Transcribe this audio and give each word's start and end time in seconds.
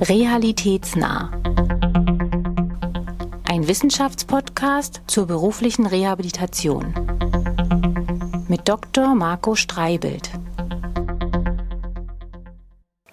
Realitätsnah. 0.00 1.32
Ein 3.48 3.66
Wissenschaftspodcast 3.66 5.00
zur 5.06 5.26
beruflichen 5.26 5.86
Rehabilitation. 5.86 6.94
Mit 8.46 8.68
Dr. 8.68 9.14
Marco 9.14 9.54
Streibelt. 9.54 10.30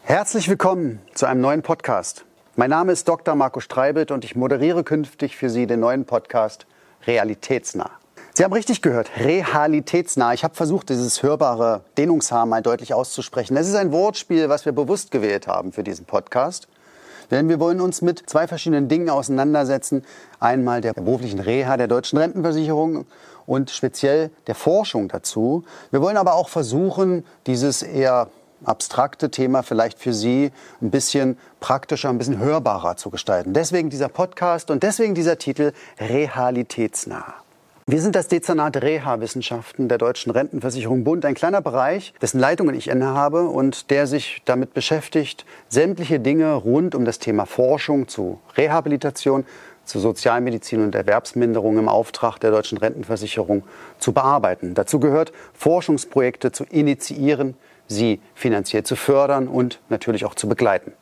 Herzlich 0.01 0.49
willkommen 0.49 0.99
zu 1.13 1.25
einem 1.25 1.39
neuen 1.39 1.61
Podcast. 1.61 2.25
Mein 2.57 2.71
Name 2.71 2.91
ist 2.91 3.07
Dr. 3.07 3.35
Marco 3.35 3.61
Streibelt 3.61 4.11
und 4.11 4.25
ich 4.25 4.35
moderiere 4.35 4.83
künftig 4.83 5.37
für 5.37 5.49
Sie 5.49 5.65
den 5.65 5.79
neuen 5.79 6.03
Podcast 6.03 6.67
Realitätsnah. 7.07 7.91
Sie 8.35 8.43
haben 8.43 8.53
richtig 8.53 8.81
gehört, 8.81 9.11
realitätsnah. 9.17 10.33
Ich 10.33 10.43
habe 10.43 10.55
versucht, 10.55 10.89
dieses 10.89 11.21
hörbare 11.21 11.85
Dehnungshaar 11.97 12.45
mal 12.45 12.63
deutlich 12.63 12.93
auszusprechen. 12.93 13.53
Das 13.53 13.69
ist 13.69 13.75
ein 13.75 13.91
Wortspiel, 13.91 14.49
was 14.49 14.65
wir 14.65 14.71
bewusst 14.71 15.11
gewählt 15.11 15.47
haben 15.47 15.71
für 15.71 15.83
diesen 15.83 16.05
Podcast. 16.05 16.67
Denn 17.31 17.49
wir 17.49 17.59
wollen 17.59 17.81
uns 17.81 18.01
mit 18.01 18.23
zwei 18.29 18.47
verschiedenen 18.47 18.87
Dingen 18.87 19.09
auseinandersetzen. 19.09 20.03
Einmal 20.39 20.81
der 20.81 20.93
beruflichen 20.93 21.39
Reha 21.39 21.77
der 21.77 21.87
deutschen 21.87 22.17
Rentenversicherung 22.19 23.05
und 23.45 23.69
speziell 23.71 24.31
der 24.47 24.55
Forschung 24.55 25.07
dazu. 25.07 25.63
Wir 25.91 26.01
wollen 26.01 26.17
aber 26.17 26.35
auch 26.35 26.49
versuchen, 26.49 27.25
dieses 27.45 27.81
eher 27.81 28.29
abstrakte 28.63 29.29
Thema 29.29 29.61
vielleicht 29.61 29.99
für 29.99 30.13
Sie 30.13 30.51
ein 30.81 30.91
bisschen 30.91 31.37
praktischer, 31.59 32.09
ein 32.09 32.17
bisschen 32.17 32.39
hörbarer 32.39 32.95
zu 32.95 33.09
gestalten. 33.09 33.53
Deswegen 33.53 33.89
dieser 33.89 34.07
Podcast 34.07 34.71
und 34.71 34.83
deswegen 34.83 35.15
dieser 35.15 35.37
Titel 35.37 35.73
Realitätsnah. 35.99 37.42
Wir 37.85 37.99
sind 37.99 38.15
das 38.15 38.29
Dezernat 38.29 38.81
Reha-Wissenschaften 38.81 39.89
der 39.89 39.97
Deutschen 39.97 40.31
Rentenversicherung 40.31 41.03
Bund, 41.03 41.25
ein 41.25 41.33
kleiner 41.33 41.61
Bereich, 41.61 42.13
dessen 42.21 42.39
Leitungen 42.39 42.75
ich 42.75 42.87
innehabe 42.87 43.43
und 43.43 43.91
der 43.91 44.07
sich 44.07 44.41
damit 44.45 44.73
beschäftigt, 44.73 45.45
sämtliche 45.67 46.21
Dinge 46.21 46.53
rund 46.53 46.95
um 46.95 47.03
das 47.03 47.19
Thema 47.19 47.45
Forschung 47.45 48.07
zu 48.07 48.39
Rehabilitation, 48.55 49.45
zu 49.83 49.99
Sozialmedizin 49.99 50.81
und 50.81 50.95
Erwerbsminderung 50.95 51.77
im 51.77 51.89
Auftrag 51.89 52.37
der 52.37 52.51
Deutschen 52.51 52.77
Rentenversicherung 52.77 53.63
zu 53.99 54.13
bearbeiten. 54.13 54.75
Dazu 54.75 55.01
gehört, 55.01 55.33
Forschungsprojekte 55.53 56.53
zu 56.53 56.63
initiieren, 56.63 57.57
sie 57.87 58.21
finanziell 58.33 58.83
zu 58.83 58.95
fördern 58.95 59.49
und 59.49 59.81
natürlich 59.89 60.23
auch 60.23 60.35
zu 60.35 60.47
begleiten. 60.47 60.93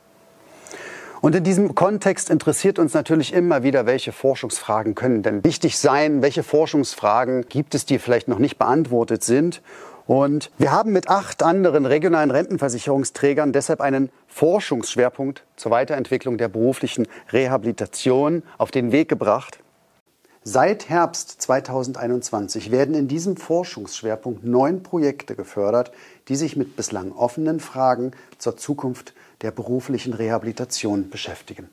Und 1.22 1.36
in 1.36 1.44
diesem 1.44 1.76
Kontext 1.76 2.30
interessiert 2.30 2.80
uns 2.80 2.94
natürlich 2.94 3.32
immer 3.32 3.62
wieder, 3.62 3.86
welche 3.86 4.10
Forschungsfragen 4.10 4.96
können 4.96 5.22
denn 5.22 5.44
wichtig 5.44 5.78
sein, 5.78 6.20
welche 6.20 6.42
Forschungsfragen 6.42 7.46
gibt 7.48 7.76
es, 7.76 7.86
die 7.86 8.00
vielleicht 8.00 8.26
noch 8.26 8.40
nicht 8.40 8.58
beantwortet 8.58 9.22
sind. 9.22 9.62
Und 10.08 10.50
wir 10.58 10.72
haben 10.72 10.90
mit 10.90 11.08
acht 11.08 11.44
anderen 11.44 11.86
regionalen 11.86 12.32
Rentenversicherungsträgern 12.32 13.52
deshalb 13.52 13.80
einen 13.80 14.10
Forschungsschwerpunkt 14.26 15.44
zur 15.54 15.70
Weiterentwicklung 15.70 16.38
der 16.38 16.48
beruflichen 16.48 17.06
Rehabilitation 17.32 18.42
auf 18.58 18.72
den 18.72 18.90
Weg 18.90 19.08
gebracht. 19.08 19.60
Seit 20.44 20.88
Herbst 20.88 21.40
2021 21.40 22.72
werden 22.72 22.96
in 22.96 23.06
diesem 23.06 23.36
Forschungsschwerpunkt 23.36 24.42
neun 24.42 24.82
Projekte 24.82 25.36
gefördert, 25.36 25.92
die 26.26 26.34
sich 26.34 26.56
mit 26.56 26.74
bislang 26.74 27.12
offenen 27.12 27.60
Fragen 27.60 28.10
zur 28.38 28.56
Zukunft 28.56 29.14
der 29.42 29.52
beruflichen 29.52 30.12
Rehabilitation 30.12 31.10
beschäftigen. 31.10 31.68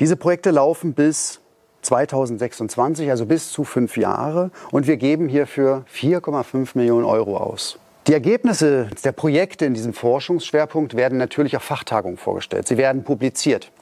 Diese 0.00 0.16
Projekte 0.16 0.52
laufen 0.52 0.94
bis 0.94 1.40
2026, 1.82 3.10
also 3.10 3.26
bis 3.26 3.52
zu 3.52 3.64
fünf 3.64 3.98
Jahre, 3.98 4.50
und 4.70 4.86
wir 4.86 4.96
geben 4.96 5.28
hierfür 5.28 5.84
4,5 5.94 6.70
Millionen 6.78 7.04
Euro 7.04 7.36
aus. 7.36 7.78
Die 8.06 8.12
Ergebnisse 8.14 8.88
der 9.04 9.12
Projekte 9.12 9.66
in 9.66 9.74
diesem 9.74 9.92
Forschungsschwerpunkt 9.92 10.96
werden 10.96 11.18
natürlich 11.18 11.56
auf 11.56 11.64
Fachtagungen 11.64 12.16
vorgestellt. 12.16 12.68
Sie 12.68 12.76
werden 12.78 13.04
publiziert. 13.04 13.72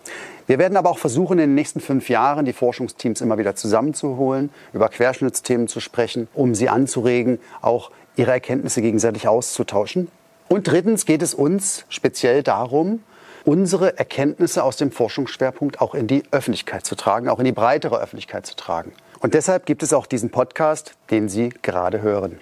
Wir 0.47 0.59
werden 0.59 0.77
aber 0.77 0.91
auch 0.91 0.98
versuchen, 0.98 1.39
in 1.39 1.48
den 1.48 1.55
nächsten 1.55 1.81
fünf 1.81 2.09
Jahren 2.09 2.45
die 2.45 2.53
Forschungsteams 2.53 3.20
immer 3.20 3.39
wieder 3.39 3.56
zusammenzuholen, 3.56 4.50
über 4.73 4.89
Querschnittsthemen 4.89 5.69
zu 5.69 5.81
sprechen, 5.81 6.28
um 6.34 6.55
sie 6.55 6.69
anzuregen, 6.69 7.38
auch 7.62 7.91
ihre 8.16 8.32
Erkenntnisse 8.32 8.83
gegenseitig 8.83 9.27
auszutauschen. 9.27 10.09
Und 10.49 10.69
drittens 10.69 11.06
geht 11.06 11.22
es 11.22 11.33
uns 11.33 11.87
speziell 11.88 12.43
darum, 12.43 13.03
unsere 13.44 13.99
Erkenntnisse 13.99 14.62
aus 14.62 14.77
dem 14.77 14.91
Forschungsschwerpunkt 14.91 15.81
auch 15.81 15.94
in 15.94 16.06
die 16.06 16.22
Öffentlichkeit 16.31 16.84
zu 16.84 16.94
tragen, 16.94 17.28
auch 17.28 17.38
in 17.38 17.44
die 17.44 17.53
breitere 17.53 18.00
Öffentlichkeit 18.00 18.47
zu 18.47 18.56
tragen. 18.56 18.93
Und 19.21 19.34
deshalb 19.34 19.65
gibt 19.65 19.83
es 19.83 19.93
auch 19.93 20.06
diesen 20.06 20.31
Podcast, 20.31 20.97
den 21.10 21.28
Sie 21.28 21.50
gerade 21.62 22.03
hören. 22.03 22.38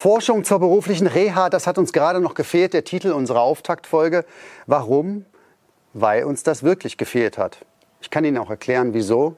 Forschung 0.00 0.44
zur 0.44 0.60
beruflichen 0.60 1.08
Reha, 1.08 1.50
das 1.50 1.66
hat 1.66 1.76
uns 1.76 1.92
gerade 1.92 2.20
noch 2.20 2.34
gefehlt, 2.34 2.72
der 2.72 2.84
Titel 2.84 3.10
unserer 3.10 3.40
Auftaktfolge. 3.40 4.24
Warum? 4.68 5.24
Weil 5.92 6.22
uns 6.22 6.44
das 6.44 6.62
wirklich 6.62 6.98
gefehlt 6.98 7.36
hat. 7.36 7.66
Ich 8.00 8.08
kann 8.08 8.24
Ihnen 8.24 8.38
auch 8.38 8.48
erklären, 8.48 8.94
wieso. 8.94 9.34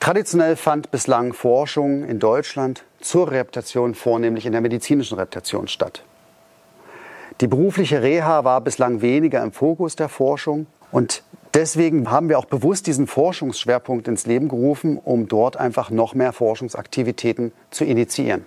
Traditionell 0.00 0.56
fand 0.56 0.90
bislang 0.90 1.32
Forschung 1.32 2.02
in 2.02 2.18
Deutschland 2.18 2.82
zur 3.00 3.30
Rehabilitation 3.30 3.94
vornehmlich 3.94 4.46
in 4.46 4.52
der 4.52 4.62
medizinischen 4.62 5.14
Rehabilitation 5.14 5.68
statt. 5.68 6.02
Die 7.40 7.46
berufliche 7.46 8.02
Reha 8.02 8.42
war 8.42 8.60
bislang 8.60 9.00
weniger 9.00 9.44
im 9.44 9.52
Fokus 9.52 9.94
der 9.94 10.08
Forschung 10.08 10.66
und 10.90 11.22
deswegen 11.54 12.10
haben 12.10 12.28
wir 12.28 12.40
auch 12.40 12.46
bewusst 12.46 12.88
diesen 12.88 13.06
Forschungsschwerpunkt 13.06 14.08
ins 14.08 14.26
Leben 14.26 14.48
gerufen, 14.48 14.98
um 14.98 15.28
dort 15.28 15.56
einfach 15.56 15.90
noch 15.90 16.14
mehr 16.14 16.32
Forschungsaktivitäten 16.32 17.52
zu 17.70 17.84
initiieren. 17.84 18.44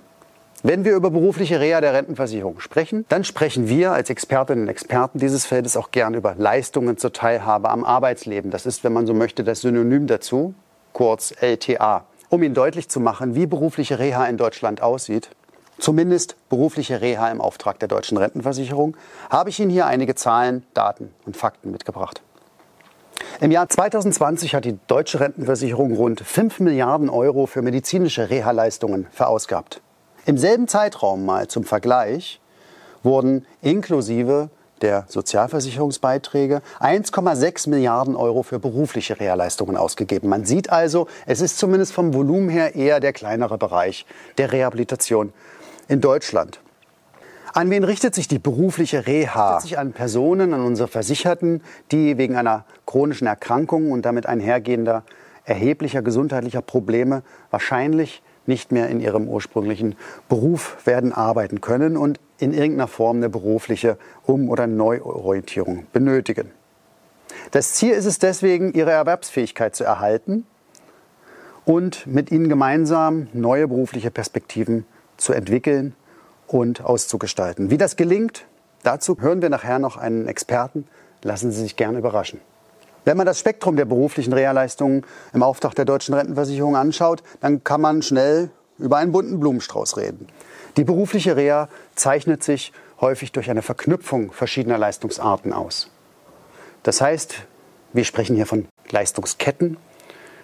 Wenn 0.62 0.84
wir 0.84 0.94
über 0.94 1.10
berufliche 1.10 1.62
Reha 1.62 1.80
der 1.80 1.94
Rentenversicherung 1.94 2.60
sprechen, 2.60 3.06
dann 3.08 3.24
sprechen 3.24 3.70
wir 3.70 3.94
als 3.94 4.10
Expertinnen 4.10 4.66
und 4.66 4.70
Experten 4.70 5.18
dieses 5.18 5.46
Feldes 5.46 5.78
auch 5.78 5.92
gern 5.92 6.16
über 6.16 6.36
Leistungen 6.38 6.98
zur 6.98 7.14
Teilhabe 7.14 7.70
am 7.70 7.86
Arbeitsleben. 7.86 8.52
Das 8.52 8.66
ist, 8.66 8.84
wenn 8.84 8.92
man 8.92 9.08
so 9.08 9.14
möchte, 9.14 9.46
das 9.46 9.62
Synonym 9.62 10.06
dazu 10.08 10.54
kurz 10.92 11.34
LTA. 11.40 12.04
Um 12.28 12.44
Ihnen 12.44 12.54
deutlich 12.54 12.90
zu 12.90 13.00
machen, 13.00 13.36
wie 13.36 13.46
berufliche 13.46 14.00
Reha 14.00 14.26
in 14.26 14.36
Deutschland 14.36 14.82
aussieht, 14.82 15.30
zumindest 15.78 16.36
berufliche 16.50 17.00
Reha 17.00 17.32
im 17.32 17.40
Auftrag 17.40 17.80
der 17.80 17.88
deutschen 17.88 18.18
Rentenversicherung, 18.18 18.98
habe 19.30 19.52
ich 19.52 19.62
Ihnen 19.62 19.72
hier 19.72 19.86
einige 19.86 20.14
Zahlen, 20.16 20.66
Daten 20.74 21.14
und 21.26 21.38
Fakten 21.38 21.72
mitgebracht. 21.72 22.22
Im 23.40 23.52
Jahr 23.52 23.70
2020 23.70 24.56
hat 24.56 24.66
die 24.66 24.78
deutsche 24.88 25.22
Rentenversicherung 25.22 25.96
rund 25.96 26.20
5 26.20 26.60
Milliarden 26.60 27.10
Euro 27.10 27.46
für 27.46 27.62
medizinische 27.62 28.30
Reha-Leistungen 28.30 29.08
verausgabt. 29.12 29.82
Im 30.30 30.38
selben 30.38 30.68
Zeitraum 30.68 31.26
mal 31.26 31.48
zum 31.48 31.64
Vergleich 31.64 32.40
wurden 33.02 33.48
inklusive 33.64 34.52
der 34.84 35.06
Sozialversicherungsbeiträge 35.08 36.62
1,6 36.80 37.68
Milliarden 37.68 38.16
Euro 38.16 38.44
für 38.44 38.60
berufliche 38.60 39.20
Reha-Leistungen 39.20 39.76
ausgegeben. 39.76 40.30
Man 40.30 40.46
sieht 40.46 40.70
also, 40.70 41.08
es 41.26 41.42
ist 41.42 41.58
zumindest 41.58 41.94
vom 41.94 42.14
Volumen 42.14 42.48
her 42.48 42.76
eher 42.76 43.00
der 43.00 43.12
kleinere 43.12 43.58
Bereich 43.58 44.06
der 44.38 44.52
Rehabilitation 44.52 45.34
in 45.88 46.00
Deutschland. 46.00 46.60
An 47.56 47.72
wen 47.72 47.84
richtet 47.84 48.14
sich 48.14 48.28
die 48.28 48.38
berufliche 48.38 49.08
Reha? 49.08 49.56
Richtet 49.56 49.70
sich 49.70 49.80
an 49.80 49.94
Personen, 49.94 50.54
an 50.54 50.62
unsere 50.62 50.88
Versicherten, 50.88 51.64
die 51.92 52.20
wegen 52.20 52.36
einer 52.36 52.66
chronischen 52.86 53.26
Erkrankung 53.26 53.90
und 53.90 54.04
damit 54.04 54.28
einhergehender 54.28 55.02
erheblicher 55.44 56.04
gesundheitlicher 56.04 56.62
Probleme 56.62 57.24
wahrscheinlich 57.50 58.22
nicht 58.50 58.74
mehr 58.74 58.90
in 58.90 59.00
ihrem 59.00 59.30
ursprünglichen 59.30 59.96
Beruf 60.28 60.86
werden 60.86 61.14
arbeiten 61.14 61.62
können 61.62 61.96
und 61.96 62.20
in 62.38 62.54
irgendeiner 62.54 62.88
Form 62.88 63.18
eine 63.18 63.30
berufliche 63.30 63.98
Um- 64.26 64.50
oder 64.50 64.68
Neuorientierung 64.68 65.88
benötigen. 65.94 66.52
Das 67.52 67.74
Ziel 67.74 67.94
ist 67.94 68.06
es 68.06 68.20
deswegen, 68.20 68.74
ihre 68.74 68.92
Erwerbsfähigkeit 68.92 69.76
zu 69.76 69.86
erhalten 69.86 70.46
und 71.66 72.06
mit 72.08 72.32
ihnen 72.32 72.50
gemeinsam 72.50 73.28
neue 73.32 73.68
berufliche 73.68 74.12
Perspektiven 74.12 74.86
zu 75.18 75.34
entwickeln 75.34 75.96
und 76.48 76.84
auszugestalten. 76.84 77.70
Wie 77.70 77.78
das 77.78 77.96
gelingt, 77.96 78.46
dazu 78.84 79.16
hören 79.20 79.42
wir 79.42 79.50
nachher 79.50 79.80
noch 79.80 79.96
einen 79.96 80.28
Experten. 80.28 80.88
Lassen 81.22 81.52
Sie 81.52 81.62
sich 81.62 81.76
gerne 81.76 82.00
überraschen. 82.00 82.42
Wenn 83.06 83.18
man 83.18 83.26
das 83.26 83.40
Spektrum 83.40 83.76
der 83.76 83.86
beruflichen 83.86 84.34
Reha-Leistungen 84.34 85.06
im 85.34 85.44
Auftrag 85.44 85.76
der 85.76 85.86
deutschen 85.86 86.14
Rentenversicherung 86.14 86.76
anschaut, 86.76 87.24
dann 87.42 87.64
kann 87.64 87.82
man 87.82 88.02
schnell 88.02 88.50
über 88.78 88.98
einen 88.98 89.12
bunten 89.12 89.40
Blumenstrauß 89.40 89.98
reden. 89.98 90.28
Die 90.78 90.84
berufliche 90.84 91.36
Reha 91.36 91.70
zeichnet 91.96 92.44
sich 92.44 92.72
häufig 93.02 93.32
durch 93.32 93.50
eine 93.50 93.62
Verknüpfung 93.62 94.32
verschiedener 94.32 94.78
Leistungsarten 94.78 95.54
aus. 95.54 95.90
Das 96.84 97.02
heißt, 97.02 97.36
wir 97.94 98.04
sprechen 98.04 98.36
hier 98.36 98.46
von 98.46 98.68
Leistungsketten. 98.90 99.78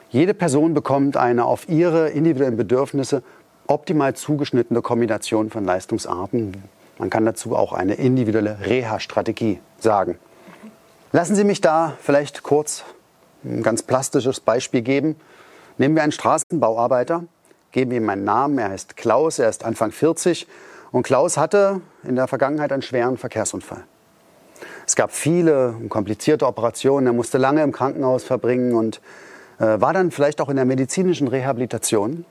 Jede 0.10 0.34
Person 0.34 0.74
bekommt 0.74 1.18
eine 1.18 1.46
auf 1.46 1.70
ihre 1.70 2.10
individuellen 2.10 2.58
Bedürfnisse 2.58 3.24
optimal 3.68 4.16
zugeschnittene 4.16 4.82
Kombination 4.82 5.50
von 5.50 5.66
Leistungsarten. 5.66 6.64
Man 6.98 7.10
kann 7.10 7.26
dazu 7.26 7.56
auch 7.56 7.74
eine 7.74 7.96
individuelle 7.96 8.58
Reha-Strategie 8.62 9.60
sagen. 9.80 10.18
Lassen 11.16 11.36
Sie 11.36 11.46
mich 11.46 11.62
da 11.62 11.94
vielleicht 12.02 12.44
kurz 12.44 12.84
ein 13.46 13.64
ganz 13.64 13.84
plastisches 13.84 14.42
Beispiel 14.42 14.82
geben. 14.82 15.16
Nehmen 15.78 15.96
wir 15.96 16.04
einen 16.04 16.12
Straßenbauarbeiter, 16.12 17.24
geben 17.72 17.92
ihm 17.92 18.10
einen 18.10 18.26
Namen, 18.26 18.58
er 18.58 18.72
heißt 18.72 18.98
Klaus, 18.98 19.40
er 19.40 19.48
ist 19.48 19.64
Anfang 19.64 19.94
40 19.94 20.46
und 20.92 21.04
Klaus 21.04 21.38
hatte 21.38 21.80
in 22.04 22.18
der 22.18 22.28
Vergangenheit 22.28 22.74
einen 22.74 22.82
schweren 22.82 23.16
Verkehrsunfall. 23.18 23.86
Es 24.86 24.98
gab 24.98 25.14
viele 25.14 25.76
komplizierte 25.88 26.46
Operationen. 26.46 27.08
Er 27.08 27.14
musste 27.14 27.38
lange 27.38 27.64
im 27.64 27.72
Krankenhaus 27.72 28.26
verbringen 28.26 28.74
und 28.74 29.00
äh, 29.60 29.80
war 29.80 29.94
dann 29.94 30.12
vielleicht 30.12 30.42
auch 30.42 30.50
in 30.50 30.58
der 30.58 30.66
medizinischen 30.66 31.30
Rehabilitation. 31.30 32.26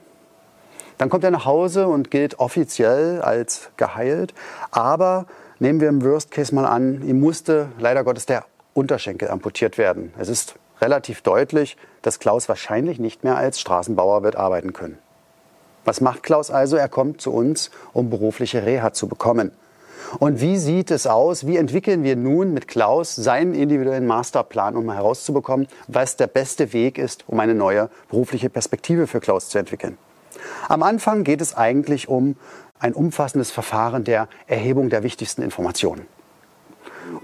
Dann 0.99 1.09
kommt 1.09 1.23
er 1.23 1.31
nach 1.31 1.45
Hause 1.45 1.87
und 1.87 2.11
gilt 2.11 2.37
offiziell 2.37 3.19
als 3.19 3.71
geheilt. 3.77 4.35
Aber 4.69 5.25
nehmen 5.57 5.81
wir 5.81 5.89
im 5.89 6.03
Worst 6.03 6.29
Case 6.29 6.53
mal 6.53 6.67
an, 6.67 7.01
ihm 7.01 7.19
musste 7.19 7.69
leider 7.79 8.03
Gottes 8.03 8.27
der 8.27 8.45
Unterschenkel 8.75 9.29
amputiert 9.29 9.77
werden. 9.77 10.13
Es 10.19 10.27
ist 10.27 10.55
relativ 10.81 11.21
deutlich, 11.21 11.77
dass 12.01 12.19
Klaus 12.19 12.49
wahrscheinlich 12.49 12.99
nicht 12.99 13.23
mehr 13.23 13.37
als 13.37 13.59
Straßenbauer 13.59 14.21
wird 14.21 14.35
arbeiten 14.35 14.73
können. 14.73 14.97
Was 15.85 16.01
macht 16.01 16.23
Klaus 16.23 16.51
also? 16.51 16.75
Er 16.75 16.89
kommt 16.89 17.21
zu 17.21 17.31
uns, 17.31 17.71
um 17.93 18.09
berufliche 18.09 18.65
Reha 18.65 18.91
zu 18.91 19.07
bekommen. 19.07 19.51
Und 20.19 20.41
wie 20.41 20.57
sieht 20.57 20.91
es 20.91 21.07
aus? 21.07 21.47
Wie 21.47 21.55
entwickeln 21.55 22.03
wir 22.03 22.17
nun 22.17 22.53
mit 22.53 22.67
Klaus 22.67 23.15
seinen 23.15 23.55
individuellen 23.55 24.05
Masterplan, 24.05 24.75
um 24.75 24.91
herauszubekommen, 24.91 25.67
was 25.87 26.17
der 26.17 26.27
beste 26.27 26.73
Weg 26.73 26.97
ist, 26.97 27.23
um 27.27 27.39
eine 27.39 27.55
neue 27.55 27.89
berufliche 28.09 28.49
Perspektive 28.49 29.07
für 29.07 29.21
Klaus 29.21 29.47
zu 29.47 29.57
entwickeln? 29.57 29.97
Am 30.67 30.83
Anfang 30.83 31.23
geht 31.23 31.39
es 31.39 31.55
eigentlich 31.55 32.09
um 32.09 32.35
ein 32.79 32.93
umfassendes 32.93 33.51
Verfahren 33.51 34.03
der 34.03 34.27
Erhebung 34.47 34.89
der 34.89 35.01
wichtigsten 35.01 35.43
Informationen 35.43 36.05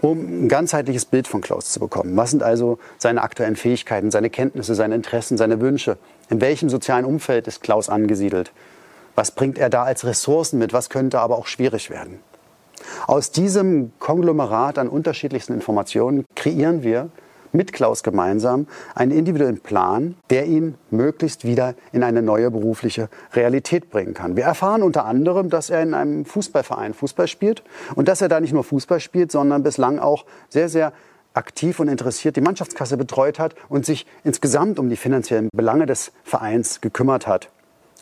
um 0.01 0.45
ein 0.45 0.47
ganzheitliches 0.49 1.05
Bild 1.05 1.27
von 1.27 1.41
Klaus 1.41 1.71
zu 1.71 1.79
bekommen. 1.79 2.15
Was 2.17 2.31
sind 2.31 2.43
also 2.43 2.79
seine 2.97 3.21
aktuellen 3.21 3.55
Fähigkeiten, 3.55 4.11
seine 4.11 4.29
Kenntnisse, 4.29 4.75
seine 4.75 4.95
Interessen, 4.95 5.37
seine 5.37 5.61
Wünsche? 5.61 5.97
In 6.29 6.41
welchem 6.41 6.69
sozialen 6.69 7.05
Umfeld 7.05 7.47
ist 7.47 7.61
Klaus 7.61 7.89
angesiedelt? 7.89 8.51
Was 9.15 9.31
bringt 9.31 9.57
er 9.57 9.69
da 9.69 9.83
als 9.83 10.05
Ressourcen 10.05 10.59
mit? 10.59 10.73
Was 10.73 10.89
könnte 10.89 11.19
aber 11.19 11.37
auch 11.37 11.47
schwierig 11.47 11.89
werden? 11.89 12.19
Aus 13.07 13.31
diesem 13.31 13.91
Konglomerat 13.99 14.77
an 14.77 14.87
unterschiedlichsten 14.87 15.53
Informationen 15.53 16.25
kreieren 16.35 16.83
wir 16.83 17.09
mit 17.51 17.73
Klaus 17.73 18.03
gemeinsam 18.03 18.67
einen 18.95 19.11
individuellen 19.11 19.59
Plan, 19.59 20.15
der 20.29 20.45
ihn 20.45 20.75
möglichst 20.89 21.45
wieder 21.45 21.75
in 21.91 22.03
eine 22.03 22.21
neue 22.21 22.51
berufliche 22.51 23.09
Realität 23.33 23.89
bringen 23.89 24.13
kann. 24.13 24.35
Wir 24.35 24.43
erfahren 24.43 24.83
unter 24.83 25.05
anderem, 25.05 25.49
dass 25.49 25.69
er 25.69 25.81
in 25.81 25.93
einem 25.93 26.25
Fußballverein 26.25 26.93
Fußball 26.93 27.27
spielt 27.27 27.63
und 27.95 28.07
dass 28.07 28.21
er 28.21 28.29
da 28.29 28.39
nicht 28.39 28.53
nur 28.53 28.63
Fußball 28.63 28.99
spielt, 28.99 29.31
sondern 29.31 29.63
bislang 29.63 29.99
auch 29.99 30.25
sehr, 30.49 30.69
sehr 30.69 30.93
aktiv 31.33 31.79
und 31.79 31.87
interessiert 31.87 32.35
die 32.35 32.41
Mannschaftskasse 32.41 32.97
betreut 32.97 33.39
hat 33.39 33.55
und 33.69 33.85
sich 33.85 34.05
insgesamt 34.23 34.79
um 34.79 34.89
die 34.89 34.97
finanziellen 34.97 35.49
Belange 35.53 35.85
des 35.85 36.11
Vereins 36.23 36.81
gekümmert 36.81 37.27
hat. 37.27 37.49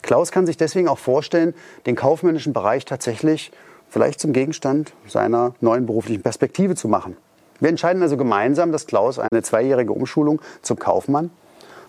Klaus 0.02 0.32
kann 0.32 0.46
sich 0.46 0.56
deswegen 0.56 0.88
auch 0.88 0.98
vorstellen, 0.98 1.54
den 1.86 1.94
kaufmännischen 1.94 2.52
Bereich 2.52 2.84
tatsächlich 2.84 3.52
vielleicht 3.88 4.20
zum 4.20 4.32
Gegenstand 4.32 4.94
seiner 5.06 5.54
neuen 5.60 5.86
beruflichen 5.86 6.22
Perspektive 6.22 6.74
zu 6.74 6.88
machen. 6.88 7.16
Wir 7.60 7.68
entscheiden 7.68 8.02
also 8.02 8.16
gemeinsam, 8.16 8.72
dass 8.72 8.86
Klaus 8.86 9.18
eine 9.18 9.42
zweijährige 9.42 9.92
Umschulung 9.92 10.40
zum 10.62 10.78
Kaufmann 10.78 11.30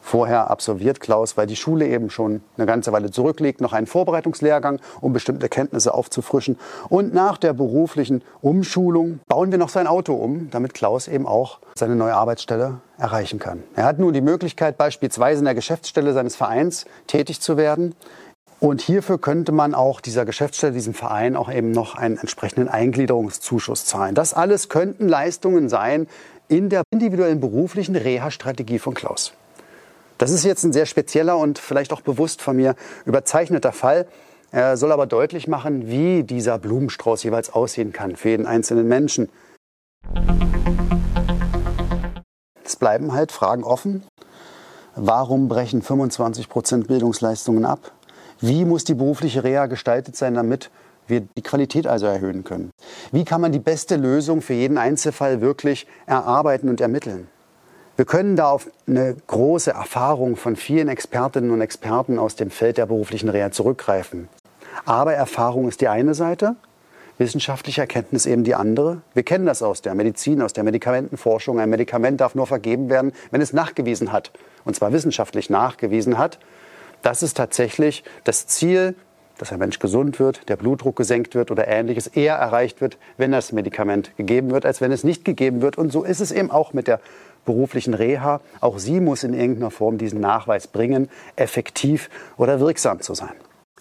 Vorher 0.02 0.50
absolviert 0.50 1.00
Klaus, 1.00 1.38
weil 1.38 1.46
die 1.46 1.56
Schule 1.56 1.88
eben 1.88 2.10
schon 2.10 2.42
eine 2.58 2.66
ganze 2.66 2.92
Weile 2.92 3.12
zurückliegt, 3.12 3.62
noch 3.62 3.72
einen 3.72 3.86
Vorbereitungslehrgang, 3.86 4.80
um 5.00 5.14
bestimmte 5.14 5.48
Kenntnisse 5.48 5.94
aufzufrischen. 5.94 6.58
Und 6.90 7.14
nach 7.14 7.38
der 7.38 7.54
beruflichen 7.54 8.24
Umschulung 8.42 9.20
bauen 9.28 9.52
wir 9.52 9.60
noch 9.60 9.70
sein 9.70 9.88
Auto 9.88 10.16
um, 10.16 10.50
damit 10.50 10.74
Klaus 10.74 11.08
eben 11.08 11.28
auch 11.28 11.60
seine 11.76 11.96
neue 11.96 12.16
Arbeitsstelle 12.16 12.82
erreichen 12.98 13.40
kann. 13.40 13.64
Er 13.76 13.86
hat 13.86 14.00
nun 14.00 14.14
die 14.14 14.22
Möglichkeit, 14.22 14.78
beispielsweise 14.78 15.40
in 15.40 15.46
der 15.46 15.56
Geschäftsstelle 15.56 16.14
seines 16.14 16.36
Vereins 16.36 16.86
tätig 17.08 17.40
zu 17.40 17.56
werden. 17.56 17.96
Und 18.62 18.80
hierfür 18.80 19.18
könnte 19.18 19.52
man 19.52 19.74
auch 19.74 20.02
dieser 20.02 20.24
Geschäftsstelle, 20.24 20.72
diesem 20.72 20.94
Verein 20.94 21.36
auch 21.36 21.52
eben 21.52 21.72
noch 21.72 21.96
einen 21.96 22.20
entsprechenden 22.20 22.68
Eingliederungszuschuss 22.70 23.86
zahlen. 23.86 24.14
Das 24.14 24.36
alles 24.36 24.70
könnten 24.70 25.10
Leistungen 25.10 25.68
sein 25.68 26.08
in 26.48 26.70
der 26.70 26.84
individuellen 26.92 27.40
beruflichen 27.40 27.96
Reha-Strategie 27.96 28.78
von 28.78 28.94
Klaus. 28.94 29.34
Das 30.20 30.30
ist 30.30 30.44
jetzt 30.44 30.64
ein 30.64 30.74
sehr 30.74 30.86
spezieller 30.86 31.40
und 31.40 31.58
vielleicht 31.58 31.92
auch 31.92 32.02
bewusst 32.02 32.44
von 32.44 32.56
mir 32.56 32.76
überzeichneter 33.06 33.72
Fall. 33.72 34.06
Er 34.52 34.78
soll 34.78 34.92
aber 34.92 35.08
deutlich 35.08 35.48
machen, 35.48 35.88
wie 35.88 36.22
dieser 36.22 36.60
Blumenstrauß 36.60 37.24
jeweils 37.24 37.52
aussehen 37.52 37.94
kann 37.94 38.16
für 38.16 38.30
jeden 38.30 38.46
einzelnen 38.46 38.88
Menschen. 38.88 39.30
Es 42.64 42.76
bleiben 42.76 43.12
halt 43.14 43.32
Fragen 43.32 43.64
offen. 43.64 44.04
Warum 44.96 45.48
brechen 45.48 45.82
25 45.82 46.48
Prozent 46.48 46.88
Bildungsleistungen 46.88 47.66
ab? 47.66 47.92
Wie 48.42 48.66
muss 48.66 48.84
die 48.84 48.96
berufliche 48.96 49.44
Reha 49.44 49.68
gestaltet 49.68 50.16
sein, 50.16 50.34
damit 50.34 50.72
wir 51.08 51.22
die 51.22 51.44
Qualität 51.44 51.86
also 51.86 52.08
erhöhen 52.08 52.44
können? 52.44 52.72
Wie 53.12 53.24
kann 53.24 53.40
man 53.40 53.52
die 53.52 53.60
beste 53.60 53.98
Lösung 53.98 54.42
für 54.42 54.56
jeden 54.56 54.80
Einzelfall 54.80 55.42
wirklich 55.42 55.86
erarbeiten 56.08 56.68
und 56.68 56.82
ermitteln? 56.82 57.28
Wir 57.98 58.06
können 58.06 58.36
da 58.36 58.50
auf 58.50 58.68
eine 58.88 59.16
große 59.28 59.70
Erfahrung 59.72 60.38
von 60.38 60.56
vielen 60.56 60.88
Expertinnen 60.88 61.52
und 61.52 61.62
Experten 61.62 62.18
aus 62.18 62.36
dem 62.36 62.50
Feld 62.50 62.78
der 62.78 62.88
beruflichen 62.88 63.30
Reha 63.30 63.52
zurückgreifen. 63.52 64.28
Aber 64.86 65.14
Erfahrung 65.14 65.68
ist 65.68 65.82
die 65.82 65.88
eine 65.88 66.16
Seite, 66.16 66.56
wissenschaftliche 67.20 67.82
Erkenntnis 67.82 68.26
eben 68.26 68.44
die 68.44 68.56
andere. 68.56 69.04
Wir 69.14 69.22
kennen 69.22 69.46
das 69.46 69.62
aus 69.62 69.84
der 69.84 69.94
Medizin, 69.94 70.42
aus 70.42 70.54
der 70.54 70.64
Medikamentenforschung. 70.64 71.60
Ein 71.60 71.70
Medikament 71.70 72.20
darf 72.20 72.34
nur 72.34 72.48
vergeben 72.48 72.90
werden, 72.90 73.12
wenn 73.30 73.42
es 73.42 73.54
nachgewiesen 73.54 74.12
hat, 74.12 74.32
und 74.66 74.76
zwar 74.76 74.94
wissenschaftlich 74.94 75.52
nachgewiesen 75.52 76.18
hat, 76.18 76.40
das 77.02 77.24
ist 77.24 77.38
tatsächlich 77.38 78.04
das 78.24 78.48
Ziel, 78.48 78.96
dass 79.38 79.52
ein 79.52 79.58
Mensch 79.58 79.80
gesund 79.80 80.20
wird, 80.20 80.48
der 80.50 80.56
Blutdruck 80.56 80.96
gesenkt 80.96 81.34
wird 81.34 81.50
oder 81.50 81.68
ähnliches 81.68 82.06
eher 82.06 82.36
erreicht 82.36 82.80
wird, 82.80 83.00
wenn 83.18 83.32
das 83.32 83.52
Medikament 83.52 84.16
gegeben 84.16 84.52
wird, 84.52 84.68
als 84.68 84.82
wenn 84.82 84.92
es 84.92 85.04
nicht 85.04 85.26
gegeben 85.26 85.64
wird. 85.64 85.80
Und 85.80 85.92
so 85.92 86.04
ist 86.04 86.20
es 86.20 86.32
eben 86.32 86.52
auch 86.52 86.74
mit 86.74 86.88
der 86.88 87.00
beruflichen 87.44 87.96
Reha. 87.96 88.42
Auch 88.60 88.78
sie 88.78 89.00
muss 89.00 89.24
in 89.24 89.34
irgendeiner 89.34 89.72
Form 89.72 89.98
diesen 89.98 90.20
Nachweis 90.20 90.68
bringen, 90.68 91.10
effektiv 91.38 92.10
oder 92.38 92.60
wirksam 92.60 93.02
zu 93.02 93.16
sein. 93.16 93.34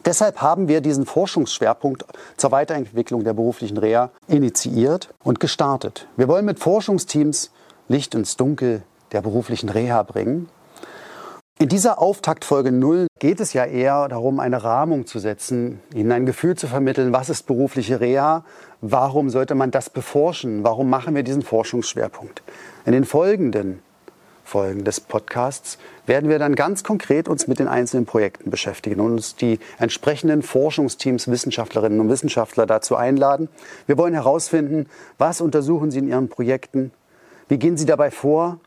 Deshalb 0.07 0.41
haben 0.41 0.67
wir 0.67 0.81
diesen 0.81 1.05
Forschungsschwerpunkt 1.05 2.07
zur 2.39 2.53
Weiterentwicklung 2.53 3.23
der 3.23 3.35
beruflichen 3.35 3.77
Reha 3.77 4.11
initiiert 4.29 5.13
und 5.23 5.41
gestartet. 5.41 6.09
Wir 6.17 6.27
wollen 6.27 6.47
mit 6.47 6.59
Forschungsteams 6.59 7.51
Licht 7.89 8.15
ins 8.15 8.39
Dunkel 8.39 8.83
der 9.13 9.21
beruflichen 9.21 9.69
Reha 9.69 10.05
bringen 10.05 10.49
in 11.61 11.69
dieser 11.69 12.01
Auftaktfolge 12.01 12.73
0 12.73 13.07
geht 13.19 13.39
es 13.39 13.53
ja 13.53 13.67
eher 13.67 14.09
darum, 14.09 14.41
eine 14.41 14.65
Rahmung 14.65 15.07
zu 15.07 15.19
setzen, 15.19 15.81
Ihnen 15.95 16.11
ein 16.11 16.25
Gefühl 16.25 16.57
zu 16.57 16.67
vermitteln, 16.67 17.13
was 17.13 17.29
ist 17.29 17.47
berufliche 17.47 18.01
Reha, 18.01 18.47
warum 18.81 19.29
sollte 19.29 19.55
man 19.55 19.71
das 19.71 19.91
beforschen, 19.91 20.65
warum 20.65 20.89
machen 20.89 21.15
wir 21.15 21.23
diesen 21.23 21.43
Forschungsschwerpunkt. 21.43 22.43
In 22.87 22.93
den 22.93 23.05
folgenden 23.05 23.83
Folgen 24.43 24.85
des 24.85 25.01
Podcasts 25.01 25.77
werden 26.07 26.31
wir 26.31 26.39
dann 26.39 26.55
ganz 26.55 26.83
konkret 26.83 27.29
uns 27.29 27.47
mit 27.47 27.59
den 27.59 27.69
einzelnen 27.69 28.07
Projekten 28.07 28.51
beschäftigen 28.51 28.99
und 28.99 29.13
uns 29.13 29.37
die 29.37 29.59
entsprechenden 29.79 30.41
Forschungsteams, 30.41 31.31
Wissenschaftlerinnen 31.31 32.01
und 32.01 32.09
Wissenschaftler 32.09 32.65
dazu 32.65 32.97
einladen. 32.97 33.51
Wir 33.87 33.99
wollen 33.99 34.15
herausfinden, 34.15 34.87
was 35.19 35.43
untersuchen 35.43 35.91
Sie 35.91 35.99
in 35.99 36.09
Ihren 36.09 36.31
Projekten, 36.31 36.91
wie 37.49 37.59
gehen 37.59 37.77
Sie 37.77 37.85
dabei 37.85 38.11
vor, 38.11 38.61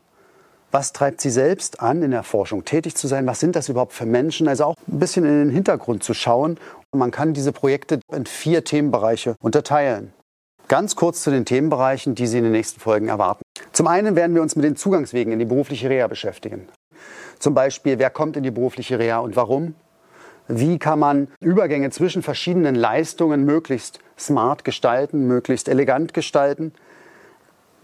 was 0.74 0.92
treibt 0.92 1.20
Sie 1.20 1.30
selbst 1.30 1.80
an, 1.80 2.02
in 2.02 2.10
der 2.10 2.24
Forschung 2.24 2.64
tätig 2.64 2.96
zu 2.96 3.06
sein? 3.06 3.28
Was 3.28 3.38
sind 3.38 3.54
das 3.54 3.68
überhaupt 3.68 3.92
für 3.92 4.06
Menschen? 4.06 4.48
Also 4.48 4.64
auch 4.64 4.74
ein 4.88 4.98
bisschen 4.98 5.24
in 5.24 5.38
den 5.38 5.50
Hintergrund 5.50 6.02
zu 6.02 6.14
schauen. 6.14 6.58
Man 6.90 7.12
kann 7.12 7.32
diese 7.32 7.52
Projekte 7.52 8.00
in 8.12 8.26
vier 8.26 8.64
Themenbereiche 8.64 9.36
unterteilen. 9.40 10.12
Ganz 10.66 10.96
kurz 10.96 11.22
zu 11.22 11.30
den 11.30 11.44
Themenbereichen, 11.44 12.16
die 12.16 12.26
Sie 12.26 12.38
in 12.38 12.44
den 12.44 12.52
nächsten 12.52 12.80
Folgen 12.80 13.06
erwarten. 13.06 13.42
Zum 13.70 13.86
einen 13.86 14.16
werden 14.16 14.34
wir 14.34 14.42
uns 14.42 14.56
mit 14.56 14.64
den 14.64 14.74
Zugangswegen 14.74 15.32
in 15.32 15.38
die 15.38 15.44
berufliche 15.44 15.88
Reha 15.88 16.08
beschäftigen. 16.08 16.66
Zum 17.38 17.54
Beispiel, 17.54 18.00
wer 18.00 18.10
kommt 18.10 18.36
in 18.36 18.42
die 18.42 18.50
berufliche 18.50 18.98
Reha 18.98 19.18
und 19.18 19.36
warum? 19.36 19.76
Wie 20.48 20.80
kann 20.80 20.98
man 20.98 21.28
Übergänge 21.40 21.90
zwischen 21.90 22.22
verschiedenen 22.22 22.74
Leistungen 22.74 23.44
möglichst 23.44 24.00
smart 24.18 24.64
gestalten, 24.64 25.28
möglichst 25.28 25.68
elegant 25.68 26.14
gestalten? 26.14 26.72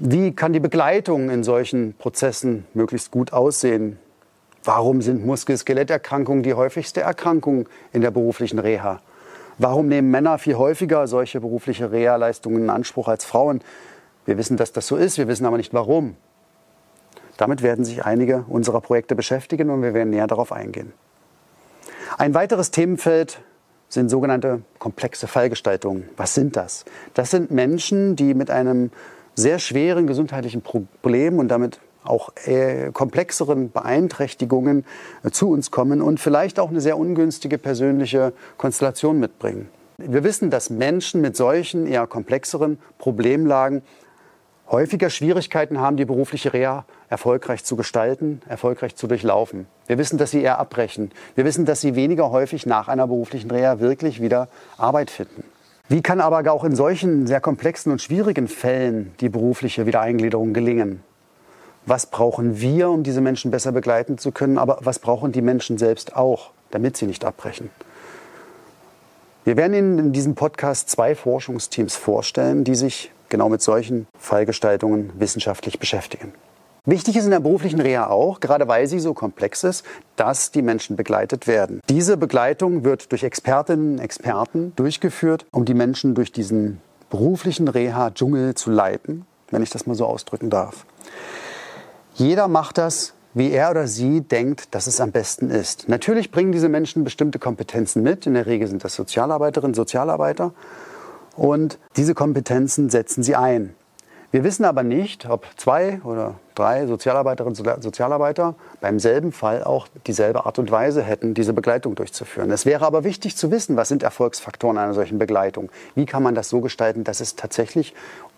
Wie 0.02 0.32
kann 0.32 0.54
die 0.54 0.60
Begleitung 0.60 1.28
in 1.28 1.44
solchen 1.44 1.92
Prozessen 1.92 2.64
möglichst 2.72 3.10
gut 3.10 3.34
aussehen? 3.34 3.98
Warum 4.64 5.02
sind 5.02 5.26
Muskel-Skeletterkrankungen 5.26 6.42
die 6.42 6.54
häufigste 6.54 7.02
Erkrankung 7.02 7.68
in 7.92 8.00
der 8.00 8.10
beruflichen 8.10 8.58
Reha? 8.58 9.02
Warum 9.58 9.88
nehmen 9.88 10.10
Männer 10.10 10.38
viel 10.38 10.54
häufiger 10.54 11.06
solche 11.06 11.42
berufliche 11.42 11.92
Reha-Leistungen 11.92 12.62
in 12.62 12.70
Anspruch 12.70 13.08
als 13.08 13.26
Frauen? 13.26 13.60
Wir 14.24 14.38
wissen, 14.38 14.56
dass 14.56 14.72
das 14.72 14.86
so 14.86 14.96
ist, 14.96 15.18
wir 15.18 15.28
wissen 15.28 15.44
aber 15.44 15.58
nicht 15.58 15.74
warum. 15.74 16.16
Damit 17.36 17.60
werden 17.60 17.84
sich 17.84 18.02
einige 18.02 18.46
unserer 18.48 18.80
Projekte 18.80 19.14
beschäftigen 19.14 19.68
und 19.68 19.82
wir 19.82 19.92
werden 19.92 20.08
näher 20.08 20.26
darauf 20.26 20.50
eingehen. 20.50 20.94
Ein 22.16 22.32
weiteres 22.32 22.70
Themenfeld 22.70 23.42
sind 23.90 24.08
sogenannte 24.08 24.62
komplexe 24.78 25.26
Fallgestaltungen. 25.26 26.08
Was 26.16 26.34
sind 26.34 26.56
das? 26.56 26.86
Das 27.12 27.30
sind 27.30 27.50
Menschen, 27.50 28.16
die 28.16 28.32
mit 28.32 28.50
einem 28.50 28.92
sehr 29.34 29.58
schweren 29.58 30.06
gesundheitlichen 30.06 30.62
Problemen 30.62 31.38
und 31.38 31.48
damit 31.48 31.80
auch 32.04 32.30
äh, 32.46 32.90
komplexeren 32.92 33.70
Beeinträchtigungen 33.70 34.84
äh, 35.22 35.30
zu 35.30 35.50
uns 35.50 35.70
kommen 35.70 36.00
und 36.00 36.18
vielleicht 36.18 36.58
auch 36.58 36.70
eine 36.70 36.80
sehr 36.80 36.98
ungünstige 36.98 37.58
persönliche 37.58 38.32
Konstellation 38.56 39.20
mitbringen. 39.20 39.68
Wir 39.98 40.24
wissen, 40.24 40.50
dass 40.50 40.70
Menschen 40.70 41.20
mit 41.20 41.36
solchen 41.36 41.86
eher 41.86 42.06
komplexeren 42.06 42.78
Problemlagen 42.98 43.82
häufiger 44.70 45.10
Schwierigkeiten 45.10 45.78
haben, 45.78 45.96
die 45.96 46.04
berufliche 46.04 46.52
Reha 46.52 46.84
erfolgreich 47.08 47.64
zu 47.64 47.76
gestalten, 47.76 48.40
erfolgreich 48.48 48.94
zu 48.94 49.08
durchlaufen. 49.08 49.66
Wir 49.86 49.98
wissen, 49.98 50.16
dass 50.16 50.30
sie 50.30 50.42
eher 50.42 50.58
abbrechen. 50.58 51.10
Wir 51.34 51.44
wissen, 51.44 51.66
dass 51.66 51.80
sie 51.80 51.96
weniger 51.96 52.30
häufig 52.30 52.66
nach 52.66 52.88
einer 52.88 53.06
beruflichen 53.08 53.50
Reha 53.50 53.80
wirklich 53.80 54.22
wieder 54.22 54.48
Arbeit 54.78 55.10
finden. 55.10 55.42
Wie 55.90 56.02
kann 56.02 56.20
aber 56.20 56.52
auch 56.52 56.62
in 56.62 56.76
solchen 56.76 57.26
sehr 57.26 57.40
komplexen 57.40 57.90
und 57.90 58.00
schwierigen 58.00 58.46
Fällen 58.46 59.12
die 59.18 59.28
berufliche 59.28 59.86
Wiedereingliederung 59.86 60.54
gelingen? 60.54 61.02
Was 61.84 62.06
brauchen 62.06 62.60
wir, 62.60 62.90
um 62.90 63.02
diese 63.02 63.20
Menschen 63.20 63.50
besser 63.50 63.72
begleiten 63.72 64.16
zu 64.16 64.30
können? 64.30 64.56
Aber 64.56 64.78
was 64.82 65.00
brauchen 65.00 65.32
die 65.32 65.42
Menschen 65.42 65.78
selbst 65.78 66.14
auch, 66.14 66.52
damit 66.70 66.96
sie 66.96 67.06
nicht 67.06 67.24
abbrechen? 67.24 67.70
Wir 69.44 69.56
werden 69.56 69.74
Ihnen 69.74 69.98
in 69.98 70.12
diesem 70.12 70.36
Podcast 70.36 70.90
zwei 70.90 71.16
Forschungsteams 71.16 71.96
vorstellen, 71.96 72.62
die 72.62 72.76
sich 72.76 73.10
genau 73.28 73.48
mit 73.48 73.60
solchen 73.60 74.06
Fallgestaltungen 74.16 75.10
wissenschaftlich 75.18 75.80
beschäftigen. 75.80 76.32
Wichtig 76.86 77.16
ist 77.16 77.24
in 77.24 77.30
der 77.30 77.40
beruflichen 77.40 77.80
Reha 77.80 78.06
auch, 78.06 78.40
gerade 78.40 78.66
weil 78.66 78.86
sie 78.86 79.00
so 79.00 79.12
komplex 79.12 79.64
ist, 79.64 79.84
dass 80.16 80.50
die 80.50 80.62
Menschen 80.62 80.96
begleitet 80.96 81.46
werden. 81.46 81.80
Diese 81.88 82.16
Begleitung 82.16 82.84
wird 82.84 83.12
durch 83.12 83.22
Expertinnen 83.22 83.94
und 83.94 83.98
Experten 83.98 84.72
durchgeführt, 84.76 85.46
um 85.52 85.64
die 85.64 85.74
Menschen 85.74 86.14
durch 86.14 86.32
diesen 86.32 86.80
beruflichen 87.10 87.68
Reha-Dschungel 87.68 88.54
zu 88.54 88.70
leiten, 88.70 89.26
wenn 89.50 89.62
ich 89.62 89.70
das 89.70 89.86
mal 89.86 89.94
so 89.94 90.06
ausdrücken 90.06 90.48
darf. 90.48 90.86
Jeder 92.14 92.48
macht 92.48 92.78
das, 92.78 93.14
wie 93.34 93.50
er 93.50 93.70
oder 93.70 93.86
sie 93.86 94.22
denkt, 94.22 94.74
dass 94.74 94.86
es 94.86 95.00
am 95.00 95.12
besten 95.12 95.50
ist. 95.50 95.88
Natürlich 95.88 96.30
bringen 96.30 96.52
diese 96.52 96.68
Menschen 96.68 97.04
bestimmte 97.04 97.38
Kompetenzen 97.38 98.02
mit. 98.02 98.26
In 98.26 98.34
der 98.34 98.46
Regel 98.46 98.68
sind 98.68 98.84
das 98.84 98.94
Sozialarbeiterinnen, 98.94 99.74
Sozialarbeiter. 99.74 100.52
Und 101.36 101.78
diese 101.96 102.14
Kompetenzen 102.14 102.90
setzen 102.90 103.22
sie 103.22 103.36
ein. 103.36 103.74
Wir 104.32 104.44
wissen 104.44 104.64
aber 104.64 104.84
nicht, 104.84 105.28
ob 105.28 105.44
zwei 105.56 106.00
oder 106.04 106.36
drei 106.54 106.86
Sozialarbeiterinnen 106.86 107.58
und 107.58 107.82
Sozialarbeiter 107.82 108.54
beim 108.80 109.00
selben 109.00 109.32
Fall 109.32 109.64
auch 109.64 109.88
dieselbe 110.06 110.46
Art 110.46 110.60
und 110.60 110.70
Weise 110.70 111.02
hätten, 111.02 111.34
diese 111.34 111.52
Begleitung 111.52 111.96
durchzuführen. 111.96 112.50
Es 112.52 112.64
wäre 112.64 112.86
aber 112.86 113.02
wichtig 113.02 113.36
zu 113.36 113.50
wissen, 113.50 113.76
was 113.76 113.88
sind 113.88 114.04
Erfolgsfaktoren 114.04 114.78
einer 114.78 114.94
solchen 114.94 115.18
Begleitung? 115.18 115.68
Wie 115.96 116.06
kann 116.06 116.22
man 116.22 116.36
das 116.36 116.48
so 116.48 116.60
gestalten, 116.60 117.02
dass 117.02 117.20
es 117.20 117.34
tatsächlich 117.34 117.92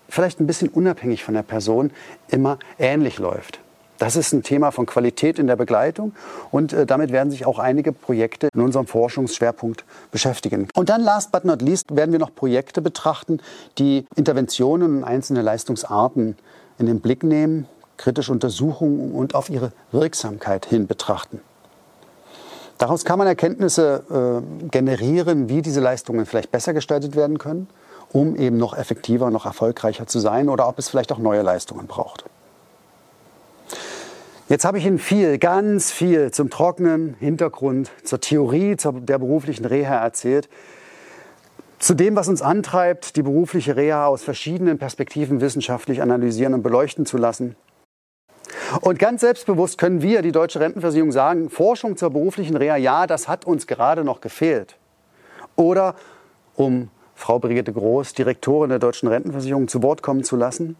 vielleicht 0.08 0.40
ein 0.40 0.46
bisschen 0.46 0.68
unabhängig 0.68 1.24
von 1.24 1.34
der 1.34 1.42
Person 1.42 1.90
immer 2.28 2.58
ähnlich 2.78 3.18
läuft? 3.18 3.60
Das 4.02 4.16
ist 4.16 4.32
ein 4.32 4.42
Thema 4.42 4.72
von 4.72 4.84
Qualität 4.84 5.38
in 5.38 5.46
der 5.46 5.54
Begleitung 5.54 6.12
und 6.50 6.72
äh, 6.72 6.86
damit 6.86 7.12
werden 7.12 7.30
sich 7.30 7.46
auch 7.46 7.60
einige 7.60 7.92
Projekte 7.92 8.48
in 8.52 8.60
unserem 8.60 8.88
Forschungsschwerpunkt 8.88 9.84
beschäftigen. 10.10 10.66
Und 10.74 10.88
dann, 10.88 11.02
last 11.02 11.30
but 11.30 11.44
not 11.44 11.62
least, 11.62 11.94
werden 11.94 12.10
wir 12.10 12.18
noch 12.18 12.34
Projekte 12.34 12.82
betrachten, 12.82 13.38
die 13.78 14.04
Interventionen 14.16 14.96
und 14.96 15.04
einzelne 15.04 15.40
Leistungsarten 15.40 16.36
in 16.80 16.86
den 16.86 16.98
Blick 16.98 17.22
nehmen, 17.22 17.68
kritisch 17.96 18.28
untersuchen 18.28 19.12
und 19.12 19.36
auf 19.36 19.48
ihre 19.48 19.70
Wirksamkeit 19.92 20.66
hin 20.66 20.88
betrachten. 20.88 21.40
Daraus 22.78 23.04
kann 23.04 23.18
man 23.18 23.28
Erkenntnisse 23.28 24.42
äh, 24.42 24.66
generieren, 24.68 25.48
wie 25.48 25.62
diese 25.62 25.78
Leistungen 25.78 26.26
vielleicht 26.26 26.50
besser 26.50 26.74
gestaltet 26.74 27.14
werden 27.14 27.38
können, 27.38 27.68
um 28.10 28.34
eben 28.34 28.56
noch 28.56 28.76
effektiver, 28.76 29.30
noch 29.30 29.46
erfolgreicher 29.46 30.08
zu 30.08 30.18
sein 30.18 30.48
oder 30.48 30.66
ob 30.66 30.80
es 30.80 30.88
vielleicht 30.88 31.12
auch 31.12 31.18
neue 31.18 31.42
Leistungen 31.42 31.86
braucht. 31.86 32.24
Jetzt 34.52 34.66
habe 34.66 34.76
ich 34.76 34.84
Ihnen 34.84 34.98
viel, 34.98 35.38
ganz 35.38 35.92
viel 35.92 36.30
zum 36.30 36.50
trockenen 36.50 37.14
Hintergrund, 37.18 37.90
zur 38.04 38.20
Theorie 38.20 38.76
zur 38.76 39.00
der 39.00 39.16
beruflichen 39.16 39.64
Reha 39.64 39.94
erzählt. 40.04 40.50
Zu 41.78 41.94
dem, 41.94 42.16
was 42.16 42.28
uns 42.28 42.42
antreibt, 42.42 43.16
die 43.16 43.22
berufliche 43.22 43.76
Reha 43.76 44.04
aus 44.04 44.22
verschiedenen 44.22 44.76
Perspektiven 44.76 45.40
wissenschaftlich 45.40 46.02
analysieren 46.02 46.52
und 46.52 46.62
beleuchten 46.62 47.06
zu 47.06 47.16
lassen. 47.16 47.56
Und 48.82 48.98
ganz 48.98 49.22
selbstbewusst 49.22 49.78
können 49.78 50.02
wir, 50.02 50.20
die 50.20 50.32
Deutsche 50.32 50.60
Rentenversicherung, 50.60 51.12
sagen, 51.12 51.48
Forschung 51.48 51.96
zur 51.96 52.10
beruflichen 52.10 52.54
Reha, 52.54 52.76
ja, 52.76 53.06
das 53.06 53.28
hat 53.28 53.46
uns 53.46 53.66
gerade 53.66 54.04
noch 54.04 54.20
gefehlt. 54.20 54.76
Oder, 55.56 55.94
um 56.56 56.90
Frau 57.14 57.38
Brigitte 57.38 57.72
Groß, 57.72 58.12
Direktorin 58.12 58.68
der 58.68 58.80
Deutschen 58.80 59.08
Rentenversicherung, 59.08 59.66
zu 59.66 59.82
Wort 59.82 60.02
kommen 60.02 60.24
zu 60.24 60.36
lassen, 60.36 60.76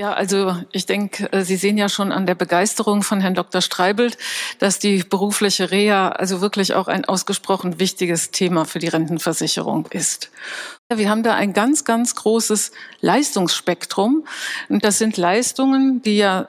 ja, 0.00 0.14
also 0.14 0.56
ich 0.72 0.86
denke, 0.86 1.30
äh, 1.30 1.44
Sie 1.44 1.56
sehen 1.56 1.76
ja 1.76 1.90
schon 1.90 2.10
an 2.10 2.24
der 2.24 2.34
Begeisterung 2.34 3.02
von 3.02 3.20
Herrn 3.20 3.34
Dr. 3.34 3.60
Streibelt, 3.60 4.16
dass 4.58 4.78
die 4.78 5.02
berufliche 5.02 5.70
Reha 5.70 6.08
also 6.08 6.40
wirklich 6.40 6.72
auch 6.72 6.88
ein 6.88 7.04
ausgesprochen 7.04 7.78
wichtiges 7.78 8.30
Thema 8.30 8.64
für 8.64 8.78
die 8.78 8.88
Rentenversicherung 8.88 9.88
ist. 9.90 10.30
Wir 10.88 11.10
haben 11.10 11.22
da 11.22 11.34
ein 11.34 11.52
ganz, 11.52 11.84
ganz 11.84 12.14
großes 12.14 12.72
Leistungsspektrum. 13.02 14.24
Und 14.70 14.84
das 14.84 14.96
sind 14.96 15.18
Leistungen, 15.18 16.00
die 16.00 16.16
ja 16.16 16.48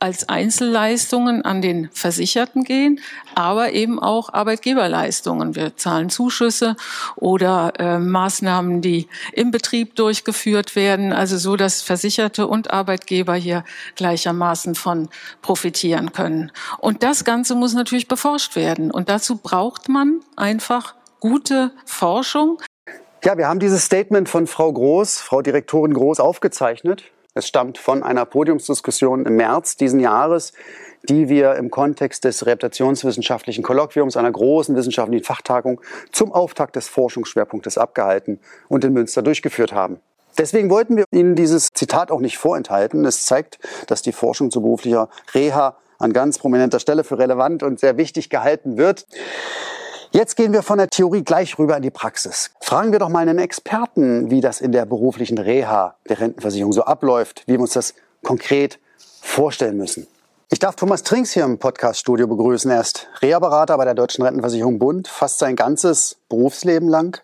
als 0.00 0.28
Einzelleistungen 0.28 1.44
an 1.44 1.60
den 1.60 1.90
Versicherten 1.92 2.64
gehen, 2.64 3.00
aber 3.34 3.72
eben 3.72 3.98
auch 3.98 4.32
Arbeitgeberleistungen. 4.32 5.54
Wir 5.54 5.76
zahlen 5.76 6.08
Zuschüsse 6.08 6.74
oder 7.16 7.74
äh, 7.78 7.98
Maßnahmen, 7.98 8.80
die 8.80 9.08
im 9.34 9.50
Betrieb 9.50 9.94
durchgeführt 9.96 10.74
werden, 10.74 11.12
also 11.12 11.36
so, 11.36 11.56
dass 11.56 11.82
Versicherte 11.82 12.46
und 12.46 12.72
Arbeitgeber 12.72 13.34
hier 13.34 13.64
gleichermaßen 13.94 14.74
von 14.74 15.10
profitieren 15.42 16.12
können. 16.12 16.50
Und 16.78 17.02
das 17.02 17.24
Ganze 17.24 17.54
muss 17.54 17.74
natürlich 17.74 18.08
beforscht 18.08 18.56
werden. 18.56 18.90
Und 18.90 19.10
dazu 19.10 19.36
braucht 19.36 19.90
man 19.90 20.20
einfach 20.34 20.94
gute 21.20 21.72
Forschung. 21.84 22.58
Ja, 23.22 23.36
wir 23.36 23.48
haben 23.48 23.60
dieses 23.60 23.84
Statement 23.84 24.30
von 24.30 24.46
Frau 24.46 24.72
Groß, 24.72 25.20
Frau 25.20 25.42
Direktorin 25.42 25.92
Groß 25.92 26.20
aufgezeichnet. 26.20 27.04
Es 27.34 27.46
stammt 27.46 27.78
von 27.78 28.02
einer 28.02 28.24
Podiumsdiskussion 28.24 29.24
im 29.24 29.36
März 29.36 29.76
diesen 29.76 30.00
Jahres, 30.00 30.52
die 31.08 31.28
wir 31.28 31.54
im 31.54 31.70
Kontext 31.70 32.24
des 32.24 32.44
reputationswissenschaftlichen 32.44 33.62
Kolloquiums 33.62 34.16
einer 34.16 34.32
großen 34.32 34.74
wissenschaftlichen 34.74 35.24
Fachtagung 35.24 35.80
zum 36.10 36.32
Auftakt 36.32 36.74
des 36.74 36.88
Forschungsschwerpunktes 36.88 37.78
abgehalten 37.78 38.40
und 38.68 38.84
in 38.84 38.92
Münster 38.92 39.22
durchgeführt 39.22 39.72
haben. 39.72 40.00
Deswegen 40.38 40.70
wollten 40.70 40.96
wir 40.96 41.04
Ihnen 41.12 41.36
dieses 41.36 41.68
Zitat 41.72 42.10
auch 42.10 42.20
nicht 42.20 42.38
vorenthalten. 42.38 43.04
Es 43.04 43.24
zeigt, 43.26 43.58
dass 43.86 44.02
die 44.02 44.12
Forschung 44.12 44.50
zu 44.50 44.60
beruflicher 44.60 45.08
Reha 45.34 45.76
an 45.98 46.12
ganz 46.12 46.38
prominenter 46.38 46.80
Stelle 46.80 47.04
für 47.04 47.18
relevant 47.18 47.62
und 47.62 47.78
sehr 47.78 47.96
wichtig 47.96 48.30
gehalten 48.30 48.76
wird. 48.76 49.06
Jetzt 50.12 50.34
gehen 50.34 50.52
wir 50.52 50.64
von 50.64 50.78
der 50.78 50.88
Theorie 50.88 51.22
gleich 51.22 51.56
rüber 51.56 51.76
in 51.76 51.84
die 51.84 51.90
Praxis. 51.90 52.50
Fragen 52.60 52.90
wir 52.90 52.98
doch 52.98 53.08
mal 53.08 53.20
einen 53.20 53.38
Experten, 53.38 54.28
wie 54.28 54.40
das 54.40 54.60
in 54.60 54.72
der 54.72 54.84
beruflichen 54.84 55.38
Reha 55.38 55.94
der 56.08 56.18
Rentenversicherung 56.18 56.72
so 56.72 56.82
abläuft, 56.82 57.44
wie 57.46 57.52
wir 57.52 57.60
uns 57.60 57.74
das 57.74 57.94
konkret 58.24 58.80
vorstellen 59.22 59.76
müssen. 59.76 60.08
Ich 60.50 60.58
darf 60.58 60.74
Thomas 60.74 61.04
Trinks 61.04 61.30
hier 61.30 61.44
im 61.44 61.58
Podcaststudio 61.58 62.26
begrüßen. 62.26 62.68
Er 62.72 62.80
ist 62.80 63.06
Reha-Berater 63.22 63.76
bei 63.76 63.84
der 63.84 63.94
Deutschen 63.94 64.24
Rentenversicherung 64.24 64.80
Bund, 64.80 65.06
fast 65.06 65.38
sein 65.38 65.54
ganzes 65.54 66.16
Berufsleben 66.28 66.88
lang 66.88 67.22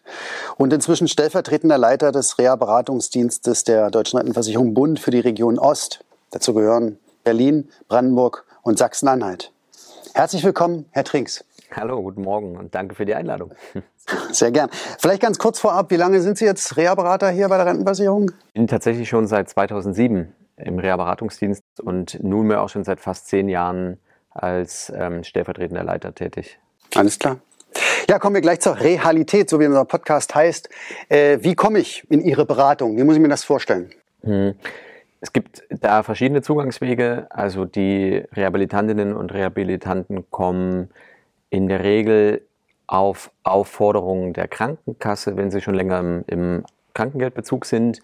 und 0.56 0.72
inzwischen 0.72 1.08
stellvertretender 1.08 1.78
Leiter 1.78 2.12
des 2.12 2.38
Reha-Beratungsdienstes 2.38 3.64
der 3.64 3.90
Deutschen 3.90 4.18
Rentenversicherung 4.18 4.74
Bund 4.74 5.00
für 5.00 5.10
die 5.10 5.18
Region 5.18 5.58
Ost. 5.58 6.04
Dazu 6.30 6.54
gehören 6.54 7.00
Berlin, 7.24 7.68
Brandenburg 7.88 8.44
und 8.62 8.78
Sachsen-Anhalt. 8.78 9.50
Herzlich 10.14 10.44
willkommen, 10.44 10.84
Herr 10.92 11.02
Trinks. 11.02 11.44
Hallo, 11.72 12.00
guten 12.02 12.22
Morgen 12.22 12.56
und 12.56 12.74
danke 12.74 12.94
für 12.94 13.04
die 13.04 13.14
Einladung. 13.14 13.52
Sehr 14.32 14.50
gern. 14.50 14.70
Vielleicht 14.98 15.22
ganz 15.22 15.38
kurz 15.38 15.58
vorab, 15.58 15.90
wie 15.90 15.96
lange 15.96 16.20
sind 16.20 16.38
Sie 16.38 16.44
jetzt 16.44 16.76
Reha-Berater 16.76 17.30
hier 17.30 17.48
bei 17.48 17.56
der 17.56 17.66
Rentenversicherung? 17.66 18.30
Ich 18.48 18.54
bin 18.54 18.66
tatsächlich 18.66 19.08
schon 19.08 19.26
seit 19.26 19.48
2007 19.48 20.32
im 20.58 20.78
Reha-Beratungsdienst 20.78 21.62
und 21.82 22.22
nunmehr 22.22 22.62
auch 22.62 22.68
schon 22.68 22.84
seit 22.84 23.00
fast 23.00 23.28
zehn 23.28 23.48
Jahren 23.48 23.98
als 24.30 24.92
ähm, 24.94 25.24
stellvertretender 25.24 25.82
Leiter 25.82 26.14
tätig. 26.14 26.58
Alles 26.94 27.18
klar. 27.18 27.38
Ja, 28.08 28.18
kommen 28.18 28.34
wir 28.34 28.42
gleich 28.42 28.60
zur 28.60 28.80
Realität, 28.80 29.50
so 29.50 29.58
wie 29.58 29.66
unser 29.66 29.84
Podcast 29.84 30.34
heißt. 30.34 30.68
Äh, 31.08 31.38
wie 31.40 31.54
komme 31.54 31.80
ich 31.80 32.08
in 32.10 32.20
Ihre 32.20 32.46
Beratung? 32.46 32.96
Wie 32.96 33.04
muss 33.04 33.16
ich 33.16 33.20
mir 33.20 33.28
das 33.28 33.44
vorstellen? 33.44 33.90
Hm. 34.22 34.54
Es 35.20 35.32
gibt 35.32 35.64
da 35.70 36.02
verschiedene 36.02 36.42
Zugangswege. 36.42 37.26
Also 37.30 37.64
die 37.64 38.22
Rehabilitantinnen 38.32 39.14
und 39.14 39.32
Rehabilitanten 39.32 40.30
kommen 40.30 40.90
in 41.56 41.68
der 41.68 41.82
Regel 41.82 42.42
auf 42.86 43.30
Aufforderungen 43.42 44.32
der 44.32 44.46
Krankenkasse, 44.46 45.36
wenn 45.36 45.50
sie 45.50 45.60
schon 45.60 45.74
länger 45.74 45.98
im, 45.98 46.24
im 46.26 46.64
Krankengeldbezug 46.94 47.64
sind, 47.64 48.00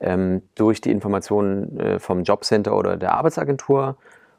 ähm, 0.00 0.42
durch 0.54 0.80
die 0.80 0.90
Informationen 0.90 1.78
äh, 1.78 1.98
vom 1.98 2.24
Jobcenter 2.24 2.76
oder 2.76 2.96
der 2.96 3.12
Arbeitsagentur 3.12 3.96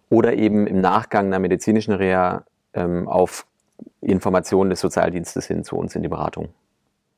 oder 0.10 0.34
eben 0.34 0.68
im 0.68 0.82
Nachgang 0.82 1.28
einer 1.28 1.40
medizinischen 1.40 1.94
Reha 1.94 2.44
ähm, 2.74 3.08
auf 3.08 3.46
Informationen 4.02 4.70
des 4.70 4.82
Sozialdienstes 4.82 5.48
hin 5.48 5.64
zu 5.64 5.78
uns 5.78 5.96
in 5.96 6.02
die 6.02 6.10
Beratung. 6.10 6.50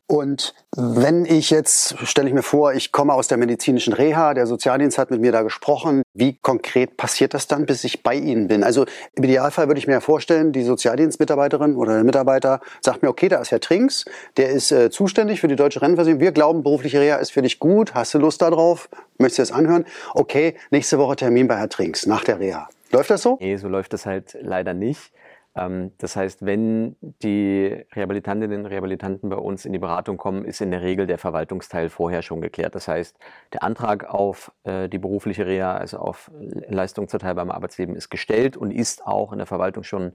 Und 0.08 0.54
wenn 0.74 1.26
ich 1.26 1.50
jetzt, 1.50 1.98
stelle 2.08 2.30
ich 2.30 2.34
mir 2.34 2.42
vor, 2.42 2.74
ich 2.74 2.94
komme 2.94 3.14
aus 3.14 3.28
der 3.28 3.38
medizinischen 3.38 3.92
Reha, 3.92 4.34
der 4.34 4.48
Sozialdienst 4.48 4.98
hat 4.98 5.12
mit 5.12 5.20
mir 5.20 5.34
da 5.34 5.42
gesprochen, 5.42 6.02
wie 6.14 6.38
konkret 6.38 6.96
passiert 6.96 7.34
das 7.34 7.48
dann, 7.48 7.66
bis 7.66 7.84
ich 7.84 8.04
bei 8.04 8.16
Ihnen 8.16 8.48
bin? 8.48 8.64
Also 8.64 8.86
im 9.16 9.24
Idealfall 9.26 9.68
würde 9.68 9.80
ich 9.80 9.88
mir 9.88 10.00
vorstellen, 10.00 10.54
die 10.54 10.64
Sozialdienstmitarbeiterin 10.64 11.76
oder 11.76 11.96
der 11.96 12.06
Mitarbeiter 12.06 12.62
sagt 12.80 13.04
mir, 13.04 13.10
okay, 13.10 13.28
da 13.28 13.42
ist 13.42 13.52
Herr 13.52 13.60
Trinks, 13.60 14.06
der 14.38 14.50
ist 14.50 14.72
äh, 14.72 14.90
zuständig 14.90 15.42
für 15.42 15.50
die 15.50 15.58
deutsche 15.58 15.82
Rennversicherung. 15.82 16.22
Wir 16.22 16.32
glauben, 16.32 16.64
berufliche 16.64 17.02
Reha 17.02 17.18
ist 17.18 17.32
für 17.32 17.42
dich 17.42 17.60
gut. 17.60 17.94
Hast 17.94 18.14
du 18.14 18.20
Lust 18.20 18.42
darauf? 18.42 18.90
Möchtest 19.18 19.40
du 19.40 19.42
das 19.42 19.52
anhören? 19.52 19.86
Okay, 20.14 20.56
nächste 20.72 21.00
Woche 21.00 21.18
Termin 21.18 21.50
bei 21.50 21.58
Herr 21.58 21.70
Trinks 21.70 22.06
nach 22.06 22.24
der 22.24 22.40
Reha. 22.40 22.70
Läuft 22.92 23.10
das 23.10 23.24
so? 23.24 23.38
Nee, 23.42 23.58
so 23.58 23.68
läuft 23.68 23.92
das 23.92 24.06
halt 24.06 24.38
leider 24.42 24.74
nicht. 24.74 25.12
Ähm, 25.58 25.92
das 25.98 26.16
heißt, 26.16 26.46
wenn 26.46 26.96
die 27.02 27.86
Rehabilitantinnen 27.96 28.60
und 28.62 28.66
Rehabilitanten 28.68 29.30
bei 29.30 29.38
uns 29.38 29.66
in 29.66 29.74
die 29.74 29.80
Beratung 29.80 30.18
kommen, 30.18 30.46
ist 30.46 30.62
in 30.62 30.72
der 30.72 30.82
Regel 30.82 31.08
der 31.08 31.18
Verwaltungsteil 31.18 31.90
vorher 31.90 32.22
schon 32.22 32.42
geklärt. 32.42 32.76
Das 32.76 32.88
heißt, 32.88 33.18
der 33.54 33.64
Antrag 33.64 34.06
auf 34.06 34.52
äh, 34.64 34.88
die 34.88 35.00
berufliche 35.00 35.46
Reha, 35.46 35.76
also 35.76 35.98
auf 35.98 36.32
Leistung 36.40 37.08
zur 37.08 37.20
Teilhabe 37.20 37.42
am 37.42 37.52
Arbeitsleben, 37.52 37.96
ist 37.96 38.10
gestellt 38.10 38.56
und 38.56 38.72
ist 38.72 39.06
auch 39.06 39.32
in 39.32 39.40
der 39.40 39.48
Verwaltung 39.48 39.84
schon 39.84 40.14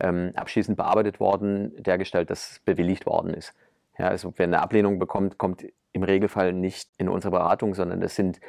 ähm, 0.00 0.32
abschließend 0.34 0.76
bearbeitet 0.76 1.20
worden, 1.20 1.72
dergestalt, 1.82 2.30
dass 2.30 2.52
es 2.52 2.58
bewilligt 2.60 3.06
worden 3.06 3.34
ist. 3.34 3.54
Ja, 3.98 4.08
also 4.08 4.32
wer 4.36 4.44
eine 4.44 4.60
Ablehnung 4.60 4.98
bekommt, 4.98 5.38
kommt 5.38 5.64
im 5.92 6.02
Regelfall 6.02 6.52
nicht 6.52 6.90
in 6.98 7.08
unsere 7.08 7.30
Beratung, 7.30 7.74
sondern 7.74 8.00
das 8.00 8.16
sind 8.16 8.40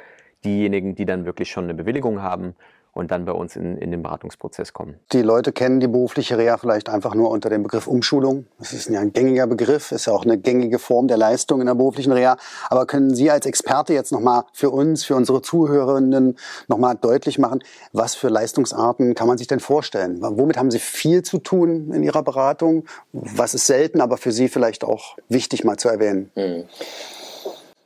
diejenigen, 0.44 0.94
die 0.94 1.04
dann 1.04 1.24
wirklich 1.24 1.50
schon 1.50 1.64
eine 1.64 1.74
Bewilligung 1.74 2.22
haben 2.22 2.56
und 2.96 3.10
dann 3.10 3.26
bei 3.26 3.32
uns 3.32 3.56
in, 3.56 3.76
in 3.76 3.90
den 3.90 4.02
Beratungsprozess 4.02 4.72
kommen. 4.72 4.96
Die 5.12 5.22
Leute 5.22 5.52
kennen 5.52 5.80
die 5.80 5.86
berufliche 5.86 6.38
Reha 6.38 6.56
vielleicht 6.56 6.88
einfach 6.88 7.14
nur 7.14 7.30
unter 7.30 7.50
dem 7.50 7.62
Begriff 7.62 7.86
Umschulung. 7.86 8.46
Das 8.58 8.72
ist 8.72 8.88
ja 8.88 9.00
ein 9.00 9.12
gängiger 9.12 9.46
Begriff, 9.46 9.92
ist 9.92 10.06
ja 10.06 10.12
auch 10.12 10.24
eine 10.24 10.38
gängige 10.38 10.78
Form 10.78 11.06
der 11.06 11.18
Leistung 11.18 11.60
in 11.60 11.66
der 11.66 11.74
beruflichen 11.74 12.12
Reha. 12.12 12.36
Aber 12.70 12.86
können 12.86 13.14
Sie 13.14 13.30
als 13.30 13.46
Experte 13.46 13.92
jetzt 13.92 14.12
nochmal 14.12 14.44
für 14.52 14.70
uns, 14.70 15.04
für 15.04 15.14
unsere 15.14 15.42
Zuhörerinnen 15.42 16.36
nochmal 16.68 16.96
deutlich 16.96 17.38
machen, 17.38 17.62
was 17.92 18.14
für 18.14 18.28
Leistungsarten 18.28 19.14
kann 19.14 19.28
man 19.28 19.36
sich 19.36 19.46
denn 19.46 19.60
vorstellen? 19.60 20.18
Womit 20.20 20.56
haben 20.56 20.70
Sie 20.70 20.78
viel 20.78 21.22
zu 21.22 21.38
tun 21.38 21.92
in 21.92 22.02
Ihrer 22.02 22.22
Beratung? 22.22 22.84
Was 23.12 23.54
ist 23.54 23.66
selten, 23.66 24.00
aber 24.00 24.16
für 24.16 24.32
Sie 24.32 24.48
vielleicht 24.48 24.84
auch 24.84 25.16
wichtig 25.28 25.64
mal 25.64 25.76
zu 25.76 25.88
erwähnen? 25.88 26.30
Mhm. 26.34 26.64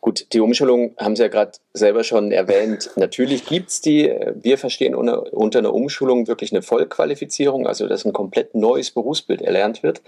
Gut, 0.00 0.32
die 0.32 0.40
Umschulung 0.40 0.94
haben 0.98 1.14
Sie 1.14 1.22
ja 1.22 1.28
gerade 1.28 1.52
selber 1.74 2.04
schon 2.04 2.32
erwähnt. 2.32 2.90
Natürlich 2.96 3.44
gibt 3.44 3.68
es 3.68 3.80
die. 3.82 4.10
Wir 4.34 4.56
verstehen 4.56 4.94
unter, 4.94 5.32
unter 5.34 5.58
einer 5.58 5.74
Umschulung 5.74 6.26
wirklich 6.26 6.52
eine 6.52 6.62
Vollqualifizierung, 6.62 7.66
also 7.66 7.86
dass 7.86 8.06
ein 8.06 8.14
komplett 8.14 8.54
neues 8.54 8.90
Berufsbild 8.92 9.42
erlernt 9.42 9.82
wird. 9.82 10.00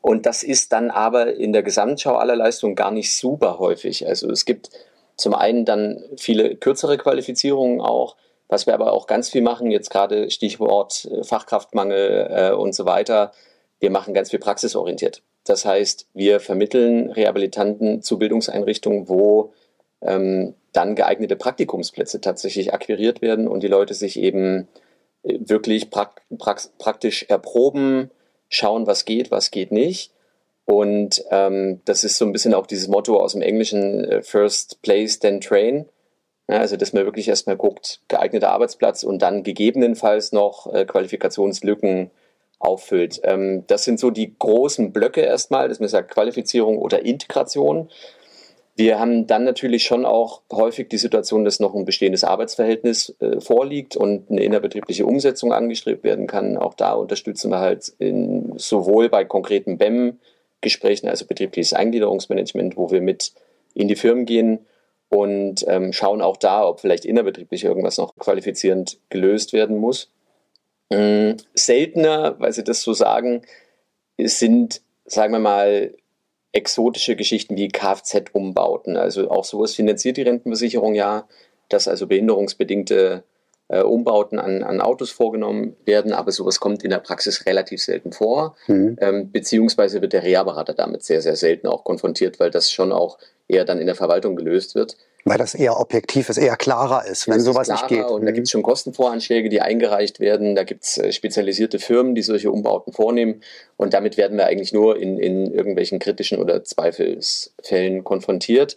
Und 0.00 0.26
das 0.26 0.42
ist 0.42 0.72
dann 0.72 0.90
aber 0.90 1.34
in 1.34 1.52
der 1.52 1.62
Gesamtschau 1.62 2.16
aller 2.16 2.36
Leistungen 2.36 2.74
gar 2.74 2.90
nicht 2.90 3.14
super 3.14 3.58
häufig. 3.58 4.06
Also 4.06 4.28
es 4.30 4.44
gibt 4.44 4.70
zum 5.16 5.34
einen 5.34 5.64
dann 5.64 6.02
viele 6.16 6.56
kürzere 6.56 6.98
Qualifizierungen 6.98 7.80
auch, 7.80 8.16
was 8.48 8.66
wir 8.66 8.74
aber 8.74 8.92
auch 8.92 9.06
ganz 9.06 9.30
viel 9.30 9.42
machen, 9.42 9.70
jetzt 9.70 9.90
gerade 9.90 10.30
Stichwort 10.30 11.06
äh, 11.10 11.24
Fachkraftmangel 11.24 12.28
äh, 12.30 12.52
und 12.52 12.74
so 12.74 12.84
weiter. 12.84 13.32
Wir 13.80 13.90
machen 13.90 14.14
ganz 14.14 14.30
viel 14.30 14.38
praxisorientiert. 14.38 15.22
Das 15.46 15.64
heißt, 15.64 16.08
wir 16.12 16.40
vermitteln 16.40 17.10
Rehabilitanten 17.10 18.02
zu 18.02 18.18
Bildungseinrichtungen, 18.18 19.08
wo 19.08 19.52
ähm, 20.02 20.54
dann 20.72 20.94
geeignete 20.94 21.36
Praktikumsplätze 21.36 22.20
tatsächlich 22.20 22.74
akquiriert 22.74 23.22
werden 23.22 23.48
und 23.48 23.62
die 23.62 23.68
Leute 23.68 23.94
sich 23.94 24.18
eben 24.18 24.68
äh, 25.22 25.38
wirklich 25.38 25.90
prak 25.90 26.22
praktisch 26.38 27.24
erproben, 27.28 28.10
schauen, 28.48 28.86
was 28.86 29.04
geht, 29.04 29.30
was 29.30 29.50
geht 29.50 29.72
nicht. 29.72 30.12
Und 30.66 31.24
ähm, 31.30 31.80
das 31.84 32.02
ist 32.02 32.18
so 32.18 32.24
ein 32.24 32.32
bisschen 32.32 32.52
auch 32.52 32.66
dieses 32.66 32.88
Motto 32.88 33.20
aus 33.20 33.32
dem 33.32 33.42
Englischen, 33.42 34.04
äh, 34.04 34.22
First 34.22 34.82
Place, 34.82 35.20
then 35.20 35.40
Train. 35.40 35.88
Ja, 36.48 36.58
also, 36.58 36.76
dass 36.76 36.92
man 36.92 37.04
wirklich 37.04 37.28
erstmal 37.28 37.56
guckt, 37.56 38.00
geeigneter 38.08 38.50
Arbeitsplatz 38.50 39.02
und 39.02 39.20
dann 39.22 39.42
gegebenenfalls 39.44 40.32
noch 40.32 40.72
äh, 40.72 40.84
Qualifikationslücken 40.84 42.10
auffüllt. 42.58 43.20
Ähm, 43.24 43.64
das 43.66 43.84
sind 43.84 44.00
so 44.00 44.10
die 44.10 44.34
großen 44.38 44.92
Blöcke 44.92 45.20
erstmal, 45.20 45.68
das 45.68 45.78
ist 45.78 46.08
Qualifizierung 46.08 46.78
oder 46.78 47.04
Integration. 47.04 47.88
Wir 48.76 48.98
haben 48.98 49.26
dann 49.26 49.44
natürlich 49.44 49.84
schon 49.84 50.04
auch 50.04 50.42
häufig 50.52 50.88
die 50.88 50.98
Situation, 50.98 51.46
dass 51.46 51.60
noch 51.60 51.74
ein 51.74 51.86
bestehendes 51.86 52.24
Arbeitsverhältnis 52.24 53.16
äh, 53.20 53.40
vorliegt 53.40 53.96
und 53.96 54.30
eine 54.30 54.42
innerbetriebliche 54.42 55.06
Umsetzung 55.06 55.52
angestrebt 55.52 56.04
werden 56.04 56.26
kann. 56.26 56.58
Auch 56.58 56.74
da 56.74 56.92
unterstützen 56.92 57.50
wir 57.50 57.60
halt 57.60 57.88
in, 57.98 58.52
sowohl 58.58 59.08
bei 59.08 59.24
konkreten 59.24 59.78
BEM-Gesprächen, 59.78 61.08
also 61.08 61.24
betriebliches 61.24 61.72
Eingliederungsmanagement, 61.72 62.76
wo 62.76 62.90
wir 62.90 63.00
mit 63.00 63.32
in 63.72 63.88
die 63.88 63.96
Firmen 63.96 64.26
gehen 64.26 64.66
und 65.08 65.64
ähm, 65.68 65.94
schauen 65.94 66.20
auch 66.20 66.36
da, 66.36 66.66
ob 66.68 66.80
vielleicht 66.80 67.06
innerbetrieblich 67.06 67.64
irgendwas 67.64 67.96
noch 67.96 68.14
qualifizierend 68.16 68.98
gelöst 69.08 69.54
werden 69.54 69.78
muss. 69.78 70.10
Ähm, 70.90 71.36
seltener, 71.54 72.38
weil 72.38 72.52
Sie 72.52 72.64
das 72.64 72.82
so 72.82 72.92
sagen, 72.92 73.42
sind, 74.18 74.82
sagen 75.04 75.32
wir 75.32 75.40
mal, 75.40 75.94
exotische 76.52 77.16
Geschichten 77.16 77.56
wie 77.56 77.68
Kfz-Umbauten. 77.68 78.96
Also 78.96 79.30
auch 79.30 79.44
sowas 79.44 79.74
finanziert 79.74 80.16
die 80.16 80.22
Rentenversicherung 80.22 80.94
ja, 80.94 81.28
dass 81.68 81.86
also 81.86 82.06
behinderungsbedingte 82.06 83.24
äh, 83.68 83.82
Umbauten 83.82 84.38
an, 84.38 84.62
an, 84.62 84.80
Autos 84.80 85.10
vorgenommen 85.10 85.76
werden, 85.84 86.12
aber 86.12 86.32
sowas 86.32 86.60
kommt 86.60 86.84
in 86.84 86.90
der 86.90 86.98
Praxis 86.98 87.46
relativ 87.46 87.82
selten 87.82 88.12
vor, 88.12 88.56
mhm. 88.68 88.96
ähm, 89.00 89.32
beziehungsweise 89.32 90.00
wird 90.00 90.12
der 90.12 90.22
Reha-Berater 90.22 90.72
damit 90.72 91.02
sehr, 91.02 91.20
sehr 91.20 91.36
selten 91.36 91.66
auch 91.66 91.84
konfrontiert, 91.84 92.38
weil 92.38 92.50
das 92.50 92.70
schon 92.70 92.92
auch 92.92 93.18
eher 93.48 93.64
dann 93.64 93.80
in 93.80 93.86
der 93.86 93.96
Verwaltung 93.96 94.36
gelöst 94.36 94.74
wird. 94.74 94.96
Weil 95.28 95.38
das 95.38 95.56
eher 95.56 95.80
objektiv 95.80 96.28
ist, 96.28 96.36
eher 96.36 96.54
klarer 96.54 97.04
ist, 97.04 97.26
wenn 97.26 97.40
sowas 97.40 97.68
nicht 97.68 97.88
geht. 97.88 98.04
Und 98.04 98.24
da 98.24 98.30
gibt 98.30 98.46
es 98.46 98.52
schon 98.52 98.62
Kostenvoranschläge, 98.62 99.48
die 99.48 99.60
eingereicht 99.60 100.20
werden. 100.20 100.54
Da 100.54 100.62
gibt 100.62 100.84
es 100.84 100.98
äh, 100.98 101.10
spezialisierte 101.10 101.80
Firmen, 101.80 102.14
die 102.14 102.22
solche 102.22 102.48
Umbauten 102.48 102.92
vornehmen. 102.92 103.42
Und 103.76 103.92
damit 103.92 104.16
werden 104.16 104.38
wir 104.38 104.46
eigentlich 104.46 104.72
nur 104.72 104.96
in, 104.96 105.18
in 105.18 105.52
irgendwelchen 105.52 105.98
kritischen 105.98 106.38
oder 106.38 106.62
Zweifelsfällen 106.62 108.04
konfrontiert. 108.04 108.76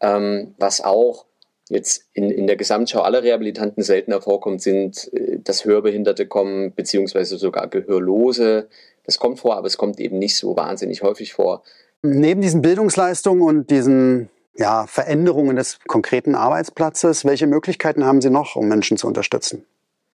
Ähm, 0.00 0.56
was 0.58 0.80
auch 0.80 1.26
jetzt 1.68 2.06
in, 2.12 2.28
in 2.28 2.48
der 2.48 2.56
Gesamtschau 2.56 3.02
aller 3.02 3.22
Rehabilitanten 3.22 3.84
seltener 3.84 4.20
vorkommt, 4.20 4.62
sind, 4.62 5.12
äh, 5.14 5.38
dass 5.38 5.64
Hörbehinderte 5.64 6.26
kommen, 6.26 6.74
beziehungsweise 6.74 7.36
sogar 7.36 7.68
Gehörlose. 7.68 8.66
Das 9.04 9.20
kommt 9.20 9.38
vor, 9.38 9.56
aber 9.56 9.68
es 9.68 9.76
kommt 9.76 10.00
eben 10.00 10.18
nicht 10.18 10.36
so 10.36 10.56
wahnsinnig 10.56 11.02
häufig 11.02 11.34
vor. 11.34 11.62
Neben 12.02 12.40
diesen 12.40 12.62
Bildungsleistungen 12.62 13.42
und 13.44 13.70
diesen 13.70 14.28
ja, 14.56 14.86
Veränderungen 14.86 15.56
des 15.56 15.78
konkreten 15.86 16.34
Arbeitsplatzes. 16.34 17.24
Welche 17.24 17.46
Möglichkeiten 17.46 18.04
haben 18.04 18.20
Sie 18.20 18.30
noch, 18.30 18.56
um 18.56 18.68
Menschen 18.68 18.96
zu 18.96 19.06
unterstützen? 19.06 19.66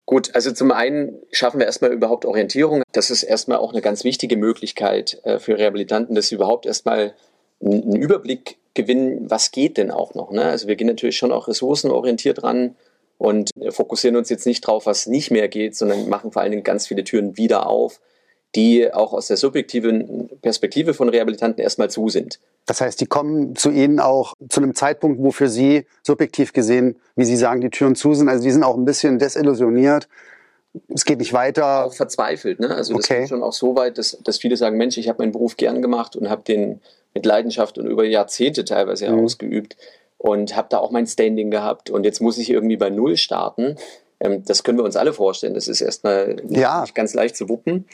Gut, 0.05 0.35
also 0.35 0.53
zum 0.53 0.71
einen 0.71 1.19
schaffen 1.33 1.59
wir 1.59 1.67
erstmal 1.67 1.93
überhaupt 1.93 2.25
Orientierung. 2.25 2.83
Das 2.93 3.11
ist 3.11 3.25
erstmal 3.25 3.59
auch 3.59 3.73
eine 3.73 3.83
ganz 3.83 4.05
wichtige 4.05 4.37
Möglichkeit 4.37 5.21
äh, 5.25 5.41
für 5.41 5.59
Rehabilitanten, 5.59 6.15
dass 6.15 6.29
sie 6.29 6.37
überhaupt 6.37 6.65
erstmal 6.65 7.15
einen 7.61 7.97
Überblick 7.97 8.59
gewinnen, 8.75 9.29
was 9.29 9.51
geht 9.51 9.79
denn 9.79 9.91
auch 9.91 10.15
noch. 10.15 10.31
Ne? 10.31 10.45
Also 10.45 10.69
wir 10.69 10.77
gehen 10.77 10.87
natürlich 10.87 11.17
schon 11.17 11.33
auch 11.33 11.49
ressourcenorientiert 11.49 12.45
ran 12.45 12.77
und 13.19 13.51
fokussieren 13.71 14.17
uns 14.17 14.29
jetzt 14.29 14.47
nicht 14.47 14.61
drauf, 14.61 14.87
was 14.87 15.07
nicht 15.07 15.33
mehr 15.33 15.49
geht, 15.49 15.75
sondern 15.75 16.09
machen 16.09 16.31
vor 16.31 16.43
allen 16.43 16.53
Dingen 16.53 16.63
ganz 16.63 16.87
viele 16.87 17.03
Türen 17.03 17.37
wieder 17.37 17.67
auf, 17.67 18.01
die 18.57 18.93
auch 18.93 19.13
aus 19.13 19.29
der 19.29 19.37
subjektiven 19.37 20.31
Perspektive 20.43 20.95
von 20.95 21.09
Rehabilitanten 21.09 21.63
erstmal 21.63 21.91
zu 21.91 22.09
sind. 22.09 22.41
Das 22.65 22.81
heißt, 22.81 23.01
die 23.01 23.07
kommen 23.07 23.55
zu 23.55 23.71
Ihnen 23.71 24.01
auch 24.01 24.33
zu 24.49 24.61
einem 24.61 24.75
Zeitpunkt, 24.75 25.23
wo 25.23 25.31
für 25.31 25.49
Sie 25.49 25.87
subjektiv 26.03 26.53
gesehen, 26.53 26.97
wie 27.15 27.25
Sie 27.25 27.37
sagen, 27.37 27.61
die 27.61 27.71
Türen 27.71 27.95
zu 27.95 28.15
sind. 28.15 28.29
Also 28.29 28.43
die 28.43 28.51
sind 28.51 28.65
auch 28.65 28.77
ein 28.77 28.85
bisschen 28.85 29.19
desillusioniert. 29.19 30.09
Es 30.93 31.05
geht 31.05 31.19
nicht 31.19 31.33
weiter. 31.33 31.87
Auch 31.87 31.95
verzweifelt. 31.95 32.59
Ne? 32.59 32.75
Also 32.75 32.95
das 32.95 33.05
okay. 33.05 33.21
geht 33.21 33.29
schon 33.29 33.43
auch 33.43 33.53
so 33.53 33.77
weit, 33.77 33.99
dass, 33.99 34.19
dass 34.25 34.39
viele 34.39 34.57
sagen, 34.57 34.77
Mensch, 34.77 34.99
ich 34.99 35.09
habe 35.09 35.23
meinen 35.23 35.33
Beruf 35.33 35.57
gern 35.57 35.81
gemacht 35.81 36.17
und 36.17 36.29
habe 36.29 36.43
den 36.43 36.81
mit 37.15 37.25
Leidenschaft 37.25 37.79
und 37.79 37.87
über 37.87 38.05
Jahrzehnte 38.05 38.65
teilweise 38.65 39.09
mhm. 39.11 39.25
ausgeübt 39.25 39.77
und 40.19 40.57
habe 40.57 40.69
da 40.71 40.79
auch 40.79 40.91
mein 40.91 41.07
Standing 41.07 41.51
gehabt 41.51 41.89
und 41.89 42.05
jetzt 42.05 42.21
muss 42.21 42.37
ich 42.37 42.51
irgendwie 42.51 42.77
bei 42.77 42.91
Null 42.91 43.17
starten. 43.17 43.77
Ähm, 44.21 44.45
das 44.45 44.65
können 44.65 44.79
wir 44.79 44.85
uns 44.85 44.97
alle 44.97 45.13
vorstellen. 45.13 45.55
Das 45.55 45.69
ist 45.69 45.81
erstmal 45.81 46.37
ja. 46.49 46.83
nicht 46.83 46.95
ganz 46.95 47.15
leicht 47.15 47.37
zu 47.37 47.49
wuppen. 47.49 47.87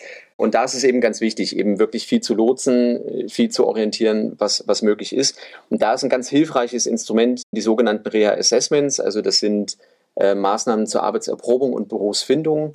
Und 0.42 0.56
da 0.56 0.64
ist 0.64 0.74
es 0.74 0.82
eben 0.82 1.00
ganz 1.00 1.20
wichtig, 1.20 1.56
eben 1.56 1.78
wirklich 1.78 2.08
viel 2.08 2.20
zu 2.20 2.34
lotsen, 2.34 3.28
viel 3.28 3.50
zu 3.50 3.64
orientieren, 3.64 4.32
was, 4.38 4.64
was 4.66 4.82
möglich 4.82 5.14
ist. 5.14 5.38
Und 5.70 5.82
da 5.82 5.94
ist 5.94 6.02
ein 6.02 6.10
ganz 6.10 6.28
hilfreiches 6.28 6.86
Instrument 6.86 7.42
die 7.52 7.60
sogenannten 7.60 8.08
Reha-Assessments. 8.08 8.98
Also 8.98 9.22
das 9.22 9.38
sind 9.38 9.78
äh, 10.16 10.34
Maßnahmen 10.34 10.88
zur 10.88 11.04
Arbeitserprobung 11.04 11.72
und 11.72 11.88
Berufsfindung. 11.88 12.74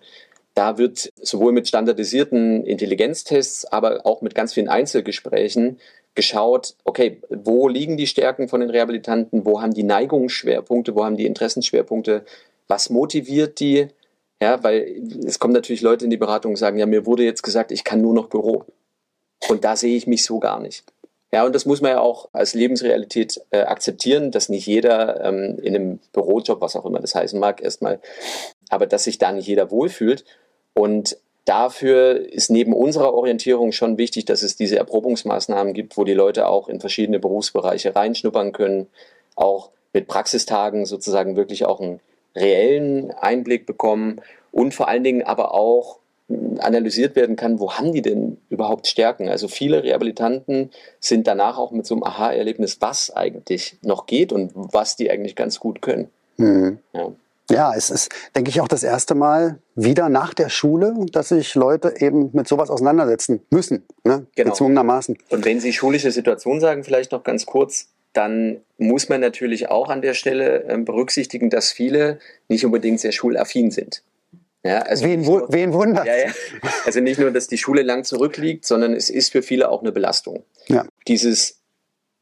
Da 0.54 0.78
wird 0.78 1.12
sowohl 1.22 1.52
mit 1.52 1.68
standardisierten 1.68 2.64
Intelligenztests, 2.64 3.66
aber 3.66 4.06
auch 4.06 4.22
mit 4.22 4.34
ganz 4.34 4.54
vielen 4.54 4.70
Einzelgesprächen 4.70 5.78
geschaut, 6.16 6.74
okay, 6.86 7.22
wo 7.30 7.68
liegen 7.68 7.98
die 7.98 8.08
Stärken 8.08 8.48
von 8.48 8.62
den 8.62 8.70
Rehabilitanten, 8.70 9.44
wo 9.44 9.62
haben 9.62 9.74
die 9.74 9.84
Neigungsschwerpunkte, 9.84 10.96
wo 10.96 11.04
haben 11.04 11.18
die 11.18 11.26
Interessenschwerpunkte, 11.26 12.24
was 12.70 12.90
motiviert 12.90 13.60
die? 13.60 13.90
Ja, 14.42 14.64
weil 14.64 15.02
es 15.26 15.40
kommen 15.40 15.54
natürlich 15.54 15.82
Leute 15.82 16.06
in 16.06 16.12
die 16.12 16.18
Beratung 16.18 16.52
und 16.52 16.58
sagen, 16.58 16.78
ja, 16.78 16.86
mir 16.86 17.06
wurde 17.06 17.24
jetzt 17.24 17.42
gesagt, 17.42 17.72
ich 17.72 17.84
kann 17.84 18.02
nur 18.02 18.14
noch 18.14 18.28
Büro. 18.28 18.66
Und 19.50 19.64
da 19.64 19.76
sehe 19.76 19.96
ich 19.96 20.08
mich 20.08 20.26
so 20.26 20.40
gar 20.40 20.60
nicht. 20.60 20.84
Ja, 21.32 21.46
und 21.46 21.54
das 21.54 21.66
muss 21.66 21.82
man 21.82 21.92
ja 21.92 22.00
auch 22.00 22.30
als 22.32 22.54
Lebensrealität 22.54 23.42
äh, 23.50 23.62
akzeptieren, 23.62 24.32
dass 24.32 24.48
nicht 24.48 24.66
jeder 24.66 25.24
ähm, 25.26 25.60
in 25.62 25.76
einem 25.76 26.00
Bürojob, 26.14 26.62
was 26.62 26.76
auch 26.76 26.86
immer 26.86 27.00
das 27.00 27.16
heißen 27.16 27.40
mag, 27.40 27.62
erstmal, 27.62 28.00
aber 28.70 28.88
dass 28.88 29.04
sich 29.04 29.18
da 29.18 29.32
nicht 29.32 29.48
jeder 29.48 29.70
wohlfühlt. 29.70 30.24
Und 30.74 31.18
dafür 31.44 32.32
ist 32.32 32.50
neben 32.50 32.74
unserer 32.74 33.14
Orientierung 33.14 33.74
schon 33.74 33.98
wichtig, 33.98 34.26
dass 34.26 34.42
es 34.42 34.56
diese 34.56 34.78
Erprobungsmaßnahmen 34.78 35.74
gibt, 35.74 35.98
wo 35.98 36.06
die 36.06 36.14
Leute 36.14 36.48
auch 36.48 36.70
in 36.70 36.80
verschiedene 36.80 37.20
Berufsbereiche 37.20 37.96
reinschnuppern 37.96 38.54
können, 38.54 38.88
auch 39.36 39.72
mit 39.92 40.08
Praxistagen 40.08 40.86
sozusagen 40.86 41.36
wirklich 41.36 41.66
auch 41.66 41.82
einen 41.82 42.00
reellen 42.38 43.12
Einblick 43.12 43.66
bekommen 43.66 44.22
und 44.52 44.74
vor 44.74 44.88
allen 44.88 45.04
Dingen 45.04 45.24
aber 45.24 45.54
auch 45.54 46.00
analysiert 46.60 47.16
werden 47.16 47.36
kann, 47.36 47.60
wo 47.60 47.74
haben 47.74 47.94
die 47.94 48.02
denn 48.02 48.38
überhaupt 48.50 48.88
Stärken? 48.88 49.30
Also 49.30 49.48
viele 49.48 49.84
Rehabilitanten 49.84 50.72
sind 51.00 51.26
danach 51.26 51.58
auch 51.58 51.72
mit 51.72 51.86
so 51.86 51.96
einem 51.96 52.04
Aha-Erlebnis, 52.04 52.78
was 52.82 53.16
eigentlich 53.16 53.78
noch 53.82 54.08
geht 54.08 54.34
und 54.34 54.52
was 54.54 54.98
die 54.98 55.10
eigentlich 55.10 55.36
ganz 55.36 55.60
gut 55.60 55.82
können. 55.82 56.10
Mhm. 56.38 56.80
Ja. 56.94 57.12
Ja, 57.50 57.74
es 57.74 57.90
ist, 57.90 58.10
denke 58.36 58.50
ich, 58.50 58.60
auch 58.60 58.68
das 58.68 58.84
erste 58.84 59.16
Mal 59.16 59.60
wieder 59.74 60.10
nach 60.10 60.34
der 60.34 60.50
Schule, 60.50 60.94
dass 61.14 61.30
sich 61.30 61.56
Leute 61.56 61.94
eben 62.00 62.30
mit 62.34 62.46
sowas 62.46 62.70
auseinandersetzen 62.70 63.40
müssen, 63.52 63.86
ne? 64.04 64.26
genau. 64.36 64.50
gezwungenermaßen. 64.50 65.18
Und 65.30 65.46
wenn 65.46 65.62
Sie 65.62 65.72
schulische 65.72 66.12
Situation 66.12 66.60
sagen, 66.60 66.84
vielleicht 66.84 67.14
noch 67.14 67.24
ganz 67.24 67.46
kurz, 67.46 67.88
dann 68.18 68.62
muss 68.80 69.10
man 69.10 69.22
natürlich 69.22 69.70
auch 69.70 69.90
an 69.90 70.02
der 70.02 70.16
Stelle 70.16 70.66
ähm, 70.68 70.86
berücksichtigen, 70.86 71.52
dass 71.52 71.72
viele 71.72 72.20
nicht 72.48 72.66
unbedingt 72.66 73.00
sehr 73.00 73.12
schulaffin 73.12 73.70
sind. 73.70 74.04
Ja, 74.64 74.80
also 74.80 75.06
wen, 75.06 75.22
nur, 75.22 75.52
wen 75.54 75.72
wundert? 75.72 76.08
Ja, 76.08 76.18
ja. 76.18 76.32
Also 76.84 77.00
nicht 77.00 77.20
nur, 77.20 77.32
dass 77.32 77.48
die 77.48 77.60
Schule 77.60 77.84
lang 77.84 78.04
zurückliegt, 78.04 78.66
sondern 78.66 78.94
es 78.94 79.12
ist 79.12 79.32
für 79.32 79.44
viele 79.44 79.70
auch 79.70 79.82
eine 79.82 79.92
Belastung. 79.92 80.44
Ja. 80.68 80.86
Dieses, 81.08 81.60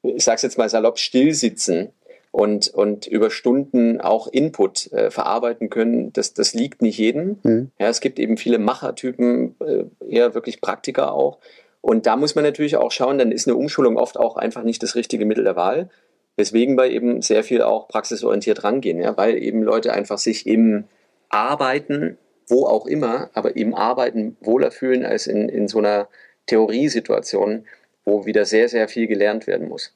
ich 0.04 0.24
sage 0.24 0.36
es 0.36 0.42
jetzt 0.42 0.58
mal 0.58 0.70
salopp, 0.70 1.00
Stillsitzen 1.00 1.94
und, 2.32 2.68
und 2.68 3.08
über 3.08 3.32
Stunden 3.32 4.02
auch 4.02 4.28
Input 4.28 4.92
äh, 4.92 5.10
verarbeiten 5.12 5.70
können, 5.70 6.12
das, 6.12 6.34
das 6.34 6.54
liegt 6.54 6.82
nicht 6.82 6.98
jedem. 6.98 7.40
Mhm. 7.44 7.72
Ja, 7.80 7.88
es 7.88 8.02
gibt 8.02 8.20
eben 8.20 8.36
viele 8.36 8.60
Machertypen, 8.60 9.56
äh, 9.62 9.86
eher 10.06 10.36
wirklich 10.36 10.60
Praktiker 10.60 11.14
auch. 11.14 11.40
Und 11.86 12.08
da 12.08 12.16
muss 12.16 12.34
man 12.34 12.44
natürlich 12.44 12.78
auch 12.78 12.92
schauen, 12.92 13.18
dann 13.18 13.32
ist 13.32 13.48
eine 13.48 13.56
Umschulung 13.56 13.98
oft 13.98 14.18
auch 14.18 14.38
einfach 14.38 14.64
nicht 14.64 14.82
das 14.82 14.96
richtige 14.96 15.26
Mittel 15.26 15.44
der 15.44 15.56
Wahl. 15.56 15.90
Weswegen 16.36 16.78
wir 16.78 16.86
eben 16.86 17.22
sehr 17.22 17.44
viel 17.44 17.62
auch 17.62 17.88
praxisorientiert 17.88 18.64
rangehen, 18.64 19.00
ja, 19.00 19.16
weil 19.18 19.38
eben 19.38 19.62
Leute 19.62 19.94
einfach 19.94 20.18
sich 20.18 20.48
im 20.48 20.86
Arbeiten 21.30 22.18
wo 22.48 22.66
auch 22.66 22.86
immer, 22.86 23.30
aber 23.34 23.56
im 23.56 23.74
Arbeiten 23.74 24.38
wohler 24.42 24.72
fühlen 24.72 25.06
als 25.06 25.28
in, 25.28 25.50
in 25.50 25.68
so 25.68 25.80
einer 25.80 26.08
Theoriesituation, 26.48 27.66
wo 28.04 28.26
wieder 28.26 28.46
sehr, 28.46 28.70
sehr 28.70 28.88
viel 28.88 29.08
gelernt 29.08 29.48
werden 29.48 29.68
muss. 29.68 29.94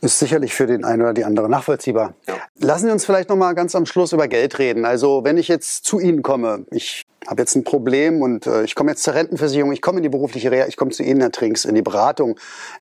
Ist 0.00 0.18
sicherlich 0.18 0.52
für 0.52 0.66
den 0.66 0.84
einen 0.84 1.02
oder 1.02 1.14
die 1.14 1.24
andere 1.24 1.48
nachvollziehbar. 1.48 2.14
Ja. 2.26 2.34
Lassen 2.58 2.86
Sie 2.86 2.92
uns 2.92 3.06
vielleicht 3.06 3.28
noch 3.28 3.36
mal 3.36 3.54
ganz 3.54 3.74
am 3.74 3.86
Schluss 3.86 4.12
über 4.12 4.28
Geld 4.28 4.58
reden. 4.58 4.84
Also 4.84 5.24
wenn 5.24 5.38
ich 5.38 5.48
jetzt 5.48 5.84
zu 5.84 5.98
Ihnen 5.98 6.22
komme, 6.22 6.66
ich 6.70 7.03
habe 7.26 7.42
jetzt 7.42 7.54
ein 7.54 7.64
Problem 7.64 8.22
und 8.22 8.46
äh, 8.46 8.64
ich 8.64 8.74
komme 8.74 8.90
jetzt 8.90 9.02
zur 9.02 9.14
Rentenversicherung, 9.14 9.72
ich 9.72 9.80
komme 9.80 9.98
in 9.98 10.02
die 10.02 10.08
berufliche 10.08 10.50
Reha, 10.50 10.66
ich 10.66 10.76
komme 10.76 10.90
zu 10.90 11.02
Ihnen, 11.02 11.20
Herr 11.20 11.32
Trinks, 11.32 11.64
in 11.64 11.74
die 11.74 11.82
Beratung. 11.82 12.38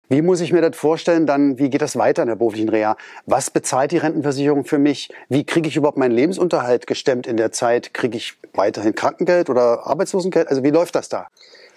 Wie 0.09 0.21
muss 0.21 0.41
ich 0.41 0.51
mir 0.51 0.61
das 0.61 0.75
vorstellen? 0.75 1.25
Dann, 1.25 1.59
wie 1.59 1.69
geht 1.69 1.81
das 1.81 1.95
weiter 1.95 2.23
in 2.23 2.27
der 2.27 2.35
beruflichen 2.35 2.69
Reha? 2.69 2.97
Was 3.25 3.49
bezahlt 3.49 3.91
die 3.91 3.97
Rentenversicherung 3.97 4.65
für 4.65 4.79
mich? 4.79 5.09
Wie 5.29 5.45
kriege 5.45 5.67
ich 5.67 5.75
überhaupt 5.75 5.97
meinen 5.97 6.11
Lebensunterhalt 6.11 6.87
gestemmt 6.87 7.27
in 7.27 7.37
der 7.37 7.51
Zeit? 7.51 7.93
Kriege 7.93 8.17
ich 8.17 8.35
weiterhin 8.53 8.95
Krankengeld 8.95 9.49
oder 9.49 9.85
Arbeitslosengeld? 9.87 10.47
Also 10.47 10.63
wie 10.63 10.71
läuft 10.71 10.95
das 10.95 11.09
da? 11.09 11.27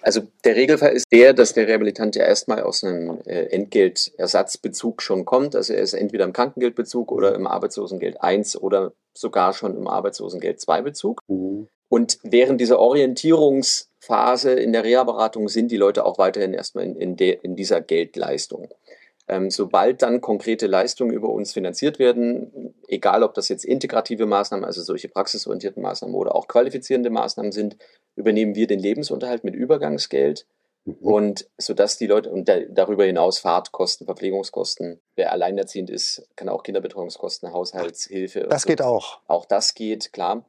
Also 0.01 0.21
der 0.45 0.55
Regelfall 0.55 0.93
ist 0.93 1.05
der, 1.11 1.33
dass 1.33 1.53
der 1.53 1.67
Rehabilitant 1.67 2.15
ja 2.15 2.23
erstmal 2.23 2.61
aus 2.61 2.83
einem 2.83 3.19
äh, 3.25 3.47
Entgeltersatzbezug 3.47 5.01
schon 5.01 5.25
kommt. 5.25 5.55
Also 5.55 5.73
er 5.73 5.81
ist 5.81 5.93
entweder 5.93 6.23
im 6.25 6.33
Krankengeldbezug 6.33 7.11
oder 7.11 7.35
im 7.35 7.47
Arbeitslosengeld 7.47 8.21
1 8.21 8.57
oder 8.57 8.93
sogar 9.13 9.53
schon 9.53 9.75
im 9.75 9.87
Arbeitslosengeld 9.87 10.61
2 10.61 10.81
Bezug. 10.81 11.21
Mhm. 11.27 11.67
Und 11.89 12.19
während 12.23 12.59
dieser 12.59 12.79
Orientierungsphase 12.79 14.51
in 14.51 14.73
der 14.73 14.83
Reha-Beratung 14.83 15.47
sind 15.47 15.71
die 15.71 15.77
Leute 15.77 16.05
auch 16.05 16.17
weiterhin 16.17 16.53
erstmal 16.53 16.85
in, 16.85 16.95
in, 16.95 17.15
de, 17.15 17.39
in 17.41 17.55
dieser 17.55 17.81
Geldleistung. 17.81 18.69
Ähm, 19.29 19.49
sobald 19.49 20.01
dann 20.01 20.21
konkrete 20.21 20.67
Leistungen 20.67 21.11
über 21.11 21.29
uns 21.29 21.51
finanziert 21.51 21.99
werden, 21.99 22.73
egal 22.87 23.23
ob 23.23 23.33
das 23.33 23.49
jetzt 23.49 23.65
integrative 23.65 24.25
Maßnahmen, 24.25 24.65
also 24.65 24.81
solche 24.81 25.09
praxisorientierten 25.09 25.83
Maßnahmen 25.83 26.15
oder 26.15 26.33
auch 26.33 26.47
qualifizierende 26.47 27.09
Maßnahmen 27.09 27.51
sind, 27.51 27.77
übernehmen 28.15 28.55
wir 28.55 28.67
den 28.67 28.79
Lebensunterhalt 28.79 29.43
mit 29.43 29.53
Übergangsgeld. 29.53 30.45
Mhm. 30.85 30.95
Und 31.01 31.49
sodass 31.57 31.97
die 31.97 32.07
Leute, 32.07 32.29
und 32.29 32.47
da, 32.47 32.59
darüber 32.69 33.03
hinaus 33.03 33.39
Fahrtkosten, 33.39 34.05
Verpflegungskosten, 34.05 35.01
wer 35.15 35.33
alleinerziehend 35.33 35.89
ist, 35.89 36.25
kann 36.37 36.47
auch 36.47 36.63
Kinderbetreuungskosten, 36.63 37.51
Haushaltshilfe. 37.51 38.47
Das 38.49 38.61
so. 38.61 38.69
geht 38.69 38.81
auch. 38.81 39.19
Auch 39.27 39.45
das 39.45 39.73
geht, 39.73 40.13
klar 40.13 40.45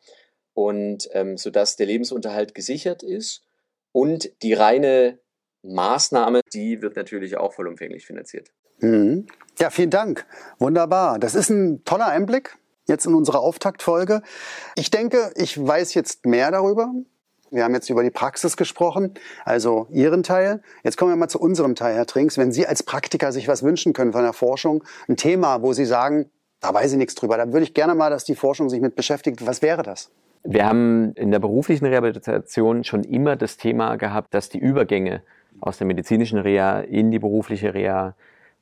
und 0.59 1.09
ähm, 1.13 1.37
sodass 1.37 1.77
der 1.77 1.87
Lebensunterhalt 1.87 2.53
gesichert 2.53 3.05
ist 3.05 3.45
und 3.93 4.43
die 4.43 4.55
reine 4.55 5.21
Maßnahme, 5.63 6.41
die 6.53 6.83
wird 6.83 6.97
natürlich 6.97 7.37
auch 7.37 7.53
vollumfänglich 7.53 8.05
finanziert. 8.05 8.51
Mhm. 8.81 9.29
Ja, 9.61 9.71
vielen 9.71 9.91
Dank. 9.91 10.27
Wunderbar. 10.59 11.21
Das 11.21 11.37
ist 11.37 11.49
ein 11.49 11.85
toller 11.85 12.09
Einblick 12.09 12.59
jetzt 12.89 13.07
in 13.07 13.15
unsere 13.15 13.39
Auftaktfolge. 13.39 14.23
Ich 14.75 14.91
denke, 14.91 15.31
ich 15.37 15.65
weiß 15.65 15.95
jetzt 15.95 16.27
mehr 16.27 16.51
darüber. 16.51 16.93
Wir 17.53 17.63
haben 17.63 17.75
jetzt 17.75 17.89
über 17.89 18.03
die 18.03 18.11
Praxis 18.11 18.57
gesprochen, 18.57 19.15
also 19.45 19.87
Ihren 19.91 20.25
Teil. 20.25 20.61
Jetzt 20.83 20.97
kommen 20.97 21.13
wir 21.13 21.17
mal 21.17 21.29
zu 21.29 21.39
unserem 21.39 21.77
Teil, 21.77 21.95
Herr 21.95 22.07
Trinks. 22.07 22.37
Wenn 22.37 22.51
Sie 22.51 22.67
als 22.67 22.83
Praktiker 22.83 23.31
sich 23.31 23.47
was 23.47 23.63
wünschen 23.63 23.93
können 23.93 24.13
von 24.13 24.25
der 24.25 24.33
Forschung, 24.33 24.83
ein 25.09 25.17
Thema, 25.17 25.63
wo 25.63 25.73
Sie 25.73 25.85
sagen, 25.85 26.31
da 26.61 26.75
weiß 26.75 26.91
ich 26.93 26.99
nichts 26.99 27.15
drüber, 27.15 27.37
dann 27.37 27.53
würde 27.53 27.63
ich 27.63 27.75
gerne 27.75 27.95
mal, 27.95 28.11
dass 28.11 28.25
die 28.25 28.35
Forschung 28.35 28.69
sich 28.69 28.81
mit 28.81 28.97
beschäftigt. 28.97 29.47
Was 29.47 29.63
wäre 29.63 29.85
das? 29.85 30.11
Wir 30.51 30.65
haben 30.65 31.13
in 31.13 31.31
der 31.31 31.41
beruflichen 31.41 31.85
Rehabilitation 31.85 32.83
schon 32.83 33.05
immer 33.05 33.37
das 33.37 33.59
Thema 33.59 33.97
gehabt, 33.97 34.33
dass 34.33 34.49
die 34.49 34.59
Übergänge 34.59 35.21
aus 35.61 35.77
der 35.77 35.87
medizinischen 35.87 36.39
Reha 36.39 36.81
in 36.81 37.11
die 37.11 37.19
berufliche 37.19 37.75
Reha 37.75 38.15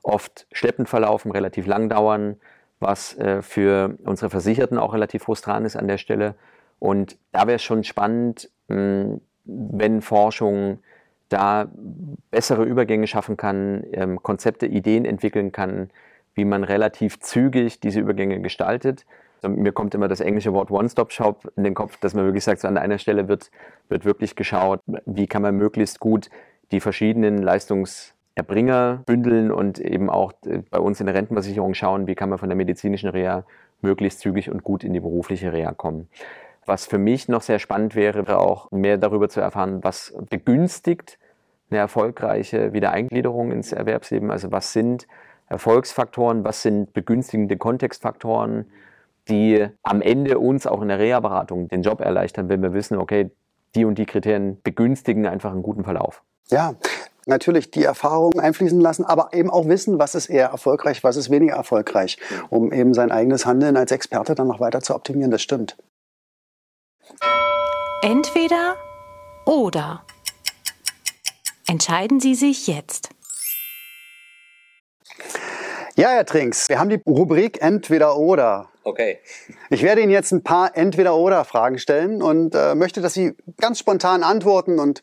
oft 0.03 0.49
schleppend 0.51 0.89
verlaufen, 0.89 1.31
relativ 1.31 1.69
lang 1.69 1.89
dauern, 1.89 2.41
was 2.81 3.17
äh, 3.19 3.41
für 3.41 3.97
unsere 4.03 4.31
Versicherten 4.31 4.79
auch 4.79 4.95
relativ 4.95 5.23
frustrant 5.23 5.65
ist 5.65 5.77
an 5.77 5.87
der 5.87 5.99
Stelle. 5.99 6.35
Und 6.81 7.19
da 7.31 7.47
wäre 7.47 7.55
es 7.55 7.63
schon 7.63 7.85
spannend, 7.85 8.51
mh, 8.67 9.21
wenn 9.45 10.01
Forschung 10.03 10.81
da 11.29 11.71
bessere 12.33 12.65
Übergänge 12.65 13.07
schaffen 13.07 13.37
kann, 13.37 13.85
ähm, 13.93 14.21
Konzepte, 14.25 14.67
Ideen 14.67 15.05
entwickeln 15.05 15.53
kann, 15.53 15.91
wie 16.35 16.47
man 16.47 16.65
relativ 16.65 17.21
zügig 17.21 17.79
diese 17.79 18.01
Übergänge 18.01 18.41
gestaltet. 18.41 19.07
Also 19.43 19.49
mir 19.49 19.73
kommt 19.73 19.95
immer 19.95 20.09
das 20.09 20.21
englische 20.21 20.53
Wort 20.53 20.71
One-Stop-Shop 20.71 21.53
in 21.57 21.65
den 21.65 21.75
Kopf, 21.75 21.99
dass 21.99 22.15
man 22.15 22.25
wirklich 22.25 22.45
sagt, 22.45 22.61
so 22.61 22.69
an 22.69 22.79
einer 22.79 22.99
Stelle 22.99 23.29
wird, 23.29 23.51
wird 23.89 24.05
wirklich 24.05 24.37
geschaut, 24.37 24.81
wie 25.05 25.27
kann 25.27 25.43
man 25.43 25.57
möglichst 25.57 26.01
gut 26.01 26.31
die 26.73 26.81
verschiedenen 26.81 27.39
Leistungserbringer 27.39 29.03
bündeln 29.07 29.51
und 29.51 29.79
eben 29.79 30.11
auch 30.11 30.33
äh, 30.47 30.63
bei 30.71 30.79
uns 30.79 31.01
in 31.01 31.07
der 31.07 31.15
Rentenversicherung 31.15 31.75
schauen, 31.75 32.07
wie 32.07 32.15
kann 32.15 32.29
man 32.29 32.39
von 32.39 32.49
der 32.49 32.57
medizinischen 32.57 33.11
Reha 33.11 33.45
möglichst 33.83 34.21
zügig 34.21 34.51
und 34.51 34.65
gut 34.65 34.85
in 34.85 34.93
die 34.93 35.01
berufliche 35.01 35.53
Reha 35.53 35.73
kommen. 35.73 36.09
Was 36.65 36.87
für 36.87 36.99
mich 36.99 37.29
noch 37.29 37.43
sehr 37.43 37.59
spannend 37.59 37.95
wäre, 37.95 38.39
auch 38.39 38.71
mehr 38.73 38.99
darüber 38.99 39.29
zu 39.29 39.41
erfahren, 39.41 39.85
was 39.85 40.17
begünstigt 40.31 41.19
eine 41.71 41.79
erfolgreiche 41.79 42.73
Wiedereingliederung 42.73 43.53
ins 43.53 43.73
Erwerbsleben. 43.73 44.31
Also 44.31 44.51
was 44.51 44.73
sind 44.73 45.07
Erfolgsfaktoren, 45.49 46.45
was 46.45 46.63
sind 46.63 46.93
begünstigende 46.93 47.57
Kontextfaktoren, 47.57 48.67
die 49.29 49.69
am 49.83 50.03
Ende 50.03 50.39
uns 50.39 50.67
auch 50.67 50.83
in 50.83 50.89
der 50.89 50.99
Reha-Beratung 50.99 51.69
den 51.69 51.83
Job 51.83 52.01
erleichtern, 52.01 52.49
wenn 52.49 52.63
wir 52.63 52.73
wissen, 52.73 52.97
okay, 52.99 53.31
die 53.75 53.85
und 53.85 53.99
die 53.99 54.07
Kriterien 54.07 54.61
begünstigen 54.63 55.27
einfach 55.27 55.53
einen 55.53 55.63
guten 55.63 55.85
Verlauf. 55.85 56.23
Ja, 56.49 56.75
natürlich 57.27 57.71
die 57.71 57.85
Erfahrungen 57.85 58.39
einfließen 58.39 58.81
lassen, 58.81 59.05
aber 59.05 59.33
eben 59.33 59.51
auch 59.51 59.67
wissen, 59.67 59.99
was 59.99 60.15
ist 60.15 60.29
eher 60.29 60.49
erfolgreich, 60.49 61.03
was 61.03 61.17
ist 61.17 61.31
weniger 61.31 61.55
erfolgreich, 61.55 62.19
um 62.51 62.73
eben 62.73 62.95
sein 62.95 63.11
eigenes 63.11 63.47
Handeln 63.47 63.77
als 63.77 63.91
Experte 63.91 64.35
dann 64.35 64.47
noch 64.47 64.61
weiter 64.61 64.81
zu 64.81 64.95
optimieren. 64.95 65.31
Das 65.31 65.43
stimmt. 65.43 65.77
Entweder 68.03 68.77
oder. 69.45 70.03
Entscheiden 71.69 72.21
Sie 72.21 72.37
sich 72.37 72.69
jetzt. 72.69 73.11
Ja, 75.97 76.11
Herr 76.11 76.27
Trinks, 76.27 76.69
wir 76.69 76.79
haben 76.79 76.91
die 76.91 77.01
Rubrik 77.07 77.61
Entweder 77.61 78.17
oder. 78.17 78.69
Okay. 78.87 79.19
Ich 79.69 79.83
werde 79.83 80.01
Ihnen 80.01 80.13
jetzt 80.13 80.31
ein 80.31 80.45
paar 80.45 80.77
Entweder-Oder-Fragen 80.77 81.79
stellen 81.81 82.23
und 82.23 82.55
äh, 82.55 82.77
möchte, 82.77 83.01
dass 83.01 83.15
Sie 83.15 83.35
ganz 83.61 83.81
spontan 83.81 84.23
antworten 84.23 84.79
und 84.79 85.03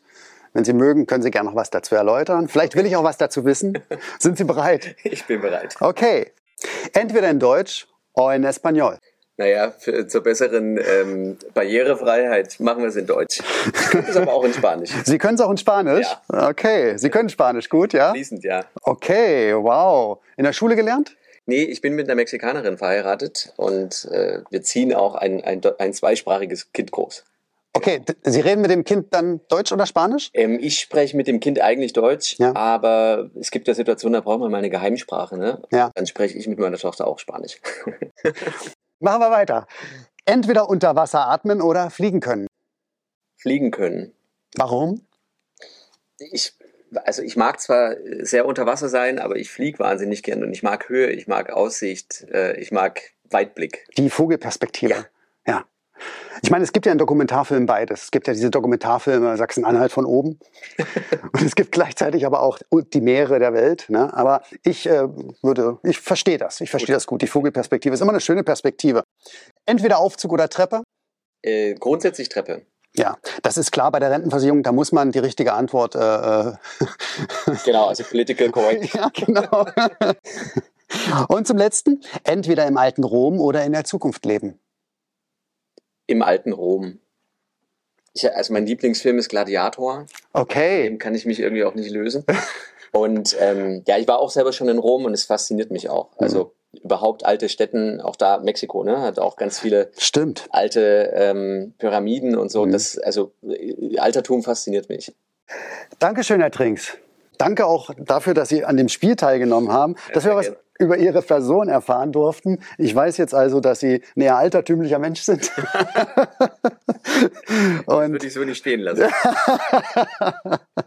wenn 0.54 0.64
Sie 0.64 0.72
mögen, 0.72 1.06
können 1.06 1.22
Sie 1.22 1.30
gerne 1.30 1.50
noch 1.50 1.56
was 1.56 1.68
dazu 1.68 1.94
erläutern. 1.94 2.48
Vielleicht 2.48 2.76
will 2.76 2.86
ich 2.86 2.96
auch 2.96 3.04
was 3.04 3.18
dazu 3.18 3.44
wissen. 3.44 3.78
Sind 4.18 4.38
Sie 4.38 4.44
bereit? 4.44 4.96
Ich 5.04 5.26
bin 5.26 5.42
bereit. 5.42 5.76
Okay. 5.80 6.32
Entweder 6.94 7.28
in 7.28 7.38
Deutsch 7.38 7.86
oder 8.14 8.34
in 8.34 8.44
Espanol. 8.44 8.98
Naja, 9.36 9.70
für, 9.72 10.06
zur 10.06 10.22
besseren 10.22 10.78
ähm, 10.78 11.36
Barrierefreiheit 11.52 12.60
machen 12.60 12.82
wir 12.82 12.88
es 12.88 12.96
in 12.96 13.06
Deutsch. 13.06 13.40
Ich 13.66 13.90
könnte 13.90 14.10
es 14.12 14.16
aber 14.16 14.32
auch 14.32 14.44
in 14.44 14.54
Spanisch. 14.54 14.92
Sie 15.04 15.18
können 15.18 15.34
es 15.34 15.42
auch 15.42 15.50
in 15.50 15.58
Spanisch? 15.58 16.06
Ja. 16.32 16.48
Okay, 16.48 16.96
Sie 16.96 17.10
können 17.10 17.28
Spanisch 17.28 17.68
gut, 17.68 17.92
ja? 17.92 18.12
Fließend, 18.12 18.44
ja. 18.44 18.64
Okay, 18.80 19.54
wow. 19.54 20.20
In 20.38 20.44
der 20.44 20.54
Schule 20.54 20.74
gelernt? 20.74 21.16
Nee, 21.46 21.62
ich 21.64 21.80
bin 21.80 21.94
mit 21.94 22.06
einer 22.08 22.14
Mexikanerin 22.14 22.78
verheiratet 22.78 23.52
und 23.56 24.06
äh, 24.06 24.40
wir 24.50 24.62
ziehen 24.62 24.94
auch 24.94 25.14
ein, 25.14 25.44
ein, 25.44 25.60
ein 25.78 25.92
zweisprachiges 25.92 26.72
Kind 26.72 26.90
groß. 26.90 27.24
Okay, 27.76 28.02
Sie 28.22 28.40
reden 28.40 28.62
mit 28.62 28.70
dem 28.70 28.84
Kind 28.84 29.12
dann 29.12 29.40
Deutsch 29.48 29.72
oder 29.72 29.84
Spanisch? 29.84 30.30
Ähm, 30.32 30.58
ich 30.60 30.78
spreche 30.78 31.16
mit 31.16 31.26
dem 31.26 31.40
Kind 31.40 31.60
eigentlich 31.60 31.92
Deutsch, 31.92 32.38
Ja. 32.38 32.54
aber 32.54 33.30
es 33.38 33.50
gibt 33.50 33.66
ja 33.66 33.74
Situationen, 33.74 34.14
da 34.14 34.20
braucht 34.20 34.38
man 34.38 34.50
mal 34.50 34.58
eine 34.58 34.70
Geheimsprache. 34.70 35.36
Ne? 35.36 35.60
Ja. 35.72 35.90
Dann 35.94 36.06
spreche 36.06 36.38
ich 36.38 36.46
mit 36.46 36.58
meiner 36.58 36.78
Tochter 36.78 37.06
auch 37.06 37.18
Spanisch. 37.18 37.60
Machen 39.00 39.20
wir 39.20 39.30
weiter. 39.30 39.66
Entweder 40.24 40.68
unter 40.70 40.94
Wasser 40.96 41.28
atmen 41.28 41.60
oder 41.60 41.90
fliegen 41.90 42.20
können. 42.20 42.46
Fliegen 43.36 43.70
können. 43.72 44.12
Warum? 44.56 45.06
Ich, 46.18 46.54
also 47.04 47.22
ich 47.22 47.36
mag 47.36 47.60
zwar 47.60 47.96
sehr 48.20 48.46
unter 48.46 48.66
Wasser 48.66 48.88
sein, 48.88 49.18
aber 49.18 49.36
ich 49.36 49.50
fliege 49.50 49.78
wahnsinnig 49.78 50.22
gern 50.22 50.42
und 50.42 50.52
ich 50.52 50.62
mag 50.62 50.88
Höhe, 50.88 51.10
ich 51.10 51.26
mag 51.26 51.50
Aussicht, 51.50 52.26
äh, 52.32 52.56
ich 52.58 52.72
mag 52.72 53.00
Weitblick. 53.30 53.86
Die 53.96 54.10
Vogelperspektive. 54.10 54.94
Ja. 54.94 55.04
ja. 55.46 55.64
Ich 56.42 56.50
meine, 56.50 56.64
es 56.64 56.72
gibt 56.72 56.84
ja 56.86 56.92
in 56.92 56.98
Dokumentarfilmen 56.98 57.66
beides. 57.66 58.04
Es 58.04 58.10
gibt 58.10 58.26
ja 58.26 58.34
diese 58.34 58.50
Dokumentarfilme 58.50 59.36
Sachsen-Anhalt 59.36 59.92
von 59.92 60.04
oben. 60.04 60.38
Und 61.32 61.42
es 61.42 61.54
gibt 61.54 61.72
gleichzeitig 61.72 62.26
aber 62.26 62.42
auch 62.42 62.58
die 62.92 63.00
Meere 63.00 63.38
der 63.38 63.54
Welt. 63.54 63.86
Ne? 63.88 64.12
Aber 64.12 64.42
ich 64.62 64.86
äh, 64.86 65.08
würde, 65.42 65.78
ich 65.82 66.00
verstehe 66.00 66.38
das. 66.38 66.60
Ich 66.60 66.70
verstehe 66.70 66.94
das 66.94 67.06
gut. 67.06 67.22
Die 67.22 67.26
Vogelperspektive 67.26 67.94
ist 67.94 68.00
immer 68.00 68.12
eine 68.12 68.20
schöne 68.20 68.42
Perspektive. 68.42 69.04
Entweder 69.66 69.98
Aufzug 69.98 70.32
oder 70.32 70.48
Treppe. 70.48 70.82
Äh, 71.42 71.74
grundsätzlich 71.74 72.28
Treppe. 72.28 72.62
Ja, 72.96 73.18
das 73.42 73.56
ist 73.56 73.72
klar 73.72 73.90
bei 73.90 73.98
der 73.98 74.10
Rentenversicherung. 74.10 74.62
Da 74.62 74.70
muss 74.70 74.92
man 74.92 75.10
die 75.10 75.18
richtige 75.18 75.52
Antwort. 75.52 75.94
Äh, 75.96 76.48
äh, 76.48 76.52
Genau, 77.64 77.86
also 77.86 78.04
political 78.04 78.50
correct. 78.50 78.94
ja, 78.94 79.10
genau. 79.12 79.66
Und 81.28 81.46
zum 81.46 81.56
letzten, 81.56 82.02
entweder 82.22 82.66
im 82.66 82.76
alten 82.76 83.04
Rom 83.04 83.40
oder 83.40 83.64
in 83.64 83.72
der 83.72 83.84
Zukunft 83.84 84.24
leben. 84.24 84.60
Im 86.06 86.22
alten 86.22 86.52
Rom. 86.52 87.00
Ich, 88.12 88.32
also 88.32 88.52
mein 88.52 88.66
Lieblingsfilm 88.66 89.18
ist 89.18 89.28
Gladiator. 89.28 90.06
Okay. 90.32 90.84
Dem 90.84 90.98
kann 90.98 91.14
ich 91.14 91.26
mich 91.26 91.40
irgendwie 91.40 91.64
auch 91.64 91.74
nicht 91.74 91.90
lösen. 91.90 92.24
Und 92.92 93.36
ähm, 93.40 93.82
ja, 93.88 93.98
ich 93.98 94.06
war 94.06 94.20
auch 94.20 94.30
selber 94.30 94.52
schon 94.52 94.68
in 94.68 94.78
Rom 94.78 95.04
und 95.04 95.14
es 95.14 95.24
fasziniert 95.24 95.72
mich 95.72 95.88
auch. 95.88 96.10
Also 96.18 96.54
überhaupt 96.82 97.24
alte 97.24 97.48
Städten, 97.48 98.00
auch 98.00 98.16
da 98.16 98.38
Mexiko, 98.38 98.84
ne, 98.84 99.00
hat 99.00 99.18
auch 99.18 99.36
ganz 99.36 99.58
viele 99.58 99.90
Stimmt. 99.98 100.46
alte 100.50 101.12
ähm, 101.14 101.74
Pyramiden 101.78 102.36
und 102.36 102.50
so. 102.50 102.66
Mhm. 102.66 102.72
Das, 102.72 102.98
also 102.98 103.32
äh, 103.42 103.98
Altertum 103.98 104.42
fasziniert 104.42 104.88
mich. 104.88 105.14
Dankeschön, 105.98 106.40
Herr 106.40 106.50
Trinks. 106.50 106.96
Danke 107.38 107.66
auch 107.66 107.90
dafür, 107.98 108.34
dass 108.34 108.48
Sie 108.48 108.64
an 108.64 108.76
dem 108.76 108.88
Spiel 108.88 109.16
teilgenommen 109.16 109.72
haben, 109.72 109.96
dass 110.12 110.24
wir 110.24 110.36
was 110.36 110.46
gerne. 110.46 110.58
über 110.78 110.96
Ihre 110.98 111.20
Person 111.22 111.68
erfahren 111.68 112.12
durften. 112.12 112.60
Ich 112.78 112.94
weiß 112.94 113.16
jetzt 113.16 113.34
also, 113.34 113.60
dass 113.60 113.80
Sie 113.80 114.02
ein 114.16 114.20
eher 114.20 114.36
altertümlicher 114.36 114.98
Mensch 114.98 115.22
sind. 115.22 115.50
Und 117.86 118.12
Würde 118.12 118.26
ich 118.26 118.32
so 118.32 118.44
nicht 118.44 118.58
stehen 118.58 118.80
lassen. 118.80 119.04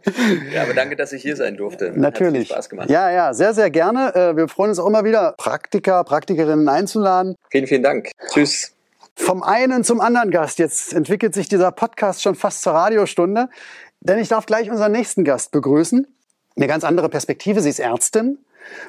ja, 0.53 0.63
aber 0.63 0.73
danke, 0.73 0.95
dass 0.95 1.13
ich 1.13 1.21
hier 1.21 1.35
sein 1.35 1.57
durfte. 1.57 1.89
Hat 1.89 1.97
natürlich. 1.97 2.47
viel 2.47 2.55
Spaß 2.55 2.69
gemacht. 2.69 2.89
Ja, 2.89 3.11
ja, 3.11 3.33
sehr, 3.33 3.53
sehr 3.53 3.69
gerne. 3.69 4.13
Äh, 4.15 4.35
Wir 4.35 4.47
freuen 4.47 4.69
uns 4.69 4.79
auch 4.79 4.87
immer 4.87 5.03
wieder, 5.03 5.33
Praktiker, 5.37 6.03
Praktikerinnen 6.03 6.67
einzuladen. 6.69 7.35
Vielen, 7.49 7.67
vielen 7.67 7.83
Dank. 7.83 8.11
Tschüss. 8.33 8.73
Vom 9.15 9.41
einen 9.43 9.83
zum 9.83 9.99
anderen 9.99 10.29
Gast. 10.29 10.59
Jetzt 10.59 10.93
entwickelt 10.93 11.33
sich 11.33 11.49
dieser 11.49 11.71
Podcast 11.71 12.21
schon 12.21 12.35
fast 12.35 12.61
zur 12.61 12.73
Radiostunde. 12.73 13.49
Denn 13.99 14.19
ich 14.19 14.27
darf 14.27 14.45
gleich 14.45 14.69
unseren 14.69 14.91
nächsten 14.91 15.23
Gast 15.23 15.51
begrüßen. 15.51 16.07
Eine 16.55 16.67
ganz 16.67 16.83
andere 16.83 17.09
Perspektive. 17.09 17.61
Sie 17.61 17.69
ist 17.69 17.79
Ärztin. 17.79 18.39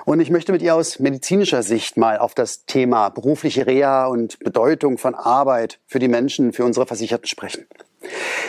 Und 0.04 0.20
ich 0.20 0.30
möchte 0.30 0.52
mit 0.52 0.62
ihr 0.62 0.74
aus 0.74 0.98
medizinischer 0.98 1.62
Sicht 1.62 1.96
mal 1.96 2.18
auf 2.18 2.34
das 2.34 2.64
Thema 2.66 3.08
berufliche 3.10 3.66
Reha 3.66 4.06
und 4.06 4.38
Bedeutung 4.40 4.98
von 4.98 5.14
Arbeit 5.14 5.78
für 5.86 5.98
die 5.98 6.08
Menschen, 6.08 6.52
für 6.52 6.64
unsere 6.64 6.86
Versicherten 6.86 7.26
sprechen. 7.26 7.66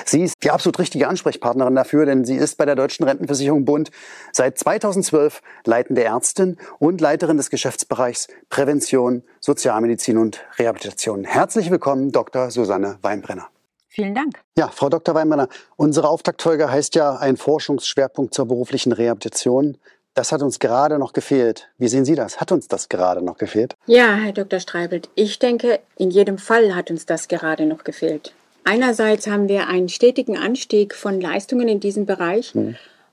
Sie 0.05 0.23
ist 0.23 0.43
die 0.43 0.51
absolut 0.51 0.79
richtige 0.79 1.07
Ansprechpartnerin 1.07 1.75
dafür, 1.75 2.05
denn 2.05 2.25
sie 2.25 2.35
ist 2.35 2.57
bei 2.57 2.65
der 2.65 2.75
Deutschen 2.75 3.05
Rentenversicherung 3.05 3.65
Bund 3.65 3.91
seit 4.31 4.57
2012 4.57 5.41
leitende 5.65 6.03
Ärztin 6.03 6.57
und 6.79 7.01
Leiterin 7.01 7.37
des 7.37 7.49
Geschäftsbereichs 7.49 8.27
Prävention, 8.49 9.23
Sozialmedizin 9.39 10.17
und 10.17 10.43
Rehabilitation. 10.57 11.25
Herzlich 11.25 11.69
willkommen, 11.69 12.11
Dr. 12.11 12.51
Susanne 12.51 12.97
Weinbrenner. 13.01 13.49
Vielen 13.87 14.15
Dank. 14.15 14.39
Ja, 14.57 14.69
Frau 14.69 14.89
Dr. 14.89 15.15
Weinbrenner, 15.15 15.49
unsere 15.75 16.09
Auftaktfolge 16.09 16.71
heißt 16.71 16.95
ja 16.95 17.15
ein 17.17 17.37
Forschungsschwerpunkt 17.37 18.33
zur 18.33 18.47
beruflichen 18.47 18.91
Rehabilitation. 18.91 19.77
Das 20.13 20.31
hat 20.31 20.41
uns 20.41 20.59
gerade 20.59 20.99
noch 20.99 21.13
gefehlt. 21.13 21.69
Wie 21.77 21.87
sehen 21.87 22.05
Sie 22.05 22.15
das? 22.15 22.39
Hat 22.41 22.51
uns 22.51 22.67
das 22.67 22.89
gerade 22.89 23.21
noch 23.21 23.37
gefehlt? 23.37 23.75
Ja, 23.85 24.15
Herr 24.15 24.33
Dr. 24.33 24.59
Streibelt, 24.59 25.09
ich 25.15 25.39
denke, 25.39 25.79
in 25.97 26.11
jedem 26.11 26.37
Fall 26.37 26.75
hat 26.75 26.91
uns 26.91 27.05
das 27.05 27.27
gerade 27.27 27.65
noch 27.65 27.83
gefehlt. 27.83 28.33
Einerseits 28.71 29.25
haben 29.25 29.49
wir 29.49 29.67
einen 29.67 29.89
stetigen 29.89 30.37
Anstieg 30.37 30.93
von 30.93 31.19
Leistungen 31.19 31.67
in 31.67 31.79
diesem 31.79 32.05
Bereich. 32.05 32.53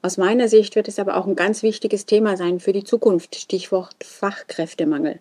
Aus 0.02 0.18
meiner 0.18 0.48
Sicht 0.48 0.76
wird 0.76 0.86
es 0.86 0.98
aber 0.98 1.16
auch 1.16 1.26
ein 1.26 1.34
ganz 1.34 1.62
wichtiges 1.62 2.04
Thema 2.04 2.36
sein 2.36 2.60
für 2.60 2.74
die 2.74 2.84
Zukunft, 2.84 3.36
Stichwort 3.36 3.96
Fachkräftemangel. 4.04 5.18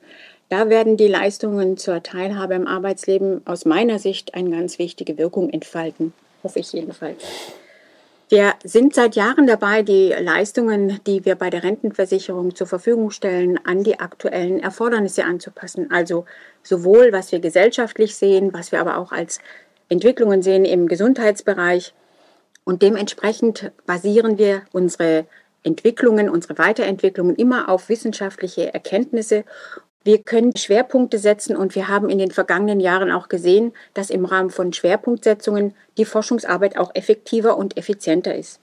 Da 0.49 0.67
werden 0.67 0.97
die 0.97 1.07
Leistungen 1.07 1.77
zur 1.77 2.03
Teilhabe 2.03 2.53
im 2.55 2.67
Arbeitsleben 2.67 3.43
aus 3.47 3.63
meiner 3.63 3.97
Sicht 3.97 4.33
eine 4.33 4.49
ganz 4.49 4.77
wichtige 4.77 5.17
Wirkung 5.17 5.51
entfalten, 5.51 6.11
hoffe 6.43 6.59
ich 6.59 6.73
jedenfalls. 6.73 7.23
Wir 8.27 8.55
sind 8.63 8.95
seit 8.95 9.15
Jahren 9.15 9.47
dabei, 9.47 9.83
die 9.83 10.09
Leistungen, 10.09 10.99
die 11.05 11.23
wir 11.23 11.35
bei 11.35 11.49
der 11.49 11.63
Rentenversicherung 11.63 12.55
zur 12.55 12.65
Verfügung 12.65 13.11
stellen, 13.11 13.59
an 13.65 13.83
die 13.83 13.99
aktuellen 13.99 14.59
Erfordernisse 14.59 15.23
anzupassen. 15.23 15.91
Also 15.91 16.25
sowohl, 16.63 17.13
was 17.13 17.31
wir 17.31 17.39
gesellschaftlich 17.39 18.15
sehen, 18.15 18.51
was 18.51 18.71
wir 18.71 18.81
aber 18.81 18.97
auch 18.97 19.11
als 19.11 19.39
Entwicklungen 19.89 20.41
sehen 20.41 20.65
im 20.65 20.87
Gesundheitsbereich. 20.87 21.93
Und 22.63 22.81
dementsprechend 22.81 23.71
basieren 23.85 24.37
wir 24.37 24.63
unsere 24.71 25.25
Entwicklungen, 25.63 26.29
unsere 26.29 26.57
Weiterentwicklungen 26.57 27.35
immer 27.35 27.69
auf 27.69 27.89
wissenschaftliche 27.89 28.73
Erkenntnisse 28.73 29.45
wir 30.05 30.21
können 30.21 30.55
Schwerpunkte 30.55 31.17
setzen 31.17 31.57
und 31.57 31.73
wir 31.73 31.87
haben 31.87 32.11
in 32.11 32.19
den 32.19 32.29
vergangenen 32.29 32.79
Jahren 32.79 33.11
auch 33.11 33.27
gesehen, 33.27 33.73
dass 33.95 34.11
im 34.11 34.25
Rahmen 34.25 34.51
von 34.51 34.71
Schwerpunktsetzungen 34.71 35.73
die 35.97 36.05
Forschungsarbeit 36.05 36.77
auch 36.77 36.93
effektiver 36.93 37.57
und 37.57 37.75
effizienter 37.75 38.35
ist. 38.35 38.59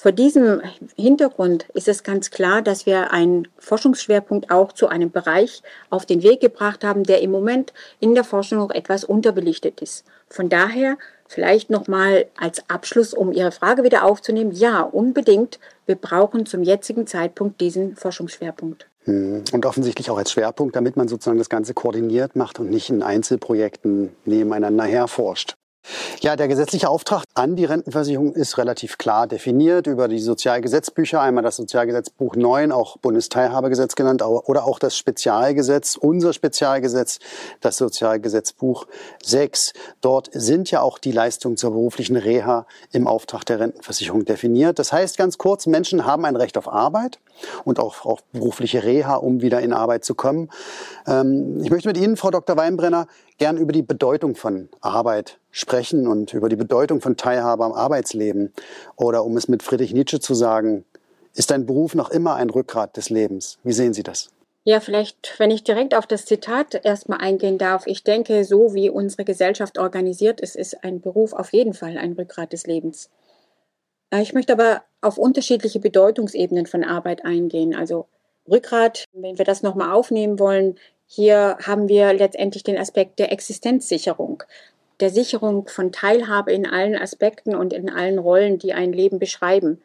Vor 0.00 0.12
diesem 0.12 0.62
Hintergrund 0.96 1.66
ist 1.74 1.86
es 1.86 2.02
ganz 2.02 2.30
klar, 2.30 2.62
dass 2.62 2.86
wir 2.86 3.12
einen 3.12 3.48
Forschungsschwerpunkt 3.58 4.50
auch 4.50 4.72
zu 4.72 4.88
einem 4.88 5.10
Bereich 5.10 5.62
auf 5.90 6.06
den 6.06 6.22
Weg 6.22 6.40
gebracht 6.40 6.84
haben, 6.84 7.02
der 7.02 7.20
im 7.20 7.30
Moment 7.30 7.74
in 7.98 8.14
der 8.14 8.24
Forschung 8.24 8.60
noch 8.60 8.70
etwas 8.70 9.04
unterbelichtet 9.04 9.82
ist. 9.82 10.06
Von 10.30 10.48
daher 10.48 10.96
vielleicht 11.28 11.68
nochmal 11.68 12.24
als 12.38 12.64
Abschluss, 12.70 13.12
um 13.12 13.30
Ihre 13.30 13.52
Frage 13.52 13.84
wieder 13.84 14.04
aufzunehmen. 14.04 14.52
Ja, 14.52 14.80
unbedingt. 14.80 15.60
Wir 15.84 15.96
brauchen 15.96 16.46
zum 16.46 16.62
jetzigen 16.62 17.06
Zeitpunkt 17.06 17.60
diesen 17.60 17.94
Forschungsschwerpunkt. 17.94 18.86
Hm. 19.04 19.44
Und 19.52 19.66
offensichtlich 19.66 20.08
auch 20.08 20.16
als 20.16 20.32
Schwerpunkt, 20.32 20.76
damit 20.76 20.96
man 20.96 21.08
sozusagen 21.08 21.36
das 21.36 21.50
Ganze 21.50 21.74
koordiniert 21.74 22.36
macht 22.36 22.58
und 22.58 22.70
nicht 22.70 22.88
in 22.88 23.02
Einzelprojekten 23.02 24.16
nebeneinander 24.24 24.84
herforscht. 24.84 25.56
Ja, 26.20 26.36
der 26.36 26.48
gesetzliche 26.48 26.88
Auftrag 26.88 27.24
an 27.34 27.56
die 27.56 27.64
Rentenversicherung 27.64 28.34
ist 28.34 28.58
relativ 28.58 28.98
klar 28.98 29.26
definiert 29.26 29.86
über 29.86 30.06
die 30.06 30.18
Sozialgesetzbücher. 30.18 31.20
Einmal 31.20 31.42
das 31.42 31.56
Sozialgesetzbuch 31.56 32.36
9, 32.36 32.72
auch 32.72 32.98
Bundesteilhabegesetz 32.98 33.94
genannt, 33.94 34.22
oder 34.22 34.64
auch 34.64 34.78
das 34.78 34.98
Spezialgesetz, 34.98 35.96
unser 35.96 36.34
Spezialgesetz, 36.34 37.20
das 37.60 37.78
Sozialgesetzbuch 37.78 38.86
6. 39.22 39.72
Dort 40.02 40.28
sind 40.32 40.70
ja 40.70 40.82
auch 40.82 40.98
die 40.98 41.12
Leistungen 41.12 41.56
zur 41.56 41.70
beruflichen 41.70 42.16
Reha 42.16 42.66
im 42.92 43.06
Auftrag 43.06 43.46
der 43.46 43.60
Rentenversicherung 43.60 44.26
definiert. 44.26 44.78
Das 44.78 44.92
heißt 44.92 45.16
ganz 45.16 45.38
kurz, 45.38 45.66
Menschen 45.66 46.04
haben 46.04 46.26
ein 46.26 46.36
Recht 46.36 46.58
auf 46.58 46.68
Arbeit 46.68 47.18
und 47.64 47.80
auch 47.80 48.04
auf 48.04 48.22
berufliche 48.32 48.84
Reha, 48.84 49.16
um 49.16 49.40
wieder 49.40 49.60
in 49.60 49.72
Arbeit 49.72 50.04
zu 50.04 50.14
kommen. 50.14 50.50
Ähm, 51.06 51.60
ich 51.62 51.70
möchte 51.70 51.88
mit 51.88 51.96
Ihnen, 51.96 52.16
Frau 52.16 52.30
Dr. 52.30 52.56
Weinbrenner, 52.56 53.06
gern 53.40 53.56
über 53.56 53.72
die 53.72 53.82
Bedeutung 53.82 54.36
von 54.36 54.68
Arbeit 54.82 55.38
sprechen 55.50 56.06
und 56.06 56.34
über 56.34 56.50
die 56.50 56.56
Bedeutung 56.56 57.00
von 57.00 57.16
Teilhabe 57.16 57.64
am 57.64 57.72
Arbeitsleben. 57.72 58.52
Oder 58.96 59.24
um 59.24 59.36
es 59.36 59.48
mit 59.48 59.62
Friedrich 59.62 59.94
Nietzsche 59.94 60.20
zu 60.20 60.34
sagen, 60.34 60.84
ist 61.34 61.50
ein 61.50 61.64
Beruf 61.64 61.94
noch 61.94 62.10
immer 62.10 62.36
ein 62.36 62.50
Rückgrat 62.50 62.96
des 62.98 63.08
Lebens. 63.08 63.58
Wie 63.64 63.72
sehen 63.72 63.94
Sie 63.94 64.02
das? 64.02 64.28
Ja, 64.64 64.78
vielleicht, 64.80 65.36
wenn 65.38 65.50
ich 65.50 65.64
direkt 65.64 65.94
auf 65.94 66.06
das 66.06 66.26
Zitat 66.26 66.84
erstmal 66.84 67.20
eingehen 67.20 67.56
darf. 67.56 67.86
Ich 67.86 68.04
denke, 68.04 68.44
so 68.44 68.74
wie 68.74 68.90
unsere 68.90 69.24
Gesellschaft 69.24 69.78
organisiert 69.78 70.42
ist, 70.42 70.54
ist 70.54 70.84
ein 70.84 71.00
Beruf 71.00 71.32
auf 71.32 71.54
jeden 71.54 71.72
Fall 71.72 71.96
ein 71.96 72.12
Rückgrat 72.12 72.52
des 72.52 72.66
Lebens. 72.66 73.08
Ich 74.12 74.34
möchte 74.34 74.52
aber 74.52 74.82
auf 75.00 75.16
unterschiedliche 75.16 75.80
Bedeutungsebenen 75.80 76.66
von 76.66 76.84
Arbeit 76.84 77.24
eingehen. 77.24 77.74
Also 77.74 78.06
Rückgrat, 78.50 79.04
wenn 79.14 79.38
wir 79.38 79.46
das 79.46 79.62
nochmal 79.62 79.92
aufnehmen 79.92 80.38
wollen, 80.38 80.76
Hier 81.12 81.58
haben 81.66 81.88
wir 81.88 82.12
letztendlich 82.12 82.62
den 82.62 82.78
Aspekt 82.78 83.18
der 83.18 83.32
Existenzsicherung, 83.32 84.44
der 85.00 85.10
Sicherung 85.10 85.66
von 85.66 85.90
Teilhabe 85.90 86.52
in 86.52 86.68
allen 86.68 86.94
Aspekten 86.94 87.56
und 87.56 87.72
in 87.72 87.90
allen 87.90 88.20
Rollen, 88.20 88.58
die 88.58 88.74
ein 88.74 88.92
Leben 88.92 89.18
beschreiben. 89.18 89.82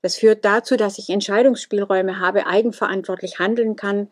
Das 0.00 0.16
führt 0.16 0.44
dazu, 0.44 0.76
dass 0.76 0.98
ich 0.98 1.10
Entscheidungsspielräume 1.10 2.18
habe, 2.18 2.48
eigenverantwortlich 2.48 3.38
handeln 3.38 3.76
kann 3.76 4.08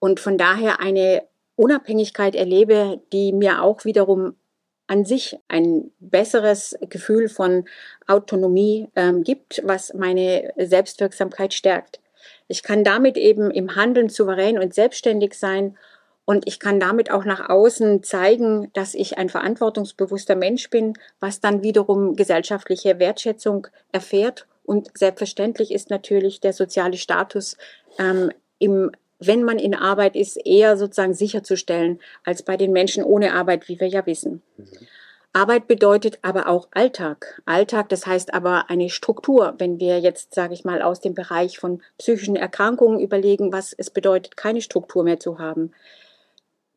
und 0.00 0.18
von 0.18 0.36
daher 0.36 0.80
eine 0.80 1.22
Unabhängigkeit 1.54 2.34
erlebe, 2.34 3.00
die 3.12 3.32
mir 3.32 3.62
auch 3.62 3.84
wiederum 3.84 4.34
an 4.88 5.04
sich 5.04 5.38
ein 5.46 5.92
besseres 6.00 6.76
Gefühl 6.88 7.28
von 7.28 7.66
Autonomie 8.08 8.88
ähm, 8.96 9.22
gibt, 9.22 9.62
was 9.64 9.94
meine 9.94 10.52
Selbstwirksamkeit 10.56 11.54
stärkt. 11.54 12.00
Ich 12.48 12.62
kann 12.62 12.82
damit 12.82 13.16
eben 13.16 13.50
im 13.50 13.76
Handeln 13.76 14.08
souverän 14.08 14.58
und 14.58 14.74
selbstständig 14.74 15.34
sein 15.34 15.76
und 16.24 16.46
ich 16.46 16.60
kann 16.60 16.78
damit 16.78 17.10
auch 17.10 17.24
nach 17.24 17.48
außen 17.48 18.02
zeigen, 18.02 18.70
dass 18.74 18.94
ich 18.94 19.16
ein 19.16 19.30
verantwortungsbewusster 19.30 20.36
Mensch 20.36 20.68
bin, 20.68 20.92
was 21.20 21.40
dann 21.40 21.62
wiederum 21.62 22.16
gesellschaftliche 22.16 22.98
Wertschätzung 22.98 23.66
erfährt. 23.92 24.46
Und 24.64 24.90
selbstverständlich 24.96 25.72
ist 25.72 25.88
natürlich 25.88 26.40
der 26.40 26.52
soziale 26.52 26.98
Status 26.98 27.56
ähm, 27.98 28.30
im 28.58 28.90
wenn 29.20 29.42
man 29.42 29.58
in 29.58 29.74
Arbeit 29.74 30.14
ist, 30.14 30.36
eher 30.36 30.76
sozusagen 30.76 31.14
sicherzustellen 31.14 31.98
als 32.24 32.42
bei 32.42 32.56
den 32.56 32.72
Menschen 32.72 33.02
ohne 33.02 33.32
Arbeit, 33.32 33.68
wie 33.68 33.80
wir 33.80 33.88
ja 33.88 34.06
wissen. 34.06 34.42
Mhm. 34.56 34.66
Arbeit 35.32 35.68
bedeutet 35.68 36.18
aber 36.22 36.48
auch 36.48 36.68
Alltag. 36.72 37.42
Alltag, 37.44 37.88
das 37.90 38.06
heißt 38.06 38.34
aber 38.34 38.70
eine 38.70 38.90
Struktur. 38.90 39.54
Wenn 39.58 39.78
wir 39.78 40.00
jetzt, 40.00 40.34
sage 40.34 40.54
ich 40.54 40.64
mal, 40.64 40.82
aus 40.82 41.00
dem 41.00 41.14
Bereich 41.14 41.58
von 41.58 41.82
psychischen 41.98 42.36
Erkrankungen 42.36 43.00
überlegen, 43.00 43.52
was 43.52 43.72
es 43.72 43.90
bedeutet, 43.90 44.36
keine 44.36 44.62
Struktur 44.62 45.04
mehr 45.04 45.20
zu 45.20 45.38
haben. 45.38 45.72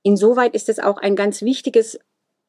Insoweit 0.04 0.54
ist 0.54 0.70
es 0.70 0.80
auch 0.80 0.98
ein 0.98 1.16
ganz 1.16 1.42
wichtiges 1.42 2.00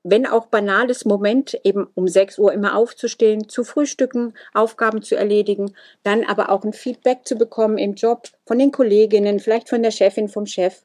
wenn 0.05 0.27
auch 0.27 0.47
banales 0.47 1.05
Moment, 1.05 1.59
eben 1.65 1.87
um 1.95 2.09
6 2.09 2.39
Uhr 2.39 2.53
immer 2.53 2.77
aufzustehen, 2.77 3.49
zu 3.49 3.63
frühstücken, 3.63 4.35
Aufgaben 4.53 5.03
zu 5.03 5.15
erledigen, 5.15 5.75
dann 6.03 6.25
aber 6.25 6.51
auch 6.51 6.65
ein 6.65 6.73
Feedback 6.73 7.21
zu 7.25 7.37
bekommen 7.37 7.79
im 7.79 7.95
Job 7.95 8.29
von 8.45 8.59
den 8.59 8.73
Kolleginnen, 8.73 9.39
vielleicht 9.39 9.69
von 9.69 9.83
der 9.83 9.93
Chefin, 9.93 10.29
vom 10.29 10.47
Chef. 10.47 10.83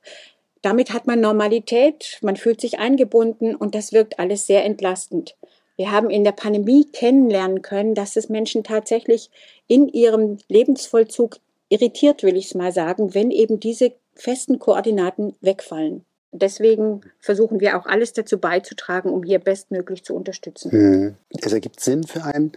Damit 0.68 0.92
hat 0.92 1.08
man 1.08 1.22
Normalität, 1.22 2.20
man 2.22 2.36
fühlt 2.36 2.60
sich 2.60 2.78
eingebunden 2.78 3.56
und 3.56 3.74
das 3.74 3.94
wirkt 3.94 4.20
alles 4.20 4.48
sehr 4.48 4.66
entlastend. 4.66 5.38
Wir 5.78 5.94
haben 5.94 6.10
in 6.10 6.26
der 6.26 6.34
Pandemie 6.34 6.84
kennenlernen 6.92 7.62
können, 7.62 7.96
dass 7.96 8.18
es 8.18 8.28
Menschen 8.28 8.66
tatsächlich 8.66 9.32
in 9.68 9.88
ihrem 9.88 10.40
Lebensvollzug 10.50 11.38
irritiert, 11.70 12.22
will 12.22 12.36
ich 12.36 12.48
es 12.48 12.54
mal 12.54 12.74
sagen, 12.74 13.14
wenn 13.16 13.32
eben 13.32 13.62
diese 13.62 13.94
festen 14.14 14.60
Koordinaten 14.60 15.38
wegfallen. 15.40 16.04
Deswegen 16.34 17.00
versuchen 17.22 17.62
wir 17.62 17.80
auch 17.80 17.86
alles 17.86 18.12
dazu 18.12 18.38
beizutragen, 18.38 19.10
um 19.10 19.24
hier 19.24 19.40
bestmöglich 19.40 20.04
zu 20.04 20.16
unterstützen. 20.16 20.72
Mhm. 20.74 21.16
Es 21.30 21.54
ergibt 21.54 21.80
Sinn 21.80 22.04
für 22.04 22.26
einen. 22.26 22.52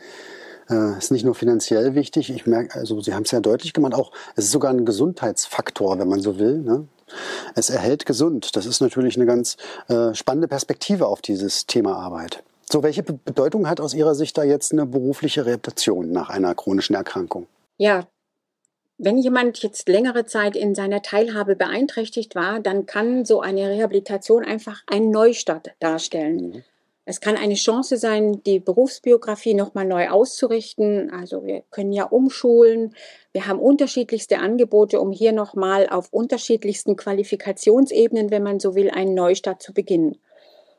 Es 0.66 0.74
äh, 0.74 0.98
ist 0.98 1.12
nicht 1.12 1.24
nur 1.24 1.36
finanziell 1.36 1.94
wichtig, 1.94 2.28
ich 2.30 2.44
merke, 2.44 2.76
also 2.76 3.00
Sie 3.00 3.14
haben 3.14 3.22
es 3.22 3.30
ja 3.30 3.38
deutlich 3.38 3.72
gemacht, 3.72 3.94
auch 3.94 4.10
es 4.34 4.46
ist 4.46 4.50
sogar 4.50 4.72
ein 4.72 4.84
Gesundheitsfaktor, 4.84 5.96
wenn 6.00 6.08
man 6.08 6.20
so 6.20 6.40
will. 6.40 6.58
Ne? 6.58 6.88
Es 7.54 7.70
erhält 7.70 8.06
gesund. 8.06 8.56
Das 8.56 8.66
ist 8.66 8.80
natürlich 8.80 9.16
eine 9.16 9.26
ganz 9.26 9.56
äh, 9.88 10.14
spannende 10.14 10.48
Perspektive 10.48 11.06
auf 11.06 11.20
dieses 11.20 11.66
Thema 11.66 11.96
Arbeit. 11.96 12.42
So, 12.70 12.82
welche 12.82 13.02
Bedeutung 13.02 13.68
hat 13.68 13.80
aus 13.80 13.94
Ihrer 13.94 14.14
Sicht 14.14 14.38
da 14.38 14.44
jetzt 14.44 14.72
eine 14.72 14.86
berufliche 14.86 15.44
Rehabilitation 15.44 16.12
nach 16.12 16.30
einer 16.30 16.54
chronischen 16.54 16.94
Erkrankung? 16.94 17.46
Ja, 17.78 18.06
wenn 19.02 19.16
jemand 19.16 19.62
jetzt 19.62 19.88
längere 19.88 20.26
Zeit 20.26 20.54
in 20.54 20.74
seiner 20.74 21.00
Teilhabe 21.00 21.56
beeinträchtigt 21.56 22.34
war, 22.34 22.60
dann 22.60 22.84
kann 22.84 23.24
so 23.24 23.40
eine 23.40 23.70
Rehabilitation 23.70 24.44
einfach 24.44 24.82
einen 24.86 25.10
Neustart 25.10 25.70
darstellen. 25.80 26.36
Mhm. 26.36 26.64
Es 27.10 27.20
kann 27.20 27.36
eine 27.36 27.54
Chance 27.54 27.96
sein, 27.96 28.40
die 28.44 28.60
Berufsbiografie 28.60 29.54
nochmal 29.54 29.84
neu 29.84 30.10
auszurichten. 30.10 31.10
Also 31.10 31.44
wir 31.44 31.64
können 31.72 31.90
ja 31.92 32.04
umschulen. 32.04 32.94
Wir 33.32 33.48
haben 33.48 33.58
unterschiedlichste 33.58 34.38
Angebote, 34.38 35.00
um 35.00 35.10
hier 35.10 35.32
nochmal 35.32 35.88
auf 35.88 36.12
unterschiedlichsten 36.12 36.94
Qualifikationsebenen, 36.94 38.30
wenn 38.30 38.44
man 38.44 38.60
so 38.60 38.76
will, 38.76 38.90
einen 38.90 39.14
Neustart 39.14 39.60
zu 39.60 39.74
beginnen. 39.74 40.18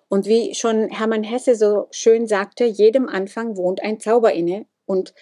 Und 0.07 0.25
wie 0.25 0.55
schon 0.55 0.87
Hermann 0.87 1.23
Hesse 1.23 1.55
so 1.55 1.87
schön 1.91 2.27
sagte, 2.27 2.63
jedem 2.63 3.09
Anfang 3.09 3.57
wohnt 3.57 3.83
ein 3.83 3.99
Zauber 3.99 4.31
inne. 4.31 4.65
Und 4.85 5.13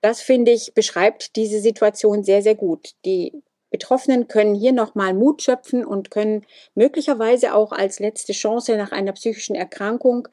das 0.00 0.22
finde 0.22 0.52
ich 0.52 0.72
beschreibt 0.72 1.36
diese 1.36 1.60
Situation 1.60 2.24
sehr, 2.24 2.40
sehr 2.40 2.54
gut. 2.54 2.92
Die 3.04 3.42
Betroffenen 3.72 4.28
können 4.28 4.54
hier 4.54 4.72
nochmal 4.72 5.14
Mut 5.14 5.42
schöpfen 5.42 5.84
und 5.84 6.10
können 6.10 6.44
möglicherweise 6.74 7.54
auch 7.54 7.72
als 7.72 7.98
letzte 7.98 8.32
Chance 8.32 8.76
nach 8.76 8.92
einer 8.92 9.12
psychischen 9.12 9.56
Erkrankung, 9.56 10.28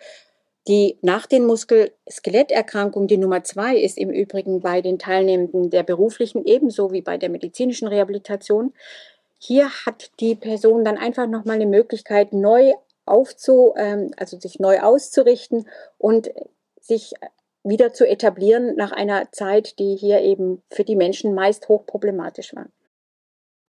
die 0.67 0.99
nach 1.02 1.25
den 1.25 1.45
Muskel-Skeletterkrankungen 1.45 3.08
die 3.08 3.17
Nummer 3.17 3.43
zwei 3.43 3.78
ist, 3.78 3.97
im 3.97 4.12
Übrigen 4.12 4.60
bei 4.60 4.82
den 4.82 4.99
Teilnehmenden 4.99 5.69
der 5.71 5.84
beruflichen 5.84 6.45
ebenso 6.45 6.91
wie 6.91 7.02
bei 7.02 7.17
der 7.17 7.30
medizinischen 7.30 7.88
Rehabilitation. 7.88 8.73
Hier 9.39 9.69
hat 9.86 10.12
die 10.19 10.36
Person 10.36 10.84
dann 10.84 10.97
einfach 10.97 11.25
nochmal 11.25 11.56
eine 11.56 11.65
Möglichkeit, 11.65 12.34
neu 12.34 12.73
aufzu, 13.06 13.73
ähm, 13.78 14.12
also 14.17 14.38
sich 14.38 14.60
neu 14.60 14.82
auszurichten 14.82 15.65
und 15.97 16.30
sich 16.82 17.13
wieder 17.63 17.93
zu 17.93 18.06
etablieren 18.06 18.75
nach 18.75 18.91
einer 18.91 19.32
Zeit, 19.32 19.80
die 19.80 19.95
hier 19.95 20.21
eben 20.21 20.62
für 20.69 20.84
die 20.84 20.95
Menschen 20.95 21.34
meist 21.34 21.69
hochproblematisch 21.69 22.54
war. 22.54 22.67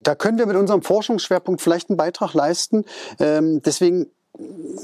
Da 0.02 0.16
können 0.16 0.38
wir 0.38 0.46
mit 0.46 0.56
unserem 0.56 0.82
Forschungsschwerpunkt 0.82 1.62
vielleicht 1.62 1.90
einen 1.90 1.98
Beitrag 1.98 2.34
leisten. 2.34 2.86
Ähm, 3.20 3.62
deswegen 3.62 4.08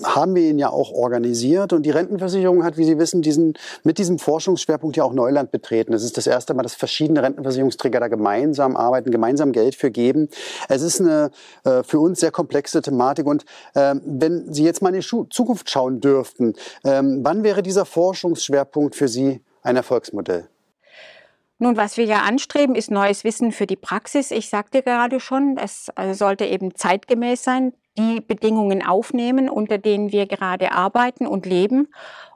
haben 0.03 0.35
wir 0.35 0.43
ihn 0.43 0.57
ja 0.57 0.69
auch 0.69 0.91
organisiert 0.91 1.73
und 1.73 1.83
die 1.83 1.91
Rentenversicherung 1.91 2.63
hat, 2.63 2.77
wie 2.77 2.85
Sie 2.85 2.97
wissen, 2.97 3.21
diesen, 3.21 3.53
mit 3.83 3.97
diesem 3.97 4.17
Forschungsschwerpunkt 4.17 4.97
ja 4.97 5.03
auch 5.03 5.13
Neuland 5.13 5.51
betreten. 5.51 5.93
Es 5.93 6.03
ist 6.03 6.17
das 6.17 6.27
erste 6.27 6.53
Mal, 6.53 6.63
dass 6.63 6.73
verschiedene 6.73 7.21
Rentenversicherungsträger 7.21 7.99
da 7.99 8.07
gemeinsam 8.07 8.75
arbeiten, 8.75 9.11
gemeinsam 9.11 9.51
Geld 9.51 9.75
für 9.75 9.91
geben. 9.91 10.29
Es 10.69 10.81
ist 10.81 11.01
eine 11.01 11.31
äh, 11.63 11.83
für 11.83 11.99
uns 11.99 12.19
sehr 12.19 12.31
komplexe 12.31 12.81
Thematik 12.81 13.27
und 13.27 13.45
äh, 13.75 13.95
wenn 14.03 14.51
Sie 14.51 14.63
jetzt 14.63 14.81
mal 14.81 14.89
in 14.89 14.95
die 14.95 15.01
Schu 15.03 15.25
Zukunft 15.25 15.69
schauen 15.69 16.01
dürften, 16.01 16.53
äh, 16.83 17.01
wann 17.03 17.43
wäre 17.43 17.61
dieser 17.61 17.85
Forschungsschwerpunkt 17.85 18.95
für 18.95 19.07
Sie 19.07 19.41
ein 19.61 19.75
Erfolgsmodell? 19.75 20.47
Nun, 21.63 21.77
was 21.77 21.95
wir 21.95 22.03
ja 22.03 22.23
anstreben, 22.23 22.75
ist 22.75 22.91
neues 22.91 23.23
Wissen 23.23 23.53
für 23.53 23.65
die 23.65 23.77
Praxis. 23.77 24.31
Ich 24.31 24.49
sagte 24.49 24.81
gerade 24.81 25.21
schon, 25.21 25.55
es 25.57 25.87
äh, 25.95 26.13
sollte 26.13 26.43
eben 26.43 26.75
zeitgemäß 26.75 27.41
sein 27.41 27.71
die 27.97 28.19
Bedingungen 28.19 28.85
aufnehmen, 28.85 29.47
unter 29.47 29.77
denen 29.77 30.11
wir 30.11 30.25
gerade 30.25 30.73
arbeiten 30.73 31.25
und 31.25 31.45
leben 31.45 31.87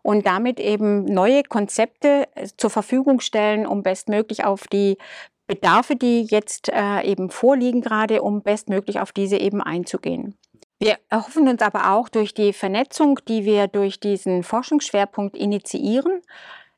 und 0.01 0.25
damit 0.25 0.61
eben 0.61 1.03
neue 1.03 1.43
Konzepte 1.43 2.29
äh, 2.35 2.47
zur 2.55 2.69
Verfügung 2.69 3.19
stellen, 3.19 3.67
um 3.67 3.83
bestmöglich 3.83 4.45
auf 4.45 4.65
die 4.67 4.97
Bedarfe, 5.45 5.97
die 5.97 6.21
jetzt 6.21 6.69
äh, 6.69 7.01
eben 7.01 7.29
vorliegen 7.29 7.81
gerade, 7.81 8.21
um 8.21 8.43
bestmöglich 8.43 9.01
auf 9.01 9.11
diese 9.11 9.35
eben 9.35 9.61
einzugehen. 9.61 10.37
Wir 10.79 10.99
erhoffen 11.09 11.49
uns 11.49 11.61
aber 11.61 11.91
auch 11.91 12.07
durch 12.07 12.33
die 12.33 12.53
Vernetzung, 12.53 13.19
die 13.27 13.43
wir 13.43 13.67
durch 13.67 13.99
diesen 13.99 14.43
Forschungsschwerpunkt 14.43 15.35
initiieren, 15.35 16.21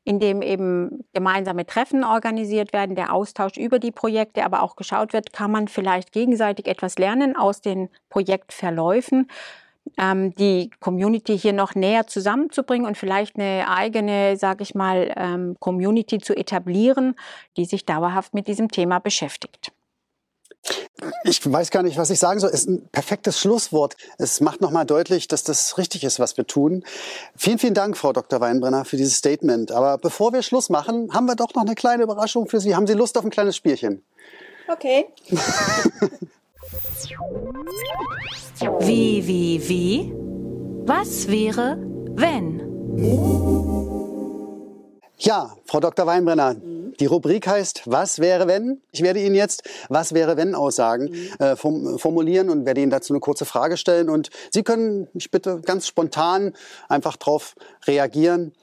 indem 0.04 0.42
eben 0.42 1.04
gemeinsame 1.12 1.66
Treffen 1.66 2.04
organisiert 2.04 2.72
werden, 2.72 2.96
der 2.96 3.12
Austausch 3.12 3.56
über 3.56 3.78
die 3.78 3.92
Projekte, 3.92 4.44
aber 4.44 4.62
auch 4.62 4.76
geschaut 4.76 5.12
wird, 5.12 5.32
kann 5.32 5.50
man 5.50 5.68
vielleicht 5.68 6.12
gegenseitig 6.12 6.66
etwas 6.66 6.98
lernen 6.98 7.36
aus 7.36 7.60
den 7.60 7.90
Projektverläufen, 8.08 9.28
ähm, 9.98 10.34
die 10.34 10.70
Community 10.80 11.38
hier 11.38 11.52
noch 11.52 11.74
näher 11.74 12.06
zusammenzubringen 12.06 12.86
und 12.86 12.96
vielleicht 12.96 13.36
eine 13.36 13.68
eigene, 13.68 14.36
sage 14.36 14.62
ich 14.62 14.74
mal, 14.74 15.12
ähm, 15.16 15.56
Community 15.60 16.18
zu 16.18 16.34
etablieren, 16.34 17.14
die 17.56 17.64
sich 17.64 17.84
dauerhaft 17.84 18.34
mit 18.34 18.46
diesem 18.46 18.68
Thema 18.70 18.98
beschäftigt. 19.00 19.69
Ich 21.24 21.40
weiß 21.50 21.70
gar 21.70 21.82
nicht, 21.82 21.96
was 21.96 22.10
ich 22.10 22.18
sagen 22.18 22.40
soll. 22.40 22.50
Es 22.50 22.60
ist 22.60 22.68
ein 22.68 22.88
perfektes 22.88 23.40
Schlusswort. 23.40 23.96
Es 24.18 24.40
macht 24.40 24.60
nochmal 24.60 24.84
deutlich, 24.84 25.28
dass 25.28 25.42
das 25.42 25.78
richtig 25.78 26.04
ist, 26.04 26.20
was 26.20 26.36
wir 26.36 26.46
tun. 26.46 26.84
Vielen, 27.36 27.58
vielen 27.58 27.74
Dank, 27.74 27.96
Frau 27.96 28.12
Dr. 28.12 28.40
Weinbrenner, 28.40 28.84
für 28.84 28.96
dieses 28.96 29.16
Statement. 29.16 29.72
Aber 29.72 29.98
bevor 29.98 30.32
wir 30.32 30.42
Schluss 30.42 30.68
machen, 30.68 31.12
haben 31.14 31.26
wir 31.26 31.36
doch 31.36 31.54
noch 31.54 31.62
eine 31.62 31.74
kleine 31.74 32.02
Überraschung 32.02 32.48
für 32.48 32.60
Sie. 32.60 32.74
Haben 32.74 32.86
Sie 32.86 32.94
Lust 32.94 33.16
auf 33.16 33.24
ein 33.24 33.30
kleines 33.30 33.56
Spielchen? 33.56 34.02
Okay. 34.68 35.06
wie, 38.80 39.26
wie, 39.26 39.68
wie? 39.68 40.12
Was 40.86 41.28
wäre, 41.28 41.78
wenn? 42.14 43.69
Ja, 45.22 45.54
Frau 45.66 45.80
Dr. 45.80 46.06
Weinbrenner, 46.06 46.56
die 46.98 47.04
Rubrik 47.04 47.46
heißt 47.46 47.82
Was 47.84 48.20
wäre 48.20 48.48
wenn? 48.48 48.80
Ich 48.90 49.02
werde 49.02 49.20
Ihnen 49.20 49.34
jetzt 49.34 49.62
Was 49.90 50.14
wäre 50.14 50.38
wenn 50.38 50.54
Aussagen 50.54 51.10
mhm. 51.10 51.44
äh, 51.44 51.56
formulieren 51.56 52.48
und 52.48 52.64
werde 52.64 52.80
Ihnen 52.80 52.90
dazu 52.90 53.12
eine 53.12 53.20
kurze 53.20 53.44
Frage 53.44 53.76
stellen 53.76 54.08
und 54.08 54.30
Sie 54.50 54.62
können 54.62 55.08
mich 55.12 55.30
bitte 55.30 55.60
ganz 55.60 55.86
spontan 55.86 56.54
einfach 56.88 57.16
darauf 57.16 57.54
reagieren. 57.86 58.54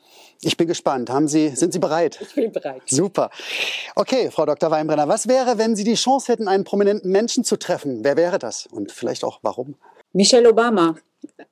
Ich 0.42 0.58
bin 0.58 0.68
gespannt. 0.68 1.12
Haben 1.12 1.28
Sie, 1.28 1.50
sind 1.50 1.74
Sie 1.74 1.80
bereit? 1.80 2.18
Ich 2.22 2.34
bin 2.34 2.52
bereit. 2.52 2.82
Super. 2.88 3.30
Okay, 3.96 4.32
Frau 4.32 4.48
Dr. 4.48 4.72
Weinbrenner, 4.72 5.08
was 5.08 5.28
wäre, 5.28 5.60
wenn 5.60 5.76
Sie 5.76 5.84
die 5.84 5.94
Chance 5.94 6.32
hätten, 6.32 6.48
einen 6.48 6.64
prominenten 6.64 7.12
Menschen 7.12 7.44
zu 7.44 7.58
treffen? 7.58 8.04
Wer 8.04 8.18
wäre 8.18 8.40
das? 8.40 8.66
Und 8.66 8.92
vielleicht 8.92 9.24
auch 9.24 9.40
warum? 9.44 9.76
Michelle 10.12 10.50
Obama 10.50 10.96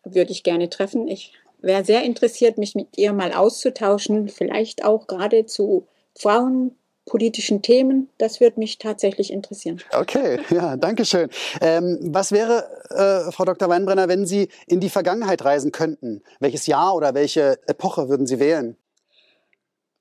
würde 0.04 0.32
ich 0.32 0.42
gerne 0.42 0.68
treffen. 0.70 1.08
Ich 1.08 1.34
wäre 1.66 1.84
sehr 1.84 2.04
interessiert, 2.04 2.58
mich 2.58 2.76
mit 2.76 2.98
ihr 2.98 3.14
mal 3.14 3.34
auszutauschen, 3.34 4.30
vielleicht 4.30 4.86
auch 4.86 5.08
gerade 5.08 5.46
zu 5.46 5.88
frauenpolitischen 6.18 7.62
Themen. 7.62 8.10
Das 8.18 8.40
würde 8.40 8.60
mich 8.60 8.78
tatsächlich 8.78 9.34
interessieren. 9.34 9.82
Okay, 9.92 10.40
ja, 10.50 10.78
danke 10.78 11.06
schön. 11.06 11.30
Ähm, 11.62 11.98
was 12.02 12.32
wäre, 12.32 12.70
äh, 12.90 13.32
Frau 13.32 13.46
Dr. 13.46 13.68
Weinbrenner, 13.68 14.08
wenn 14.08 14.26
Sie 14.26 14.50
in 14.68 14.80
die 14.80 14.90
Vergangenheit 14.90 15.44
reisen 15.44 15.72
könnten? 15.72 16.24
Welches 16.40 16.68
Jahr 16.68 16.96
oder 16.96 17.14
welche 17.14 17.60
Epoche 17.68 18.08
würden 18.08 18.28
Sie 18.28 18.40
wählen? 18.40 18.78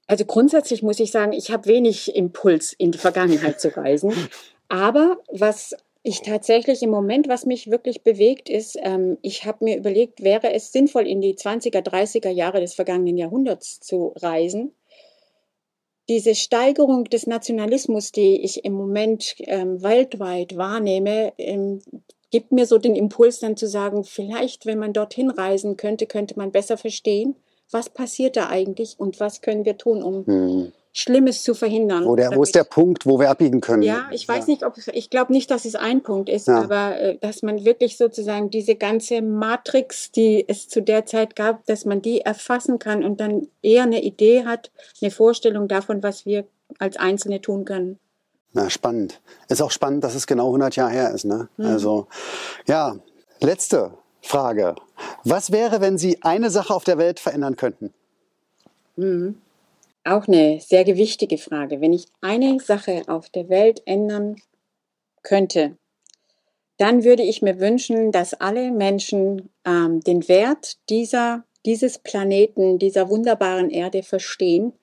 Also 0.06 0.26
grundsätzlich 0.26 0.82
muss 0.82 1.00
ich 1.00 1.10
sagen, 1.10 1.32
ich 1.32 1.50
habe 1.50 1.66
wenig 1.66 2.14
Impuls, 2.14 2.74
in 2.74 2.92
die 2.92 2.98
Vergangenheit 2.98 3.60
zu 3.60 3.74
reisen. 3.74 4.12
Aber 4.68 5.18
was 5.30 5.74
ich 6.06 6.20
tatsächlich 6.20 6.82
im 6.82 6.90
Moment, 6.90 7.28
was 7.28 7.46
mich 7.46 7.70
wirklich 7.70 8.02
bewegt, 8.02 8.50
ist, 8.50 8.76
ähm, 8.82 9.16
ich 9.22 9.46
habe 9.46 9.64
mir 9.64 9.78
überlegt, 9.78 10.22
wäre 10.22 10.52
es 10.52 10.70
sinnvoll, 10.70 11.08
in 11.08 11.22
die 11.22 11.34
20er, 11.34 11.80
30er 11.80 12.28
Jahre 12.28 12.60
des 12.60 12.74
vergangenen 12.74 13.16
Jahrhunderts 13.16 13.80
zu 13.80 14.12
reisen. 14.16 14.74
Diese 16.10 16.34
Steigerung 16.34 17.04
des 17.04 17.26
Nationalismus, 17.26 18.12
die 18.12 18.42
ich 18.42 18.66
im 18.66 18.74
Moment 18.74 19.34
ähm, 19.38 19.82
weltweit 19.82 20.58
wahrnehme, 20.58 21.32
ähm, 21.38 21.80
gibt 22.30 22.52
mir 22.52 22.66
so 22.66 22.76
den 22.76 22.96
Impuls 22.96 23.38
dann 23.38 23.56
zu 23.56 23.66
sagen, 23.66 24.04
vielleicht, 24.04 24.66
wenn 24.66 24.78
man 24.78 24.92
dorthin 24.92 25.30
reisen 25.30 25.78
könnte, 25.78 26.04
könnte 26.04 26.36
man 26.36 26.52
besser 26.52 26.76
verstehen, 26.76 27.34
was 27.70 27.88
passiert 27.88 28.36
da 28.36 28.50
eigentlich 28.50 28.96
und 28.98 29.20
was 29.20 29.40
können 29.40 29.64
wir 29.64 29.78
tun, 29.78 30.02
um 30.02 30.26
Hm. 30.26 30.72
Schlimmes 30.96 31.42
zu 31.42 31.54
verhindern. 31.54 32.04
Wo, 32.06 32.14
der, 32.14 32.34
wo 32.36 32.42
ist 32.44 32.54
der 32.54 32.62
Punkt, 32.62 33.04
wo 33.04 33.18
wir 33.18 33.28
abbiegen 33.28 33.60
können? 33.60 33.82
Ja, 33.82 34.06
ich 34.12 34.28
weiß 34.28 34.46
nicht, 34.46 34.64
ob 34.64 34.74
ich 34.92 35.10
glaube 35.10 35.32
nicht, 35.32 35.50
dass 35.50 35.64
es 35.64 35.74
ein 35.74 36.04
Punkt 36.04 36.28
ist, 36.28 36.46
Ja. 36.46 36.62
aber 36.62 36.96
äh, 37.00 37.18
dass 37.18 37.42
man 37.42 37.64
wirklich 37.64 37.96
sozusagen 37.96 38.48
diese 38.48 38.76
ganze 38.76 39.20
Matrix, 39.20 40.12
die 40.12 40.44
es 40.46 40.68
zu 40.68 40.82
der 40.82 41.04
Zeit 41.04 41.34
gab, 41.34 41.66
dass 41.66 41.84
man 41.84 42.00
die 42.00 42.20
erfassen 42.20 42.78
kann 42.78 43.02
und 43.02 43.18
dann 43.18 43.48
eher 43.60 43.82
eine 43.82 44.04
Idee 44.04 44.44
hat, 44.44 44.70
eine 45.02 45.10
Vorstellung 45.10 45.66
davon, 45.66 46.04
was 46.04 46.26
wir 46.26 46.44
als 46.78 46.96
Einzelne 46.96 47.40
tun 47.40 47.64
können. 47.64 47.98
Na, 48.52 48.70
spannend. 48.70 49.20
Ist 49.48 49.60
auch 49.62 49.72
spannend, 49.72 50.04
dass 50.04 50.14
es 50.14 50.28
genau 50.28 50.46
100 50.46 50.76
Jahre 50.76 50.92
her 50.92 51.10
ist. 51.10 51.24
Ne? 51.24 51.48
Also, 51.58 52.06
ja, 52.68 52.94
letzte 53.40 53.90
Frage. 54.22 54.76
Was 55.24 55.50
wäre, 55.50 55.80
wenn 55.80 55.98
Sie 55.98 56.22
eine 56.22 56.50
Sache 56.50 56.72
auf 56.72 56.84
der 56.84 56.98
Welt 56.98 57.18
verändern 57.18 57.56
könnten? 57.56 57.92
Auch 60.04 60.28
eine 60.28 60.60
sehr 60.60 60.84
gewichtige 60.84 61.38
Frage. 61.38 61.80
Wenn 61.80 61.94
ich 61.94 62.06
eine 62.20 62.60
Sache 62.60 63.02
auf 63.06 63.30
der 63.30 63.48
Welt 63.48 63.82
ändern 63.86 64.36
könnte, 65.22 65.78
dann 66.76 67.04
würde 67.04 67.22
ich 67.22 67.40
mir 67.40 67.58
wünschen, 67.58 68.12
dass 68.12 68.34
alle 68.34 68.70
Menschen 68.70 69.50
ähm, 69.64 70.00
den 70.00 70.28
Wert 70.28 70.76
dieser, 70.90 71.44
dieses 71.64 71.98
Planeten, 71.98 72.78
dieser 72.78 73.08
wunderbaren 73.08 73.70
Erde 73.70 74.02
verstehen 74.02 74.74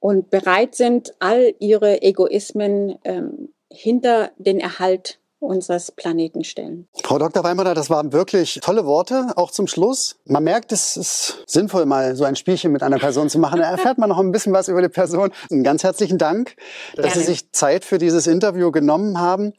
und 0.00 0.30
bereit 0.30 0.74
sind, 0.74 1.14
all 1.18 1.54
ihre 1.58 2.02
Egoismen 2.02 2.98
ähm, 3.04 3.52
hinter 3.70 4.32
den 4.38 4.60
Erhalt 4.60 5.20
unseres 5.42 5.92
Planeten 5.92 6.44
stellen. 6.44 6.88
Frau 7.02 7.18
Dr. 7.18 7.44
Weimarer, 7.44 7.74
das 7.74 7.90
waren 7.90 8.12
wirklich 8.12 8.60
tolle 8.62 8.86
Worte, 8.86 9.32
auch 9.36 9.50
zum 9.50 9.66
Schluss. 9.66 10.16
Man 10.24 10.44
merkt, 10.44 10.72
es 10.72 10.96
ist 10.96 11.42
sinnvoll, 11.46 11.86
mal 11.86 12.16
so 12.16 12.24
ein 12.24 12.36
Spielchen 12.36 12.72
mit 12.72 12.82
einer 12.82 12.98
Person 12.98 13.28
zu 13.28 13.38
machen. 13.38 13.60
Da 13.60 13.70
erfährt 13.70 13.98
man 13.98 14.08
noch 14.08 14.18
ein 14.18 14.32
bisschen 14.32 14.52
was 14.52 14.68
über 14.68 14.82
die 14.82 14.88
Person. 14.88 15.30
Einen 15.50 15.64
ganz 15.64 15.84
herzlichen 15.84 16.18
Dank, 16.18 16.56
dass 16.94 17.06
Gerne. 17.06 17.20
Sie 17.20 17.32
sich 17.32 17.52
Zeit 17.52 17.84
für 17.84 17.98
dieses 17.98 18.26
Interview 18.26 18.70
genommen 18.70 19.18
haben. 19.18 19.52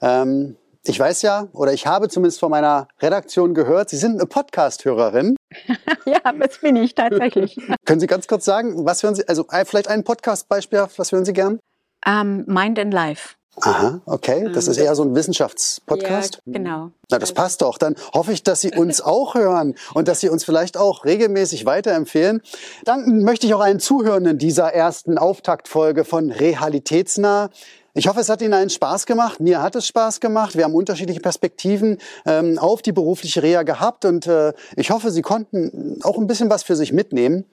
Ähm, 0.00 0.56
ich 0.84 0.98
weiß 0.98 1.22
ja, 1.22 1.46
oder 1.52 1.72
ich 1.72 1.86
habe 1.86 2.08
zumindest 2.08 2.40
von 2.40 2.50
meiner 2.50 2.88
Redaktion 3.00 3.54
gehört, 3.54 3.88
Sie 3.88 3.96
sind 3.96 4.18
eine 4.18 4.26
Podcast-Hörerin. 4.26 5.36
Ja, 6.04 6.32
das 6.32 6.58
bin 6.58 6.74
ich 6.74 6.96
tatsächlich. 6.96 7.56
Können 7.84 8.00
Sie 8.00 8.08
ganz 8.08 8.26
kurz 8.26 8.44
sagen, 8.44 8.84
was 8.84 9.02
hören 9.02 9.14
Sie, 9.14 9.28
also 9.28 9.46
vielleicht 9.64 9.86
ein 9.86 10.02
Podcast-Beispiel, 10.02 10.86
was 10.96 11.12
hören 11.12 11.24
Sie 11.24 11.32
gern? 11.32 11.60
Ähm, 12.04 12.44
Mind 12.48 12.78
and 12.78 12.92
Life. 12.92 13.36
Aha, 13.60 14.00
okay. 14.06 14.48
Das 14.52 14.66
ist 14.66 14.78
eher 14.78 14.94
so 14.94 15.02
ein 15.02 15.14
Wissenschaftspodcast. 15.14 16.42
Ja, 16.46 16.52
genau. 16.52 16.90
Na, 17.10 17.18
das 17.18 17.32
passt 17.32 17.60
doch. 17.60 17.76
Dann 17.76 17.96
hoffe 18.14 18.32
ich, 18.32 18.42
dass 18.42 18.62
Sie 18.62 18.72
uns 18.74 19.00
auch 19.02 19.34
hören 19.34 19.74
und 19.92 20.08
dass 20.08 20.20
Sie 20.20 20.30
uns 20.30 20.44
vielleicht 20.44 20.76
auch 20.76 21.04
regelmäßig 21.04 21.66
weiterempfehlen. 21.66 22.40
Danken 22.84 23.22
möchte 23.24 23.46
ich 23.46 23.54
auch 23.54 23.60
allen 23.60 23.78
Zuhörenden 23.78 24.38
dieser 24.38 24.72
ersten 24.72 25.18
Auftaktfolge 25.18 26.04
von 26.04 26.32
Realitätsnah. 26.32 27.50
Ich 27.94 28.08
hoffe, 28.08 28.20
es 28.20 28.30
hat 28.30 28.40
Ihnen 28.40 28.54
einen 28.54 28.70
Spaß 28.70 29.04
gemacht. 29.04 29.38
Mir 29.38 29.60
hat 29.60 29.76
es 29.76 29.86
Spaß 29.86 30.20
gemacht. 30.20 30.56
Wir 30.56 30.64
haben 30.64 30.74
unterschiedliche 30.74 31.20
Perspektiven 31.20 31.98
ähm, 32.24 32.58
auf 32.58 32.80
die 32.80 32.92
berufliche 32.92 33.42
Reha 33.42 33.64
gehabt 33.64 34.06
und 34.06 34.26
äh, 34.26 34.54
ich 34.76 34.90
hoffe, 34.90 35.10
Sie 35.10 35.20
konnten 35.20 36.00
auch 36.02 36.16
ein 36.16 36.26
bisschen 36.26 36.48
was 36.48 36.62
für 36.62 36.74
sich 36.74 36.94
mitnehmen. 36.94 37.44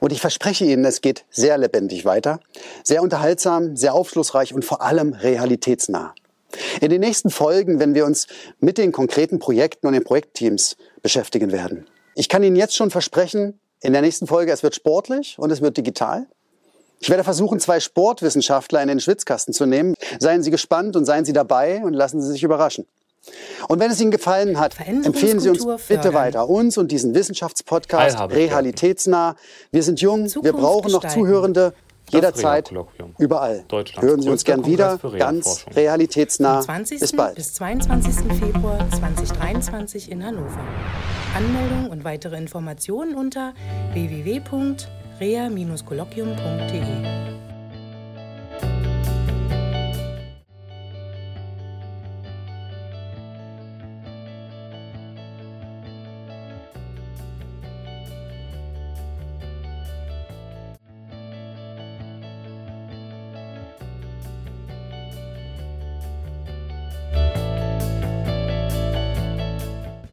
Und 0.00 0.10
ich 0.10 0.20
verspreche 0.20 0.64
Ihnen, 0.64 0.84
es 0.84 1.00
geht 1.00 1.24
sehr 1.30 1.58
lebendig 1.58 2.04
weiter, 2.04 2.40
sehr 2.82 3.02
unterhaltsam, 3.02 3.76
sehr 3.76 3.94
aufschlussreich 3.94 4.52
und 4.52 4.64
vor 4.64 4.82
allem 4.82 5.12
realitätsnah. 5.12 6.12
In 6.80 6.90
den 6.90 7.00
nächsten 7.00 7.30
Folgen, 7.30 7.78
wenn 7.78 7.94
wir 7.94 8.04
uns 8.04 8.26
mit 8.58 8.78
den 8.78 8.90
konkreten 8.90 9.38
Projekten 9.38 9.86
und 9.86 9.92
den 9.92 10.02
Projektteams 10.02 10.76
beschäftigen 11.02 11.52
werden. 11.52 11.86
Ich 12.16 12.28
kann 12.28 12.42
Ihnen 12.42 12.56
jetzt 12.56 12.74
schon 12.74 12.90
versprechen, 12.90 13.60
in 13.80 13.92
der 13.92 14.02
nächsten 14.02 14.26
Folge, 14.26 14.50
es 14.50 14.64
wird 14.64 14.74
sportlich 14.74 15.38
und 15.38 15.52
es 15.52 15.60
wird 15.60 15.76
digital. 15.76 16.26
Ich 17.04 17.10
werde 17.10 17.22
versuchen, 17.22 17.60
zwei 17.60 17.80
Sportwissenschaftler 17.80 18.80
in 18.80 18.88
den 18.88 18.98
Schwitzkasten 18.98 19.52
zu 19.52 19.66
nehmen. 19.66 19.94
Seien 20.20 20.42
Sie 20.42 20.50
gespannt 20.50 20.96
und 20.96 21.04
seien 21.04 21.26
Sie 21.26 21.34
dabei 21.34 21.84
und 21.84 21.92
lassen 21.92 22.22
Sie 22.22 22.32
sich 22.32 22.42
überraschen. 22.42 22.86
Und 23.68 23.78
wenn 23.78 23.90
es 23.90 24.00
Ihnen 24.00 24.10
gefallen 24.10 24.58
hat, 24.58 24.74
empfehlen 24.80 25.38
Sie 25.38 25.50
uns 25.50 25.66
bitte 25.86 26.14
weiter. 26.14 26.48
Uns 26.48 26.78
und 26.78 26.90
diesen 26.90 27.14
Wissenschaftspodcast 27.14 28.18
realitätsnah. 28.30 29.36
Wir 29.70 29.82
sind 29.82 30.00
jung, 30.00 30.22
wir 30.22 30.30
Zukunft 30.30 30.56
brauchen 30.56 30.92
noch 30.92 31.02
gestalten. 31.02 31.26
Zuhörende. 31.26 31.74
Jederzeit, 32.08 32.72
überall. 33.18 33.66
Hören 33.98 34.22
Sie 34.22 34.30
uns 34.30 34.44
gern 34.44 34.64
wieder, 34.64 34.98
ganz 35.18 35.66
realitätsnah. 35.76 36.56
Vom 36.56 36.64
20. 36.64 37.00
Bis 37.00 37.12
bald. 37.12 37.34
bis 37.34 37.52
22. 37.52 38.14
Februar 38.38 38.78
2023 38.96 40.10
in 40.10 40.24
Hannover. 40.24 40.64
Anmeldung 41.36 41.90
und 41.90 42.04
weitere 42.04 42.38
Informationen 42.38 43.14
unter 43.14 43.52
www.rea-kolloquium.de. 45.20 47.43